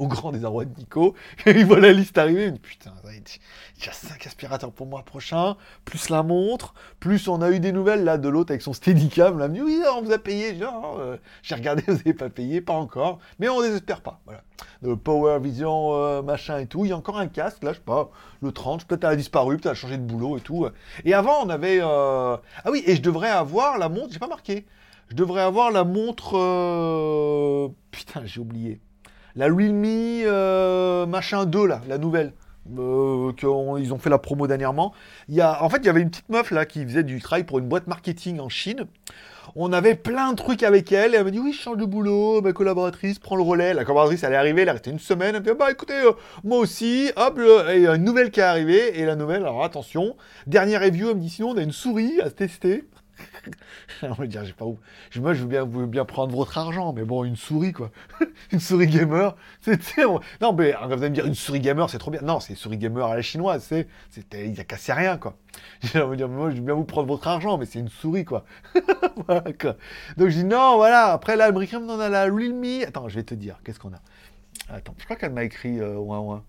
au 0.00 0.08
grand 0.08 0.32
désarroi 0.32 0.64
de 0.64 0.76
Nico. 0.76 1.14
Il 1.46 1.66
voit 1.66 1.78
la 1.78 1.92
liste 1.92 2.16
arriver. 2.18 2.50
Putain, 2.52 2.92
il 3.04 3.84
y 3.84 3.88
a 3.88 3.92
5 3.92 4.26
aspirateurs 4.26 4.72
pour 4.72 4.86
moi 4.86 5.02
prochain, 5.02 5.56
plus 5.84 6.08
la 6.08 6.22
montre, 6.22 6.74
plus 6.98 7.28
on 7.28 7.42
a 7.42 7.50
eu 7.50 7.60
des 7.60 7.70
nouvelles 7.70 8.02
là 8.02 8.16
de 8.18 8.28
l'autre 8.28 8.50
avec 8.50 8.62
son 8.62 8.72
Steadicam. 8.72 9.38
Là, 9.38 9.48
dit 9.48 9.60
oui, 9.60 9.80
on 9.94 10.02
vous 10.02 10.12
a 10.12 10.18
payé. 10.18 10.58
Euh, 10.62 11.18
j'ai 11.42 11.54
regardé, 11.54 11.82
vous 11.86 11.94
n'avez 11.94 12.14
pas 12.14 12.30
payé, 12.30 12.62
pas 12.62 12.72
encore. 12.72 13.18
Mais 13.38 13.48
on 13.48 13.60
désespère 13.60 14.00
pas. 14.00 14.20
Voilà. 14.24 14.42
Power 14.96 15.38
Vision, 15.38 15.94
euh, 15.94 16.22
machin 16.22 16.58
et 16.58 16.66
tout. 16.66 16.86
Il 16.86 16.88
y 16.88 16.92
a 16.92 16.96
encore 16.96 17.18
un 17.18 17.28
casque, 17.28 17.62
là, 17.62 17.72
je 17.72 17.76
sais 17.76 17.84
pas, 17.84 18.10
le 18.42 18.52
30, 18.52 18.86
peut-être 18.86 19.04
a 19.04 19.16
disparu, 19.16 19.58
peut-être 19.58 19.72
a 19.72 19.74
changé 19.74 19.98
de 19.98 20.02
boulot 20.02 20.38
et 20.38 20.40
tout. 20.40 20.66
Et 21.04 21.12
avant, 21.12 21.44
on 21.44 21.50
avait. 21.50 21.78
Euh, 21.80 22.36
ah 22.64 22.70
oui, 22.70 22.82
et 22.86 22.96
je 22.96 23.02
devrais 23.02 23.30
avoir 23.30 23.76
la 23.76 23.90
montre, 23.90 24.12
j'ai 24.12 24.18
pas 24.18 24.28
marqué. 24.28 24.66
Je 25.10 25.14
devrais 25.14 25.42
avoir 25.42 25.70
la 25.70 25.84
montre. 25.84 26.32
Putain, 27.90 28.22
j'ai 28.24 28.40
oublié 28.40 28.80
la 29.36 29.46
Realme 29.46 29.84
euh, 29.86 31.06
machin 31.06 31.44
2 31.44 31.66
là, 31.66 31.80
la 31.88 31.98
nouvelle. 31.98 32.32
Euh, 32.78 33.32
qu'ils 33.32 33.92
ont 33.92 33.98
fait 33.98 34.10
la 34.10 34.18
promo 34.18 34.46
dernièrement. 34.46 34.92
Il 35.28 35.34
y 35.34 35.40
a, 35.40 35.62
en 35.62 35.68
fait, 35.68 35.78
il 35.78 35.86
y 35.86 35.88
avait 35.88 36.02
une 36.02 36.10
petite 36.10 36.28
meuf 36.28 36.50
là 36.50 36.66
qui 36.66 36.84
faisait 36.84 37.02
du 37.02 37.20
travail 37.20 37.44
pour 37.44 37.58
une 37.58 37.66
boîte 37.66 37.86
marketing 37.86 38.38
en 38.38 38.48
Chine. 38.48 38.86
On 39.56 39.72
avait 39.72 39.96
plein 39.96 40.30
de 40.30 40.36
trucs 40.36 40.62
avec 40.62 40.92
elle. 40.92 41.14
Et 41.14 41.16
elle 41.16 41.24
m'a 41.24 41.30
dit 41.30 41.40
oui, 41.40 41.52
je 41.52 41.60
change 41.60 41.78
de 41.78 41.84
boulot. 41.84 42.40
Ma 42.42 42.52
collaboratrice 42.52 43.18
prend 43.18 43.36
le 43.36 43.42
relais. 43.42 43.74
La 43.74 43.84
collaboratrice, 43.84 44.22
elle 44.22 44.34
est 44.34 44.36
arrivée. 44.36 44.62
Elle 44.62 44.68
est 44.68 44.72
restée 44.72 44.90
une 44.90 44.98
semaine. 44.98 45.34
Elle 45.34 45.42
me 45.42 45.48
dit 45.48 45.58
bah 45.58 45.70
écoutez, 45.70 45.98
euh, 45.98 46.12
moi 46.44 46.58
aussi. 46.58 47.10
Hop, 47.16 47.40
il 47.74 47.82
y 47.82 47.86
a 47.86 47.96
une 47.96 48.04
nouvelle 48.04 48.30
qui 48.30 48.40
est 48.40 48.44
arrivée. 48.44 49.00
Et 49.00 49.04
la 49.04 49.16
nouvelle, 49.16 49.42
alors 49.42 49.64
attention, 49.64 50.16
dernière 50.46 50.82
review, 50.82 51.10
elle 51.10 51.16
me 51.16 51.20
dit 51.20 51.30
sinon 51.30 51.50
on 51.50 51.56
a 51.56 51.62
une 51.62 51.72
souris 51.72 52.20
à 52.20 52.30
tester. 52.30 52.84
on 54.02 54.12
va 54.12 54.26
dire, 54.26 54.44
j'ai 54.44 54.52
pas 54.52 54.64
où. 54.64 54.78
Moi, 55.16 55.34
je 55.34 55.44
veux 55.44 55.86
bien, 55.86 56.04
prendre 56.04 56.34
votre 56.34 56.56
argent, 56.58 56.92
mais 56.92 57.04
bon, 57.04 57.24
une 57.24 57.36
souris, 57.36 57.72
quoi. 57.72 57.90
une 58.52 58.60
souris 58.60 58.86
gamer. 58.86 59.36
Non, 60.40 60.52
mais 60.52 60.72
vous 60.72 60.92
allez 60.92 61.10
me 61.10 61.14
dire, 61.14 61.26
une 61.26 61.34
souris 61.34 61.60
gamer, 61.60 61.88
c'est 61.90 61.98
trop 61.98 62.10
bien. 62.10 62.20
Non, 62.22 62.40
c'est 62.40 62.50
une 62.50 62.58
souris 62.58 62.78
gamer 62.78 63.06
à 63.06 63.16
la 63.16 63.22
chinoise, 63.22 63.64
c'est. 63.64 63.86
Il 64.32 64.58
a 64.60 64.64
cassé 64.64 64.92
rien, 64.92 65.16
quoi. 65.16 65.36
Je 65.82 65.98
veux 65.98 66.16
dire, 66.16 66.28
moi, 66.28 66.50
je 66.50 66.56
veux 66.56 66.62
bien 66.62 66.74
vous 66.74 66.84
prendre 66.84 67.08
votre 67.08 67.28
argent, 67.28 67.58
mais 67.58 67.66
c'est 67.66 67.78
une 67.78 67.88
souris, 67.88 68.24
quoi. 68.24 68.44
Donc, 69.28 69.66
je 70.18 70.26
dis, 70.26 70.44
non, 70.44 70.76
voilà. 70.76 71.12
Après, 71.12 71.36
là, 71.36 71.48
elle 71.48 71.76
on 71.76 72.00
a 72.00 72.08
la 72.08 72.24
Realme. 72.24 72.84
Attends, 72.86 73.08
je 73.08 73.16
vais 73.16 73.24
te 73.24 73.34
dire, 73.34 73.60
qu'est-ce 73.64 73.78
qu'on 73.78 73.92
a? 73.92 74.00
Attends, 74.68 74.94
je 74.98 75.04
crois 75.04 75.16
qu'elle 75.16 75.32
m'a 75.32 75.44
écrit 75.44 75.80
euh, 75.80 75.96
ouin 75.96 76.20
ouin. 76.20 76.44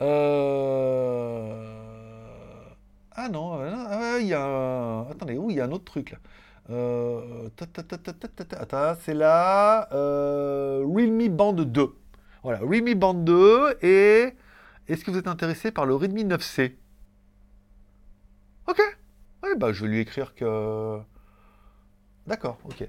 Euh. 0.00 1.78
Ah 3.20 3.28
non, 3.28 3.60
euh, 3.60 3.74
il 4.20 4.28
y 4.28 4.34
a 4.34 5.00
Attendez, 5.10 5.36
où 5.38 5.50
il 5.50 5.56
y 5.56 5.60
a 5.60 5.64
un 5.64 5.72
autre 5.72 5.84
truc 5.84 6.12
là? 6.12 6.18
Euh, 6.70 7.48
c'est 9.00 9.14
là. 9.14 9.88
Euh, 9.92 10.84
Realme 10.86 11.28
Band 11.28 11.54
2. 11.54 11.94
Voilà, 12.42 12.58
Realme 12.60 12.94
Band 12.94 13.14
2 13.14 13.78
et 13.82 14.34
est-ce 14.86 15.04
que 15.04 15.10
vous 15.10 15.18
êtes 15.18 15.28
intéressé 15.28 15.70
par 15.70 15.86
le 15.86 15.94
Redmi 15.94 16.24
9C 16.24 16.74
Ok. 18.66 18.80
Bah 19.56 19.72
je 19.72 19.82
vais 19.82 19.90
lui 19.90 20.00
écrire 20.00 20.34
que. 20.34 20.98
D'accord, 22.26 22.58
ok. 22.64 22.88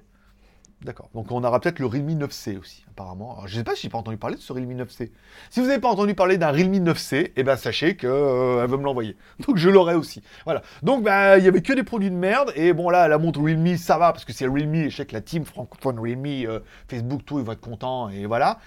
D'accord. 0.82 1.10
Donc 1.14 1.30
on 1.32 1.44
aura 1.44 1.60
peut-être 1.60 1.80
le 1.80 1.88
Realme 1.88 2.12
9C 2.12 2.58
aussi, 2.58 2.86
apparemment. 2.90 3.46
Je 3.46 3.54
ne 3.54 3.58
sais 3.60 3.64
pas 3.66 3.76
si 3.76 3.82
j'ai 3.82 3.90
pas 3.90 3.98
entendu 3.98 4.16
parler 4.16 4.38
de 4.38 4.42
ce 4.42 4.54
Realme 4.54 4.72
9C. 4.72 5.12
Si 5.50 5.60
vous 5.60 5.68
n'avez 5.68 5.82
pas 5.82 5.90
entendu 5.90 6.16
parler 6.16 6.38
d'un 6.38 6.52
Realme 6.52 6.76
9C, 6.76 7.34
eh 7.36 7.44
ben 7.44 7.58
sachez 7.58 7.98
qu'elle 7.98 8.10
euh, 8.10 8.66
veut 8.66 8.78
me 8.78 8.84
l'envoyer. 8.84 9.18
Donc 9.48 9.58
je 9.58 9.70
l'aurai 9.70 9.96
aussi. 9.96 10.24
Voilà. 10.46 10.62
Donc 10.82 11.04
bah, 11.04 11.38
il 11.38 11.44
y 11.44 11.50
avait 11.50 11.62
que 11.62 11.74
des 11.74 11.84
produits 11.84 12.10
de 12.10 12.16
merde. 12.16 12.54
Et 12.56 12.72
bon 12.72 12.90
là, 12.90 13.10
la 13.10 13.18
montre 13.18 13.42
Realme, 13.42 13.76
ça 13.76 13.98
va 13.98 14.14
parce 14.14 14.24
que 14.24 14.32
c'est 14.32 14.48
Realme. 14.48 14.76
Et 14.76 14.90
je 14.90 14.96
sais 14.96 15.06
que 15.06 15.14
la 15.14 15.22
team 15.22 15.44
francophone 15.44 16.00
Realme, 16.00 16.26
euh, 16.26 16.60
Facebook, 16.88 17.26
tout, 17.26 17.40
ils 17.40 17.46
vont 17.46 17.52
être 17.52 17.60
contents. 17.60 18.08
Et 18.08 18.26
voilà. 18.26 18.60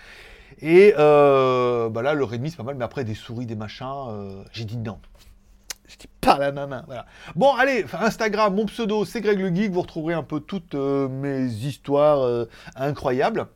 Et 0.60 0.92
euh, 0.98 1.88
bah 1.88 2.02
là, 2.02 2.12
le 2.12 2.24
Redmi, 2.24 2.50
c'est 2.50 2.58
pas 2.58 2.62
mal. 2.62 2.74
Mais 2.74 2.84
après, 2.84 3.04
des 3.04 3.14
souris, 3.14 3.46
des 3.46 3.56
machins, 3.56 4.44
j'ai 4.52 4.66
dit 4.66 4.76
non. 4.76 4.98
Je 6.00 6.06
pas 6.20 6.38
la 6.38 6.52
nana. 6.52 6.84
Voilà. 6.86 7.06
Bon, 7.34 7.54
allez, 7.54 7.84
Instagram, 7.92 8.54
mon 8.54 8.66
pseudo, 8.66 9.04
c'est 9.04 9.20
Greg 9.20 9.38
le 9.38 9.54
Geek. 9.54 9.72
Vous 9.72 9.82
retrouverez 9.82 10.14
un 10.14 10.22
peu 10.22 10.40
toutes 10.40 10.74
euh, 10.74 11.08
mes 11.08 11.46
histoires 11.46 12.22
euh, 12.22 12.48
incroyables. 12.76 13.46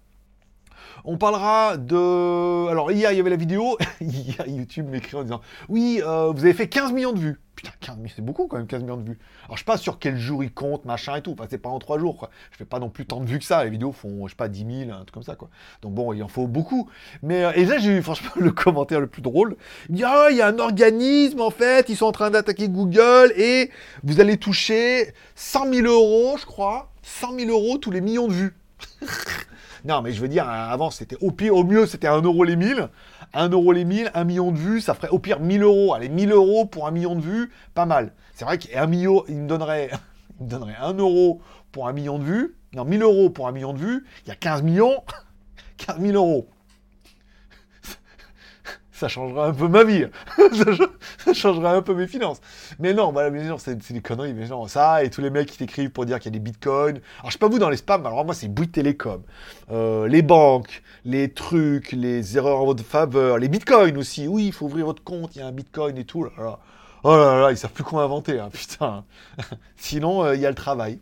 On 1.09 1.19
parlera 1.19 1.77
de. 1.77 2.69
Alors, 2.69 2.91
hier, 2.91 3.13
il 3.13 3.17
y 3.17 3.21
avait 3.21 3.31
la 3.31 3.37
vidéo. 3.37 3.79
hier, 4.01 4.45
YouTube 4.49 4.89
m'écrit 4.89 5.17
en 5.17 5.23
disant 5.23 5.41
Oui, 5.69 6.03
euh, 6.05 6.33
vous 6.35 6.45
avez 6.45 6.53
fait 6.53 6.69
15 6.69 6.93
millions 6.93 7.13
de 7.13 7.21
vues. 7.21 7.41
Putain, 7.55 7.71
15 7.81 7.97
c'est 8.15 8.25
beaucoup 8.25 8.49
quand 8.49 8.57
même, 8.57 8.67
15 8.67 8.83
millions 8.83 8.97
de 8.97 9.11
vues. 9.11 9.19
Alors, 9.45 9.57
je 9.57 9.61
sais 9.61 9.65
pas 9.65 9.77
sur 9.77 10.01
quel 10.01 10.19
jour 10.19 10.43
il 10.43 10.53
compte, 10.53 10.85
machin 10.85 11.15
et 11.15 11.23
tout. 11.23 11.31
Enfin, 11.31 11.47
c'est 11.49 11.59
pas 11.59 11.69
en 11.69 11.79
3 11.79 12.01
jours, 12.01 12.17
quoi. 12.19 12.31
Je 12.51 12.57
fais 12.57 12.65
pas 12.65 12.81
non 12.81 12.91
plus 12.91 13.07
tant 13.07 13.21
de 13.21 13.27
vues 13.27 13.39
que 13.39 13.45
ça. 13.45 13.63
Les 13.63 13.71
vidéos 13.71 13.93
font, 13.93 14.27
je 14.27 14.33
sais 14.33 14.37
pas, 14.37 14.49
10 14.49 14.87
000, 14.87 14.91
un 14.91 14.97
truc 14.97 15.13
comme 15.13 15.23
ça, 15.23 15.37
quoi. 15.37 15.49
Donc, 15.81 15.95
bon, 15.95 16.13
il 16.13 16.25
en 16.25 16.29
faut 16.29 16.49
beaucoup. 16.49 16.91
Mais, 17.23 17.45
euh, 17.45 17.53
et 17.55 17.65
là, 17.65 17.79
j'ai 17.79 17.99
eu, 17.99 18.03
franchement, 18.03 18.33
le 18.37 18.51
commentaire 18.51 18.99
le 19.01 19.07
plus 19.07 19.23
drôle. 19.23 19.57
Il 19.89 19.95
dit 19.95 20.05
Ah, 20.05 20.27
il 20.33 20.37
y 20.37 20.43
a 20.43 20.49
un 20.49 20.59
organisme, 20.59 21.41
en 21.41 21.51
fait. 21.51 21.89
Ils 21.89 21.97
sont 21.97 22.07
en 22.07 22.13
train 22.13 22.31
d'attaquer 22.31 22.69
Google 22.69 23.33
et 23.37 23.71
vous 24.03 24.21
allez 24.21 24.39
toucher 24.39 25.15
100 25.37 25.73
000 25.73 25.87
euros, 25.87 26.37
je 26.37 26.47
crois. 26.47 26.91
100 27.03 27.39
000 27.39 27.51
euros 27.51 27.79
tous 27.79 27.93
les 27.93 28.01
millions 28.01 28.27
de 28.27 28.33
vues. 28.33 28.57
non, 29.87 30.03
mais 30.03 30.13
je 30.13 30.21
veux 30.21 30.29
dire, 30.29 30.49
avant, 30.49 30.91
c'était 30.91 31.17
au 31.21 31.31
pire, 31.31 31.55
au 31.55 31.63
mieux, 31.63 31.87
c'était 31.87 32.09
1 32.09 32.23
euro 32.23 32.43
les 32.43 32.57
1000. 32.57 32.89
1 33.35 33.49
euro 33.51 33.71
les 33.71 33.85
1000, 33.85 34.11
1 34.15 34.25
million 34.25 34.51
de 34.51 34.59
vues, 34.59 34.81
ça 34.81 34.95
ferait 34.95 35.11
au 35.11 35.21
pire 35.21 35.39
1000 35.39 35.63
euros. 35.63 35.95
Allez, 35.95 36.09
1000 36.09 36.33
euros 36.33 36.67
pour 36.67 36.89
1 36.89 36.91
million 36.91 37.15
de 37.15 37.21
vues, 37.21 37.53
pas 37.75 37.87
mal. 37.87 38.13
C'est 38.35 38.45
vrai 38.45 38.59
qu'un 38.59 38.87
million, 38.87 39.25
il 39.29 39.37
me 39.37 39.49
donnerait, 39.49 39.91
il 40.41 40.47
me 40.47 40.51
donnerait 40.51 40.77
1 40.81 40.95
euro 40.95 41.41
pour 41.71 41.87
1 41.87 41.93
million 41.93 42.19
de 42.19 42.25
vues. 42.25 42.57
Non, 42.75 42.85
1000 42.85 43.03
euros 43.03 43.31
pour 43.31 43.47
1 43.47 43.53
million 43.53 43.73
de 43.73 43.79
vues. 43.79 44.05
Il 44.25 44.29
y 44.29 44.33
a 44.33 44.37
15 44.37 44.63
millions. 44.63 45.05
15 45.77 46.01
000 46.01 46.15
euros 46.15 46.49
ça 48.97 49.09
changera 49.09 49.47
un 49.49 49.53
peu 49.53 49.69
ma 49.69 49.85
vie. 49.85 50.07
ça, 51.19 51.35
changera 51.35 51.75
un 51.75 51.83
peu 51.83 51.95
mes 51.95 52.07
finances. 52.07 52.41
Mais 52.79 52.95
non, 52.95 53.13
voilà, 53.13 53.31
sûr, 53.45 53.61
c'est 53.61 53.93
des 53.93 54.01
conneries. 54.01 54.33
Mais 54.33 54.49
non, 54.49 54.67
ça, 54.67 55.05
et 55.05 55.11
tous 55.11 55.21
les 55.21 55.31
mecs 55.31 55.51
qui 55.51 55.59
t'écrivent 55.59 55.91
pour 55.91 56.07
dire 56.07 56.19
qu'il 56.19 56.33
y 56.33 56.35
a 56.35 56.39
des 56.39 56.43
bitcoins. 56.43 57.01
Alors, 57.19 57.27
je 57.27 57.33
sais 57.33 57.39
pas 57.39 57.49
vous 57.49 57.59
dans 57.59 57.69
les 57.69 57.77
spams, 57.77 58.07
alors 58.07 58.25
moi, 58.25 58.35
c'est 58.35 58.49
Bouygues 58.49 58.73
Télécom. 58.73 59.23
Euh, 59.71 60.09
les 60.09 60.23
banques, 60.23 60.83
les 61.05 61.31
trucs, 61.31 61.93
les 61.93 62.37
erreurs 62.37 62.61
en 62.61 62.65
votre 62.65 62.85
faveur, 62.85 63.39
les 63.39 63.49
bitcoins 63.49 63.99
aussi. 63.99 64.27
Oui, 64.27 64.47
il 64.47 64.53
faut 64.53 64.67
ouvrir 64.67 64.87
votre 64.87 65.05
compte, 65.05 65.37
il 65.37 65.41
y 65.41 65.43
a 65.43 65.47
un 65.47 65.53
bitcoin 65.53 65.99
et 65.99 66.05
tout. 66.05 66.25
Là, 66.25 66.59
Oh 67.05 67.17
là 67.17 67.41
là, 67.41 67.53
ils 67.53 67.57
savent 67.57 67.73
plus 67.73 67.85
quoi 67.85 68.03
inventer, 68.03 68.41
hein, 68.41 68.49
putain. 68.53 69.05
Sinon, 69.77 70.25
euh, 70.25 70.35
il 70.35 70.41
y 70.41 70.47
a 70.47 70.49
le 70.49 70.57
travail. 70.57 70.99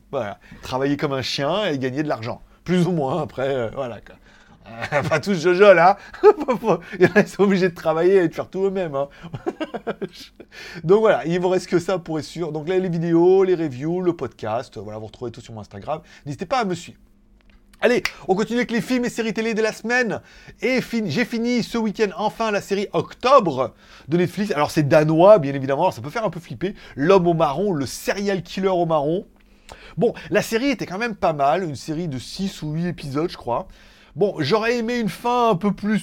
Travailler 0.62 0.96
comme 0.96 1.12
un 1.12 1.22
chien 1.22 1.66
et 1.66 1.78
gagner 1.78 2.02
de 2.02 2.09
l'argent. 2.09 2.42
Plus 2.64 2.87
ou 2.87 2.92
moins, 2.92 3.22
après, 3.22 3.54
euh, 3.54 3.70
voilà. 3.72 4.00
Quoi. 4.00 4.16
pas 5.09 5.20
tous 5.20 5.35
Jojo 5.35 5.74
là. 5.74 5.98
Ils 6.98 7.29
sont 7.29 7.42
obligés 7.42 7.68
de 7.68 7.74
travailler 7.74 8.16
et 8.16 8.29
de 8.29 8.35
faire 8.35 8.48
tout 8.48 8.64
eux-mêmes. 8.64 8.94
Hein. 8.94 9.09
Donc 10.85 11.00
voilà, 11.00 11.27
il 11.27 11.38
vous 11.40 11.48
reste 11.48 11.66
que 11.68 11.79
ça 11.79 11.98
pour 11.98 12.18
être 12.18 12.24
sûr. 12.24 12.53
Donc 12.53 12.68
là, 12.68 12.79
les 12.79 12.88
vidéos, 12.88 13.44
les 13.44 13.55
reviews, 13.55 14.00
le 14.00 14.14
podcast, 14.14 14.79
voilà, 14.79 14.98
vous 14.98 15.07
retrouvez 15.07 15.31
tout 15.31 15.40
sur 15.40 15.53
mon 15.53 15.61
Instagram. 15.61 16.00
N'hésitez 16.24 16.46
pas 16.46 16.61
à 16.61 16.64
me 16.64 16.74
suivre. 16.74 16.98
Allez, 17.81 18.03
on 18.29 18.35
continue 18.35 18.61
avec 18.61 18.70
les 18.70 18.81
films 18.81 19.05
et 19.05 19.11
séries 19.11 19.35
télé 19.35 19.53
de 19.53 19.61
la 19.61 19.72
semaine. 19.72 20.22
Et 20.62 20.81
j'ai 21.07 21.24
fini 21.24 21.62
ce 21.62 21.77
week-end 21.77 22.09
enfin 22.16 22.50
la 22.50 22.62
série 22.62 22.87
Octobre 22.92 23.74
de 24.09 24.16
Netflix. 24.16 24.53
Alors 24.53 24.70
c'est 24.70 24.88
danois, 24.88 25.38
bien 25.38 25.53
évidemment, 25.53 25.90
ça 25.90 26.00
peut 26.00 26.09
faire 26.09 26.24
un 26.24 26.31
peu 26.31 26.40
flipper. 26.40 26.74
L'homme 26.96 27.27
au 27.27 27.35
marron, 27.35 27.72
le 27.72 27.85
serial 27.85 28.42
killer 28.42 28.68
au 28.68 28.87
marron. 28.87 29.27
Bon, 29.96 30.14
la 30.31 30.40
série 30.40 30.70
était 30.70 30.87
quand 30.87 30.98
même 30.98 31.14
pas 31.14 31.33
mal, 31.33 31.62
une 31.62 31.77
série 31.77 32.09
de 32.09 32.18
6 32.18 32.62
ou 32.62 32.72
8 32.72 32.87
épisodes, 32.87 33.31
je 33.31 33.37
crois. 33.37 33.68
Bon, 34.16 34.37
j'aurais 34.38 34.79
aimé 34.79 34.98
une 34.98 35.09
fin 35.09 35.50
un 35.50 35.57
peu 35.57 35.72
plus 35.72 36.03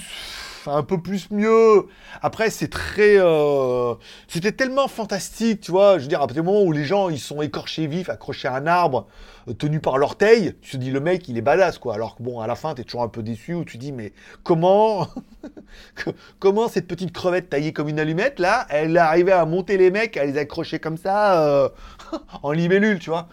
un 0.67 0.83
peu 0.83 1.01
plus 1.01 1.31
mieux. 1.31 1.87
Après, 2.21 2.49
c'est 2.49 2.67
très... 2.67 3.17
Euh, 3.17 3.95
c'était 4.27 4.51
tellement 4.51 4.87
fantastique, 4.87 5.61
tu 5.61 5.71
vois. 5.71 5.97
Je 5.97 6.03
veux 6.03 6.07
dire, 6.07 6.19
à 6.19 6.27
partir 6.27 6.43
du 6.43 6.47
moment 6.47 6.63
où 6.63 6.71
les 6.71 6.85
gens, 6.85 7.09
ils 7.09 7.19
sont 7.19 7.41
écorchés 7.41 7.87
vifs, 7.87 8.09
accrochés 8.09 8.47
à 8.47 8.55
un 8.55 8.67
arbre, 8.67 9.07
euh, 9.47 9.53
tenus 9.53 9.81
par 9.81 9.97
l'orteil, 9.97 10.55
tu 10.61 10.71
te 10.71 10.77
dis, 10.77 10.91
le 10.91 10.99
mec, 10.99 11.27
il 11.29 11.37
est 11.37 11.41
badass, 11.41 11.79
quoi. 11.79 11.95
Alors 11.95 12.15
que 12.15 12.23
bon, 12.23 12.39
à 12.41 12.47
la 12.47 12.55
fin, 12.55 12.73
t'es 12.73 12.83
toujours 12.83 13.03
un 13.03 13.07
peu 13.07 13.23
déçu, 13.23 13.53
où 13.53 13.65
tu 13.65 13.77
dis, 13.77 13.91
mais 13.91 14.13
comment... 14.43 15.07
comment 16.39 16.67
cette 16.67 16.87
petite 16.87 17.13
crevette 17.13 17.49
taillée 17.49 17.73
comme 17.73 17.87
une 17.87 17.99
allumette, 17.99 18.39
là, 18.39 18.67
elle 18.69 18.95
arrivait 18.97 19.31
à 19.31 19.45
monter 19.45 19.77
les 19.77 19.89
mecs, 19.89 20.17
à 20.17 20.25
les 20.25 20.37
accrocher 20.37 20.79
comme 20.79 20.97
ça, 20.97 21.41
euh, 21.47 21.69
en 22.43 22.51
libellule, 22.51 22.99
tu 22.99 23.09
vois. 23.09 23.29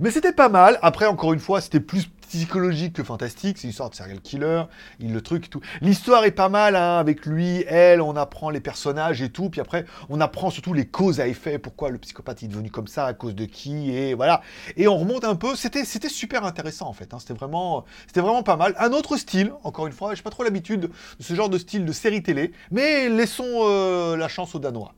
Mais 0.00 0.10
c'était 0.10 0.32
pas 0.32 0.48
mal. 0.48 0.78
Après, 0.82 1.06
encore 1.06 1.32
une 1.32 1.40
fois, 1.40 1.60
c'était 1.60 1.80
plus 1.80 2.08
psychologique 2.34 2.94
que 2.94 3.04
fantastique. 3.04 3.58
C'est 3.58 3.68
une 3.68 3.72
sorte 3.72 3.92
de 3.92 3.96
serial 3.96 4.20
killer, 4.20 4.64
il 4.98 5.12
le 5.12 5.20
truc 5.20 5.46
et 5.46 5.48
tout. 5.48 5.60
L'histoire 5.80 6.24
est 6.24 6.32
pas 6.32 6.48
mal, 6.48 6.74
hein, 6.74 6.98
avec 6.98 7.26
lui, 7.26 7.64
elle, 7.68 8.00
on 8.00 8.16
apprend 8.16 8.50
les 8.50 8.58
personnages 8.58 9.22
et 9.22 9.28
tout. 9.28 9.50
Puis 9.50 9.60
après, 9.60 9.84
on 10.08 10.20
apprend 10.20 10.50
surtout 10.50 10.72
les 10.72 10.84
causes 10.86 11.20
à 11.20 11.28
effet, 11.28 11.60
pourquoi 11.60 11.90
le 11.90 11.98
psychopathe 11.98 12.42
est 12.42 12.48
devenu 12.48 12.72
comme 12.72 12.88
ça, 12.88 13.06
à 13.06 13.14
cause 13.14 13.36
de 13.36 13.44
qui, 13.44 13.90
et 13.92 14.14
voilà. 14.14 14.42
Et 14.76 14.88
on 14.88 14.98
remonte 14.98 15.22
un 15.24 15.36
peu. 15.36 15.54
C'était, 15.54 15.84
c'était 15.84 16.08
super 16.08 16.44
intéressant 16.44 16.88
en 16.88 16.92
fait. 16.92 17.14
Hein. 17.14 17.18
C'était 17.20 17.34
vraiment, 17.34 17.84
c'était 18.08 18.20
vraiment 18.20 18.42
pas 18.42 18.56
mal. 18.56 18.74
Un 18.78 18.92
autre 18.92 19.16
style, 19.16 19.52
encore 19.62 19.86
une 19.86 19.92
fois, 19.92 20.16
j'ai 20.16 20.22
pas 20.22 20.30
trop 20.30 20.42
l'habitude 20.42 20.80
de 20.80 20.90
ce 21.22 21.34
genre 21.34 21.48
de 21.48 21.58
style 21.58 21.84
de 21.84 21.92
série 21.92 22.24
télé, 22.24 22.50
mais 22.72 23.08
laissons 23.08 23.44
euh, 23.46 24.16
la 24.16 24.26
chance 24.26 24.56
aux 24.56 24.58
Danois. 24.58 24.92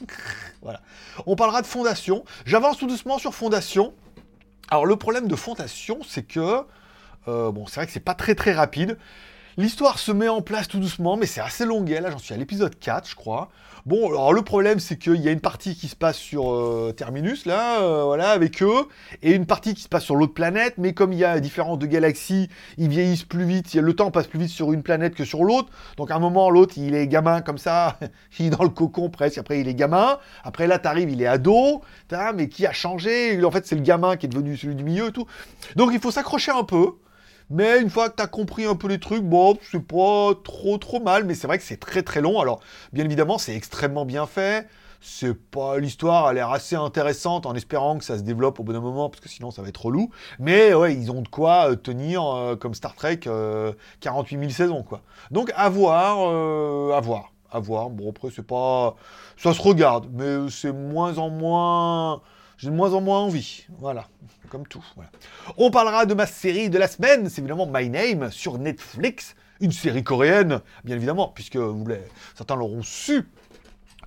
voilà. 0.62 0.80
On 1.26 1.34
parlera 1.34 1.62
de 1.62 1.66
Fondation. 1.66 2.24
J'avance 2.44 2.78
tout 2.78 2.86
doucement 2.86 3.18
sur 3.18 3.34
Fondation. 3.34 3.92
Alors 4.70 4.86
le 4.86 4.96
problème 4.96 5.28
de 5.28 5.36
Fondation, 5.36 5.98
c'est 6.06 6.24
que 6.24 6.64
euh, 7.28 7.50
bon, 7.50 7.66
c'est 7.66 7.76
vrai 7.76 7.86
que 7.86 7.92
c'est 7.92 8.00
pas 8.00 8.14
très 8.14 8.34
très 8.34 8.52
rapide. 8.52 8.98
L'histoire 9.58 9.98
se 9.98 10.12
met 10.12 10.28
en 10.28 10.42
place 10.42 10.68
tout 10.68 10.78
doucement, 10.78 11.16
mais 11.16 11.24
c'est 11.24 11.40
assez 11.40 11.64
longuet. 11.64 12.02
Là, 12.02 12.10
j'en 12.10 12.18
suis 12.18 12.34
à 12.34 12.36
l'épisode 12.36 12.78
4, 12.78 13.08
je 13.08 13.16
crois. 13.16 13.48
Bon, 13.86 14.08
alors 14.08 14.34
le 14.34 14.42
problème, 14.42 14.80
c'est 14.80 14.98
qu'il 14.98 15.16
y 15.16 15.28
a 15.28 15.30
une 15.30 15.40
partie 15.40 15.74
qui 15.74 15.88
se 15.88 15.96
passe 15.96 16.18
sur 16.18 16.52
euh, 16.52 16.92
Terminus, 16.94 17.46
là, 17.46 17.80
euh, 17.80 18.02
voilà, 18.04 18.30
avec 18.30 18.62
eux, 18.62 18.88
et 19.22 19.32
une 19.32 19.46
partie 19.46 19.72
qui 19.72 19.80
se 19.80 19.88
passe 19.88 20.02
sur 20.02 20.14
l'autre 20.16 20.34
planète, 20.34 20.74
mais 20.76 20.92
comme 20.92 21.14
il 21.14 21.20
y 21.20 21.24
a 21.24 21.40
différence 21.40 21.78
de 21.78 21.86
galaxies, 21.86 22.50
ils 22.76 22.88
vieillissent 22.88 23.24
plus 23.24 23.44
vite, 23.44 23.72
le 23.72 23.94
temps 23.94 24.10
passe 24.10 24.26
plus 24.26 24.40
vite 24.40 24.50
sur 24.50 24.74
une 24.74 24.82
planète 24.82 25.14
que 25.14 25.24
sur 25.24 25.42
l'autre. 25.42 25.70
Donc 25.96 26.10
à 26.10 26.16
un 26.16 26.18
moment, 26.18 26.50
l'autre, 26.50 26.74
il 26.76 26.94
est 26.94 27.06
gamin 27.06 27.40
comme 27.40 27.58
ça, 27.58 27.98
il 28.38 28.46
est 28.46 28.50
dans 28.50 28.64
le 28.64 28.68
cocon 28.70 29.08
presque, 29.08 29.38
après 29.38 29.60
il 29.60 29.68
est 29.68 29.74
gamin, 29.74 30.18
après 30.44 30.66
là, 30.66 30.78
t'arrives, 30.78 31.08
il 31.08 31.22
est 31.22 31.26
ado, 31.26 31.80
mais 32.34 32.50
qui 32.50 32.66
a 32.66 32.72
changé? 32.72 33.42
En 33.42 33.50
fait, 33.50 33.66
c'est 33.66 33.76
le 33.76 33.82
gamin 33.82 34.16
qui 34.16 34.26
est 34.26 34.28
devenu 34.28 34.54
celui 34.56 34.74
du 34.74 34.84
milieu 34.84 35.06
et 35.06 35.12
tout. 35.12 35.26
Donc 35.76 35.92
il 35.94 36.00
faut 36.00 36.10
s'accrocher 36.10 36.52
un 36.52 36.64
peu. 36.64 36.90
Mais 37.50 37.80
une 37.80 37.90
fois 37.90 38.08
que 38.10 38.16
tu 38.16 38.22
as 38.22 38.26
compris 38.26 38.64
un 38.64 38.74
peu 38.74 38.88
les 38.88 38.98
trucs, 38.98 39.22
bon, 39.22 39.56
c'est 39.70 39.80
pas 39.80 40.32
trop 40.42 40.78
trop 40.78 41.00
mal, 41.00 41.24
mais 41.24 41.34
c'est 41.34 41.46
vrai 41.46 41.58
que 41.58 41.64
c'est 41.64 41.78
très 41.78 42.02
très 42.02 42.20
long. 42.20 42.40
Alors, 42.40 42.60
bien 42.92 43.04
évidemment, 43.04 43.38
c'est 43.38 43.54
extrêmement 43.54 44.04
bien 44.04 44.26
fait. 44.26 44.66
C'est 45.00 45.34
pas 45.34 45.78
l'histoire 45.78 46.26
a 46.26 46.32
l'air 46.32 46.50
assez 46.50 46.74
intéressante 46.74 47.46
en 47.46 47.54
espérant 47.54 47.98
que 47.98 48.04
ça 48.04 48.18
se 48.18 48.22
développe 48.22 48.58
au 48.58 48.64
bon 48.64 48.80
moment 48.80 49.08
parce 49.08 49.20
que 49.20 49.28
sinon 49.28 49.52
ça 49.52 49.62
va 49.62 49.68
être 49.68 49.84
relou. 49.84 50.10
Mais 50.40 50.74
ouais, 50.74 50.94
ils 50.94 51.12
ont 51.12 51.22
de 51.22 51.28
quoi 51.28 51.70
euh, 51.70 51.76
tenir 51.76 52.24
euh, 52.24 52.56
comme 52.56 52.74
Star 52.74 52.96
Trek 52.96 53.20
48 54.00 54.38
000 54.38 54.50
saisons 54.50 54.82
quoi. 54.82 55.02
Donc 55.30 55.52
à 55.54 55.68
voir, 55.68 56.18
euh, 56.28 56.96
à 56.96 57.00
voir, 57.00 57.32
à 57.52 57.60
voir. 57.60 57.90
Bon 57.90 58.10
après 58.10 58.30
c'est 58.34 58.46
pas, 58.46 58.96
ça 59.36 59.54
se 59.54 59.62
regarde, 59.62 60.08
mais 60.12 60.50
c'est 60.50 60.72
moins 60.72 61.18
en 61.18 61.30
moins 61.30 62.22
j'ai 62.58 62.68
de 62.68 62.74
moins 62.74 62.92
en 62.94 63.00
moins 63.00 63.20
envie. 63.20 63.66
Voilà, 63.78 64.08
comme 64.48 64.66
tout. 64.66 64.84
On 65.56 65.70
parlera 65.70 66.06
de 66.06 66.14
ma 66.14 66.26
série 66.26 66.70
de 66.70 66.78
la 66.78 66.88
semaine, 66.88 67.28
c'est 67.28 67.40
évidemment 67.40 67.66
My 67.66 67.88
Name 67.88 68.30
sur 68.30 68.58
Netflix, 68.58 69.34
une 69.60 69.72
série 69.72 70.04
coréenne, 70.04 70.60
bien 70.84 70.96
évidemment, 70.96 71.28
puisque 71.28 71.56
vous 71.56 71.84
certains 72.34 72.56
l'auront 72.56 72.82
su. 72.82 73.28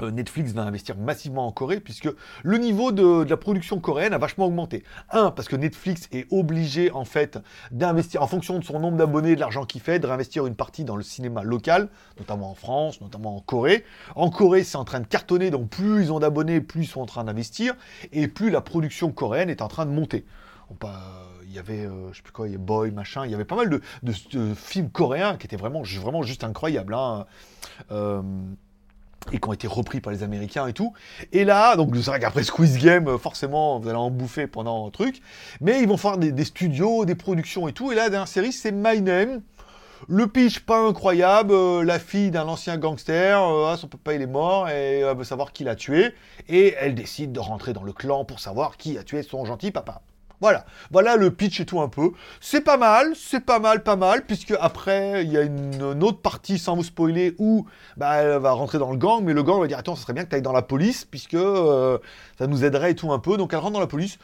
Euh, 0.02 0.12
Netflix 0.12 0.54
va 0.54 0.64
investir 0.64 0.98
massivement 0.98 1.48
en 1.48 1.52
Corée 1.52 1.80
puisque 1.80 2.10
le 2.44 2.58
niveau 2.58 2.92
de, 2.92 3.26
la 3.30 3.38
production 3.38 3.80
coréenne 3.80 4.14
a 4.14 4.18
vachement 4.18 4.46
augmenté. 4.46 4.84
Un, 5.12 5.32
parce 5.32 5.48
que 5.48 5.56
Netflix 5.56 6.08
est 6.12 6.28
obligé 6.32 6.92
en 6.92 7.06
fait 7.06 7.40
d'investir 7.72 8.22
en 8.22 8.28
fonction 8.28 8.60
de 8.60 8.64
son 8.64 8.80
nombre 8.80 8.98
d'abonnés 8.98 9.36
de 9.36 9.40
l'argent 9.40 9.66
qu'il 9.66 9.82
fait, 9.82 10.00
de 10.00 10.08
réinvestir 10.08 10.46
une 10.46 10.56
partie 10.56 10.84
dans 10.84 10.96
le 10.96 11.04
cinéma 11.04 11.44
local, 11.44 11.90
notamment 12.18 12.52
en 12.52 12.56
France, 12.56 13.02
notamment 13.02 13.38
en 13.38 13.42
Corée. 13.42 13.84
En 14.16 14.30
Corée, 14.30 14.64
c'est 14.64 14.78
en 14.78 14.86
train 14.86 15.00
de 15.00 15.08
cartonner, 15.08 15.52
donc 15.52 15.70
plus 15.70 16.04
ils 16.04 16.14
ont 16.14 16.20
d'abonnés, 16.20 16.62
plus 16.62 16.84
ils 16.84 16.88
sont 16.88 17.02
en 17.02 17.06
train 17.06 17.24
d'investir, 17.24 17.76
et 18.12 18.28
plus 18.28 18.50
la 18.50 18.62
production 18.62 19.12
coréenne 19.12 19.50
est 19.50 19.62
en 19.62 19.68
train 19.68 19.86
de 19.86 19.92
monter. 19.92 20.26
il 21.46 21.54
y 21.54 21.60
avait, 21.60 21.86
euh, 21.86 22.12
je 22.12 22.18
sais 22.18 22.24
plus 22.24 22.32
quoi, 22.32 22.48
il 22.48 22.54
y 22.54 22.56
a 22.56 22.60
Boy, 22.60 22.92
machin, 22.92 23.26
il 23.26 23.32
y 23.32 23.34
avait 23.34 23.46
pas 23.46 23.56
mal 23.56 23.70
de, 23.70 24.54
films 24.56 24.90
coréens 24.90 25.36
qui 25.38 25.48
étaient 25.48 25.58
vraiment, 25.58 25.82
vraiment 25.82 26.24
juste 26.24 26.44
incroyables. 26.44 26.94
Hein. 26.94 27.26
Euh, 27.92 28.22
et 29.32 29.40
qui 29.40 29.48
ont 29.48 29.54
été 29.54 29.68
repris 29.68 30.02
par 30.02 30.12
les 30.12 30.24
Américains 30.24 30.68
et 30.68 30.74
tout. 30.74 30.94
Et 31.32 31.46
là, 31.46 31.76
donc 31.76 31.96
c'est 31.96 32.06
vrai 32.06 32.20
qu'après 32.20 32.44
Squeeze 32.44 32.78
Game, 32.78 33.08
euh, 33.08 33.18
forcément, 33.18 33.80
vous 33.80 33.88
allez 33.88 33.98
en 33.98 34.10
bouffer 34.10 34.48
pendant 34.48 34.88
un 34.88 34.90
truc. 34.90 35.22
Mais 35.62 35.82
ils 35.82 35.88
vont 35.88 35.98
faire 35.98 36.18
des, 36.18 36.46
studios, 36.46 37.06
des 37.06 37.16
productions 37.16 37.68
et 37.68 37.74
tout. 37.74 37.92
Et 37.92 37.96
là, 37.96 38.04
la 38.04 38.10
dernière 38.10 38.28
série, 38.28 38.52
c'est 38.52 38.72
My 38.72 39.02
Name. 39.02 39.42
Le 40.08 40.28
pitch 40.28 40.62
pas 40.62 40.80
incroyable, 40.80 41.52
euh, 41.52 41.84
la 41.84 42.00
fille 42.00 42.32
d'un 42.32 42.48
ancien 42.48 42.78
gangster, 42.78 43.44
euh, 43.44 43.72
ah, 43.74 43.76
son 43.76 43.88
papa 43.88 44.14
il 44.14 44.22
est 44.22 44.28
mort 44.28 44.70
et 44.70 45.00
elle 45.00 45.18
veut 45.18 45.26
savoir 45.26 45.52
qui 45.52 45.66
l'a 45.66 45.76
tué. 45.76 46.14
Et 46.48 46.74
elle 46.80 46.96
décide 46.96 47.34
de 47.34 47.40
rentrer 47.40 47.74
dans 47.74 47.84
le 47.84 47.92
clan 47.92 48.24
pour 48.24 48.40
savoir 48.40 48.78
qui 48.78 48.98
a 48.98 49.04
tué 49.04 49.24
son 49.24 49.44
gentil 49.44 49.72
papa. 49.72 50.02
Voilà, 50.42 50.66
voilà 50.92 51.18
le 51.18 51.32
pitch 51.32 51.60
et 51.60 51.66
tout 51.66 51.82
un 51.82 51.90
peu. 51.90 52.12
C'est 52.40 52.62
pas 52.62 52.78
mal, 52.78 53.14
c'est 53.16 53.42
pas 53.42 53.60
mal, 53.60 53.84
pas 53.84 53.98
mal, 53.98 54.26
puisque 54.26 54.54
après, 54.60 55.26
il 55.26 55.32
y 55.32 55.38
a 55.38 55.42
une, 55.42 56.02
autre 56.02 56.20
partie, 56.20 56.58
sans 56.58 56.76
vous 56.76 56.84
spoiler, 56.84 57.36
où 57.40 57.66
bah, 57.98 58.16
elle 58.16 58.40
va 58.40 58.52
rentrer 58.52 58.78
dans 58.80 58.92
le 58.92 58.98
gang, 58.98 59.22
mais 59.24 59.34
le 59.34 59.44
gang 59.44 59.60
va 59.60 59.68
dire, 59.68 59.78
attends, 59.78 59.96
ça 59.96 60.04
serait 60.04 60.14
bien 60.14 60.24
que 60.24 60.30
tu 60.30 60.36
ailles 60.36 60.42
dans 60.42 60.54
la 60.54 60.62
police, 60.62 61.04
puisque 61.04 61.34
euh, 61.34 61.98
ça 62.38 62.48
nous 62.48 62.64
aiderait 62.64 62.92
et 62.92 62.96
tout 62.96 63.12
un 63.12 63.20
peu. 63.20 63.36
Donc 63.36 63.52
elle 63.54 63.60
rentre 63.60 63.74
dans 63.74 63.80
la 63.82 63.88
police. 63.88 64.18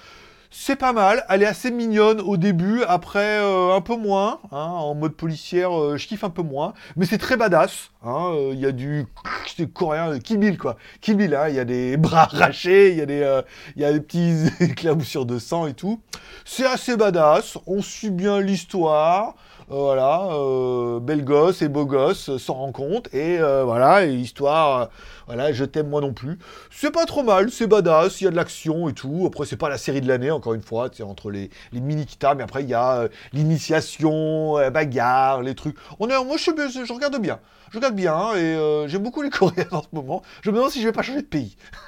C'est 0.51 0.75
pas 0.75 0.93
mal, 0.93 1.25
elle 1.29 1.43
est 1.43 1.47
assez 1.47 1.71
mignonne 1.71 2.21
au 2.21 2.37
début, 2.37 2.83
après 2.83 3.39
euh, 3.39 3.75
un 3.75 3.81
peu 3.81 3.95
moins, 3.95 4.39
hein, 4.51 4.57
en 4.57 4.95
mode 4.95 5.15
policière, 5.15 5.77
euh, 5.77 5.97
je 5.97 6.07
kiffe 6.07 6.23
un 6.23 6.29
peu 6.29 6.43
moins, 6.43 6.73
mais 6.95 7.05
c'est 7.05 7.17
très 7.17 7.35
badass, 7.35 7.91
hein, 8.03 8.31
euh, 8.33 8.51
il 8.53 8.59
y 8.59 8.65
a 8.65 8.71
du 8.71 9.05
c'est 9.57 9.71
coréen, 9.71 10.19
Kill 10.19 10.37
Bill 10.37 10.57
quoi, 10.57 10.77
Kill 11.01 11.35
hein, 11.35 11.49
il 11.49 11.55
y 11.55 11.59
a 11.59 11.65
des 11.65 11.97
bras 11.97 12.29
arrachés, 12.31 12.91
il 12.91 12.97
y, 12.97 13.01
a 13.01 13.05
des, 13.05 13.41
il 13.75 13.81
y 13.81 13.85
a 13.85 13.91
des 13.91 13.99
petits 13.99 14.45
éclaboussures 14.63 15.25
de 15.25 15.39
sang 15.39 15.67
et 15.67 15.73
tout, 15.73 16.01
c'est 16.45 16.65
assez 16.65 16.95
badass, 16.95 17.57
on 17.67 17.81
suit 17.81 18.11
bien 18.11 18.39
l'histoire, 18.39 19.35
voilà, 19.67 20.27
euh, 20.31 20.99
belle 20.99 21.23
gosse 21.23 21.61
et 21.63 21.67
beau 21.69 21.85
gosse 21.85 22.37
s'en 22.37 22.53
rend 22.53 22.71
compte 22.71 23.11
et 23.13 23.39
euh, 23.39 23.63
voilà, 23.63 24.05
histoire, 24.05 24.81
euh, 24.81 24.85
voilà, 25.25 25.51
je 25.53 25.65
t'aime 25.65 25.89
moi 25.89 26.01
non 26.01 26.13
plus. 26.13 26.37
C'est 26.69 26.91
pas 26.91 27.05
trop 27.05 27.23
mal, 27.23 27.49
c'est 27.49 27.65
badass, 27.65 28.21
il 28.21 28.25
y 28.25 28.27
a 28.27 28.31
de 28.31 28.35
l'action 28.35 28.89
et 28.89 28.93
tout. 28.93 29.23
Après, 29.27 29.45
c'est 29.45 29.57
pas 29.57 29.69
la 29.69 29.79
série 29.79 30.01
de 30.01 30.07
l'année, 30.07 30.29
encore 30.29 30.53
une 30.53 30.61
fois, 30.61 30.89
c'est 30.93 31.01
entre 31.03 31.31
les, 31.31 31.49
les 31.71 31.81
mini 31.81 32.05
kita 32.05 32.35
mais 32.35 32.43
après 32.43 32.63
il 32.63 32.69
y 32.69 32.73
a 32.73 32.97
euh, 33.01 33.07
l'initiation, 33.33 34.57
euh, 34.57 34.69
bagarre, 34.69 35.41
les 35.41 35.55
trucs. 35.55 35.77
On 35.99 36.09
est, 36.09 36.23
moi 36.23 36.37
je, 36.37 36.51
je 36.85 36.93
regarde 36.93 37.19
bien, 37.19 37.39
je 37.71 37.77
regarde 37.77 37.95
bien 37.95 38.33
et 38.35 38.55
euh, 38.55 38.87
j'aime 38.87 39.03
beaucoup 39.03 39.21
les 39.21 39.29
Coréens 39.31 39.67
en 39.71 39.81
ce 39.81 39.87
moment. 39.93 40.21
Je 40.43 40.51
me 40.51 40.55
demande 40.55 40.71
si 40.71 40.81
je 40.81 40.87
vais 40.87 40.93
pas 40.93 41.01
changer 41.01 41.21
de 41.21 41.27
pays. 41.27 41.55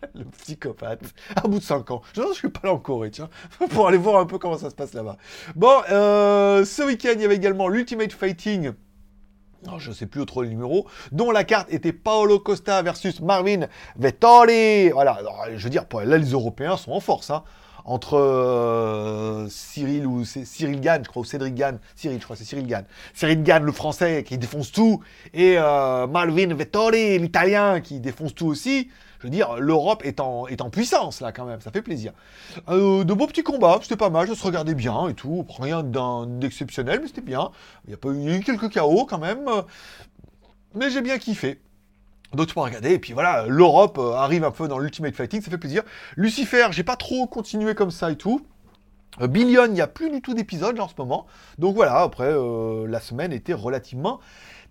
Le 0.14 0.24
psychopathe, 0.24 1.14
à 1.36 1.42
bout 1.42 1.58
de 1.58 1.64
5 1.64 1.90
ans. 1.90 2.02
Je 2.14 2.22
je 2.34 2.42
vais 2.42 2.48
pas 2.50 2.60
aller 2.64 2.72
en 2.72 2.78
Corée, 2.78 3.10
tiens, 3.10 3.28
pour 3.70 3.88
aller 3.88 3.98
voir 3.98 4.20
un 4.20 4.26
peu 4.26 4.38
comment 4.38 4.58
ça 4.58 4.70
se 4.70 4.74
passe 4.74 4.94
là-bas. 4.94 5.16
Bon, 5.56 5.82
euh, 5.90 6.64
ce 6.64 6.82
week-end, 6.82 7.12
il 7.14 7.22
y 7.22 7.24
avait 7.24 7.36
également 7.36 7.68
l'Ultimate 7.68 8.12
Fighting. 8.12 8.72
Je 9.78 9.92
sais 9.92 10.06
plus 10.06 10.24
trop 10.24 10.42
les 10.42 10.48
numéros, 10.48 10.86
dont 11.12 11.30
la 11.30 11.44
carte 11.44 11.70
était 11.70 11.92
Paolo 11.92 12.38
Costa 12.38 12.80
versus 12.80 13.20
Marvin 13.20 13.66
Vettori. 13.96 14.88
Voilà, 14.90 15.18
je 15.54 15.62
veux 15.62 15.70
dire, 15.70 15.84
là, 15.92 16.16
les 16.16 16.30
Européens 16.30 16.78
sont 16.78 16.92
en 16.92 17.00
force, 17.00 17.30
hein. 17.30 17.44
Entre 17.84 18.16
euh, 18.16 19.48
Cyril 19.48 20.06
ou 20.06 20.24
Cyril 20.24 20.80
Gann, 20.80 21.02
je 21.04 21.08
crois, 21.08 21.22
ou 21.22 21.24
Cédric 21.24 21.54
Gann, 21.54 21.78
Cyril, 21.96 22.18
je 22.18 22.24
crois, 22.24 22.36
c'est 22.36 22.44
Cyril 22.44 22.66
Gann. 22.66 22.84
Cyril 23.14 23.42
Gann, 23.42 23.62
le 23.62 23.72
français, 23.72 24.24
qui 24.24 24.38
défonce 24.38 24.72
tout, 24.72 25.00
et 25.34 25.54
euh, 25.56 26.06
Marvin 26.06 26.54
Vettori, 26.54 27.18
l'italien, 27.18 27.80
qui 27.80 28.00
défonce 28.00 28.34
tout 28.34 28.46
aussi. 28.46 28.88
Je 29.18 29.26
veux 29.26 29.30
dire, 29.30 29.56
l'Europe 29.58 30.02
est 30.04 30.18
en, 30.20 30.46
puissance, 30.70 31.20
là, 31.20 31.30
quand 31.30 31.44
même, 31.44 31.60
ça 31.60 31.70
fait 31.70 31.82
plaisir. 31.82 32.12
Euh, 32.68 33.04
de 33.04 33.12
beaux 33.12 33.26
petits 33.26 33.42
combats, 33.42 33.78
c'était 33.82 33.96
pas 33.96 34.08
mal, 34.08 34.28
ça 34.28 34.34
se 34.34 34.44
regardait 34.44 34.74
bien 34.74 35.08
et 35.08 35.14
tout, 35.14 35.44
rien 35.58 35.82
d'exceptionnel, 35.82 37.00
mais 37.02 37.08
c'était 37.08 37.20
bien. 37.20 37.50
Il 37.84 37.90
y, 37.90 37.94
a 37.94 37.98
pas 37.98 38.08
eu, 38.10 38.40
quelques 38.40 38.70
chaos 38.70 39.04
quand 39.04 39.18
même, 39.18 39.44
mais 40.74 40.88
j'ai 40.90 41.02
bien 41.02 41.18
kiffé. 41.18 41.60
Donc 42.34 42.46
tu 42.46 42.54
peux 42.54 42.60
regarder, 42.60 42.92
et 42.92 42.98
puis 42.98 43.12
voilà, 43.12 43.46
l'Europe 43.48 43.98
euh, 43.98 44.12
arrive 44.12 44.44
un 44.44 44.52
peu 44.52 44.68
dans 44.68 44.78
l'Ultimate 44.78 45.14
Fighting, 45.14 45.42
ça 45.42 45.50
fait 45.50 45.58
plaisir. 45.58 45.82
Lucifer, 46.16 46.68
j'ai 46.70 46.84
pas 46.84 46.96
trop 46.96 47.26
continué 47.26 47.74
comme 47.74 47.90
ça 47.90 48.10
et 48.12 48.16
tout. 48.16 48.46
Euh, 49.20 49.26
Billion, 49.26 49.66
il 49.66 49.72
n'y 49.72 49.80
a 49.80 49.88
plus 49.88 50.10
du 50.10 50.22
tout 50.22 50.34
d'épisodes 50.34 50.76
là, 50.76 50.84
en 50.84 50.88
ce 50.88 50.94
moment. 50.96 51.26
Donc 51.58 51.74
voilà, 51.74 51.98
après, 52.00 52.30
euh, 52.30 52.86
la 52.86 53.00
semaine 53.00 53.32
était 53.32 53.52
relativement 53.52 54.20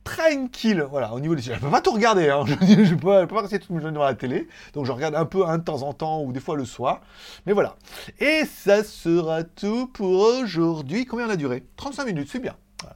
tranquille. 0.05 0.86
Voilà, 0.89 1.14
au 1.14 1.20
niveau 1.20 1.36
des... 1.36 1.41
Je 1.41 1.53
peux 1.53 1.70
pas 1.70 1.82
tout 1.82 1.91
regarder, 1.91 2.30
hein. 2.30 2.45
je 2.45 2.53
ne 2.53 2.86
je 2.86 2.95
peux, 2.95 3.28
peux 3.28 3.36
pas 3.36 3.41
rester 3.41 3.60
toute 3.60 3.72
mes 3.72 3.82
journée 3.82 3.93
devant 3.93 4.05
la 4.05 4.16
télé. 4.16 4.47
Donc 4.74 4.86
je 4.86 4.91
regarde 4.93 5.16
un 5.16 5.26
peu 5.26 5.45
un 5.45 5.57
de 5.57 5.64
temps 5.64 5.84
en 5.84 5.91
temps, 5.91 6.22
ou 6.24 6.32
des 6.32 6.39
fois 6.39 6.55
le 6.55 6.64
soir. 6.64 7.01
Mais 7.45 7.51
voilà. 7.51 7.76
Et 8.20 8.43
ça 8.45 8.86
sera 8.86 9.43
tout 9.43 9.88
pour 9.88 10.22
aujourd'hui. 10.22 11.05
Combien 11.05 11.28
on 11.28 11.32
a 11.32 11.36
duré? 11.36 11.66
35 11.76 12.05
minutes, 12.05 12.30
c'est 12.32 12.39
bien. 12.39 12.55
Voilà. 12.82 12.95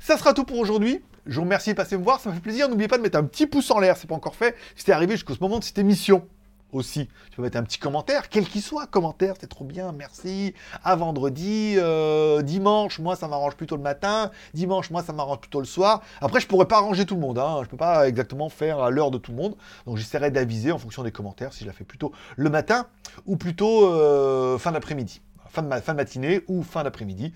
Ça 0.00 0.18
sera 0.18 0.34
tout 0.34 0.44
pour 0.44 0.58
aujourd'hui. 0.58 1.00
Je 1.26 1.36
vous 1.36 1.42
remercie 1.42 1.70
de 1.70 1.76
passer 1.76 1.96
me 1.96 2.02
voir, 2.02 2.20
ça 2.20 2.30
me 2.30 2.34
fait 2.34 2.40
plaisir. 2.40 2.68
N'oubliez 2.68 2.88
pas 2.88 2.98
de 2.98 3.02
mettre 3.02 3.18
un 3.18 3.24
petit 3.24 3.46
pouce 3.46 3.70
en 3.70 3.78
l'air, 3.78 3.96
c'est 3.96 4.06
pas 4.06 4.14
encore 4.14 4.34
fait. 4.34 4.54
Si 4.76 4.90
arrivé 4.90 5.14
jusqu'au 5.14 5.34
moment 5.40 5.58
de 5.58 5.64
cette 5.64 5.78
émission 5.78 6.26
aussi, 6.72 7.08
tu 7.30 7.36
peux 7.36 7.42
mettre 7.42 7.56
un 7.56 7.62
petit 7.62 7.78
commentaire, 7.78 8.28
quel 8.28 8.44
qu'il 8.44 8.62
soit, 8.62 8.86
commentaire, 8.86 9.34
c'est 9.40 9.48
trop 9.48 9.64
bien, 9.64 9.92
merci. 9.92 10.54
À 10.84 10.94
vendredi, 10.96 11.74
euh, 11.76 12.42
dimanche, 12.42 12.98
moi 12.98 13.16
ça 13.16 13.28
m'arrange 13.28 13.56
plutôt 13.56 13.76
le 13.76 13.82
matin. 13.82 14.30
Dimanche, 14.54 14.90
moi 14.90 15.02
ça 15.02 15.12
m'arrange 15.12 15.40
plutôt 15.40 15.60
le 15.60 15.66
soir. 15.66 16.02
Après, 16.20 16.40
je 16.40 16.46
pourrais 16.46 16.66
pas 16.66 16.76
arranger 16.76 17.06
tout 17.06 17.14
le 17.14 17.20
monde, 17.20 17.38
hein. 17.38 17.60
je 17.64 17.68
peux 17.68 17.76
pas 17.76 18.08
exactement 18.08 18.48
faire 18.48 18.80
à 18.80 18.90
l'heure 18.90 19.10
de 19.10 19.18
tout 19.18 19.32
le 19.32 19.36
monde. 19.36 19.56
Donc 19.86 19.96
j'essaierai 19.96 20.30
d'aviser 20.30 20.72
en 20.72 20.78
fonction 20.78 21.02
des 21.02 21.12
commentaires 21.12 21.52
si 21.52 21.64
je 21.64 21.68
la 21.68 21.72
fais 21.72 21.84
plutôt 21.84 22.12
le 22.36 22.50
matin 22.50 22.86
ou 23.26 23.36
plutôt 23.36 23.86
euh, 23.86 24.58
fin 24.58 24.72
d'après-midi. 24.72 25.20
Fin 25.48 25.68
fin 25.80 25.92
de 25.92 25.96
matinée 25.96 26.42
ou 26.46 26.62
fin 26.62 26.84
d'après-midi 26.84 27.32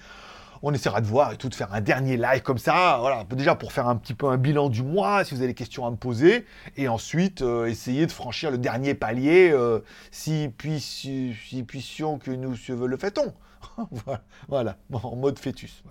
on 0.64 0.72
essaiera 0.72 1.02
de 1.02 1.06
voir 1.06 1.32
et 1.32 1.36
tout, 1.36 1.50
de 1.50 1.54
faire 1.54 1.72
un 1.74 1.82
dernier 1.82 2.16
live 2.16 2.42
comme 2.42 2.58
ça, 2.58 2.96
voilà, 2.98 3.24
déjà 3.24 3.54
pour 3.54 3.72
faire 3.72 3.86
un 3.86 3.96
petit 3.96 4.14
peu 4.14 4.26
un 4.28 4.38
bilan 4.38 4.70
du 4.70 4.82
mois, 4.82 5.22
si 5.22 5.34
vous 5.34 5.40
avez 5.40 5.48
des 5.48 5.54
questions 5.54 5.86
à 5.86 5.90
me 5.90 5.96
poser, 5.96 6.46
et 6.76 6.88
ensuite 6.88 7.42
euh, 7.42 7.66
essayer 7.66 8.06
de 8.06 8.12
franchir 8.12 8.50
le 8.50 8.56
dernier 8.56 8.94
palier, 8.94 9.50
euh, 9.52 9.80
si, 10.10 10.50
si 10.58 11.62
puissions 11.62 12.18
que 12.18 12.30
nous 12.30 12.54
le 12.86 12.96
fait-on. 12.96 13.34
voilà, 14.48 14.76
en 14.92 15.16
mode 15.16 15.38
fœtus. 15.38 15.82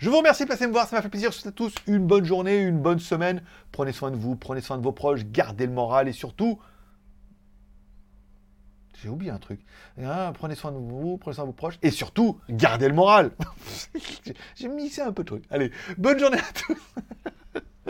Je 0.00 0.10
vous 0.10 0.18
remercie 0.18 0.44
de 0.44 0.48
passer 0.48 0.66
me 0.66 0.72
voir, 0.72 0.88
ça 0.88 0.96
m'a 0.96 1.02
fait 1.02 1.08
plaisir. 1.08 1.30
Je 1.30 1.36
vous 1.36 1.42
souhaite 1.42 1.54
à 1.54 1.56
tous 1.56 1.74
une 1.86 2.06
bonne 2.06 2.24
journée, 2.24 2.58
une 2.58 2.80
bonne 2.80 2.98
semaine. 2.98 3.42
Prenez 3.70 3.92
soin 3.92 4.10
de 4.10 4.16
vous, 4.16 4.34
prenez 4.34 4.60
soin 4.60 4.78
de 4.78 4.82
vos 4.82 4.92
proches, 4.92 5.24
gardez 5.26 5.66
le 5.66 5.72
moral 5.72 6.08
et 6.08 6.12
surtout, 6.12 6.58
j'ai 9.02 9.08
oublié 9.08 9.30
un 9.30 9.38
truc. 9.38 9.60
Hein, 10.02 10.32
prenez 10.34 10.54
soin 10.54 10.72
de 10.72 10.76
vous, 10.78 11.18
prenez 11.18 11.34
soin 11.34 11.44
de 11.44 11.48
vos 11.50 11.54
proches. 11.54 11.78
Et 11.82 11.90
surtout, 11.90 12.38
gardez 12.50 12.88
le 12.88 12.94
moral. 12.94 13.30
J'ai- 14.24 14.34
J'ai 14.56 14.68
mixé 14.68 15.00
un 15.02 15.12
peu 15.12 15.22
de 15.22 15.28
trucs. 15.28 15.44
Allez, 15.50 15.70
bonne 15.96 16.18
journée 16.18 16.38
à 16.38 16.52
tous. 16.52 16.76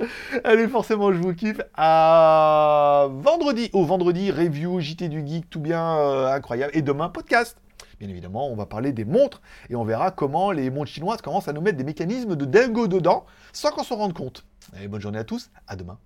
Allez, 0.44 0.68
forcément, 0.68 1.12
je 1.12 1.18
vous 1.18 1.34
kiffe. 1.34 1.60
À 1.74 3.08
vendredi. 3.10 3.68
Au 3.72 3.84
vendredi, 3.84 4.30
review, 4.30 4.78
JT 4.80 5.08
du 5.08 5.26
Geek, 5.26 5.50
tout 5.50 5.60
bien 5.60 5.96
euh, 5.98 6.32
incroyable. 6.32 6.70
Et 6.76 6.82
demain, 6.82 7.08
podcast. 7.08 7.56
Bien 7.98 8.08
évidemment, 8.08 8.48
on 8.48 8.54
va 8.54 8.64
parler 8.66 8.92
des 8.92 9.04
montres 9.04 9.42
et 9.70 9.74
on 9.74 9.84
verra 9.84 10.12
comment 10.12 10.52
les 10.52 10.70
montres 10.70 10.90
chinoises 10.92 11.20
commencent 11.20 11.48
à 11.48 11.52
nous 11.52 11.60
mettre 11.60 11.78
des 11.78 11.82
mécanismes 11.84 12.36
de 12.36 12.44
dingo 12.44 12.86
dedans 12.86 13.26
sans 13.52 13.70
qu'on 13.72 13.82
s'en 13.82 13.96
rende 13.96 14.12
compte. 14.12 14.44
Allez, 14.76 14.86
bonne 14.86 15.00
journée 15.00 15.18
à 15.18 15.24
tous. 15.24 15.50
À 15.66 15.74
demain. 15.74 15.98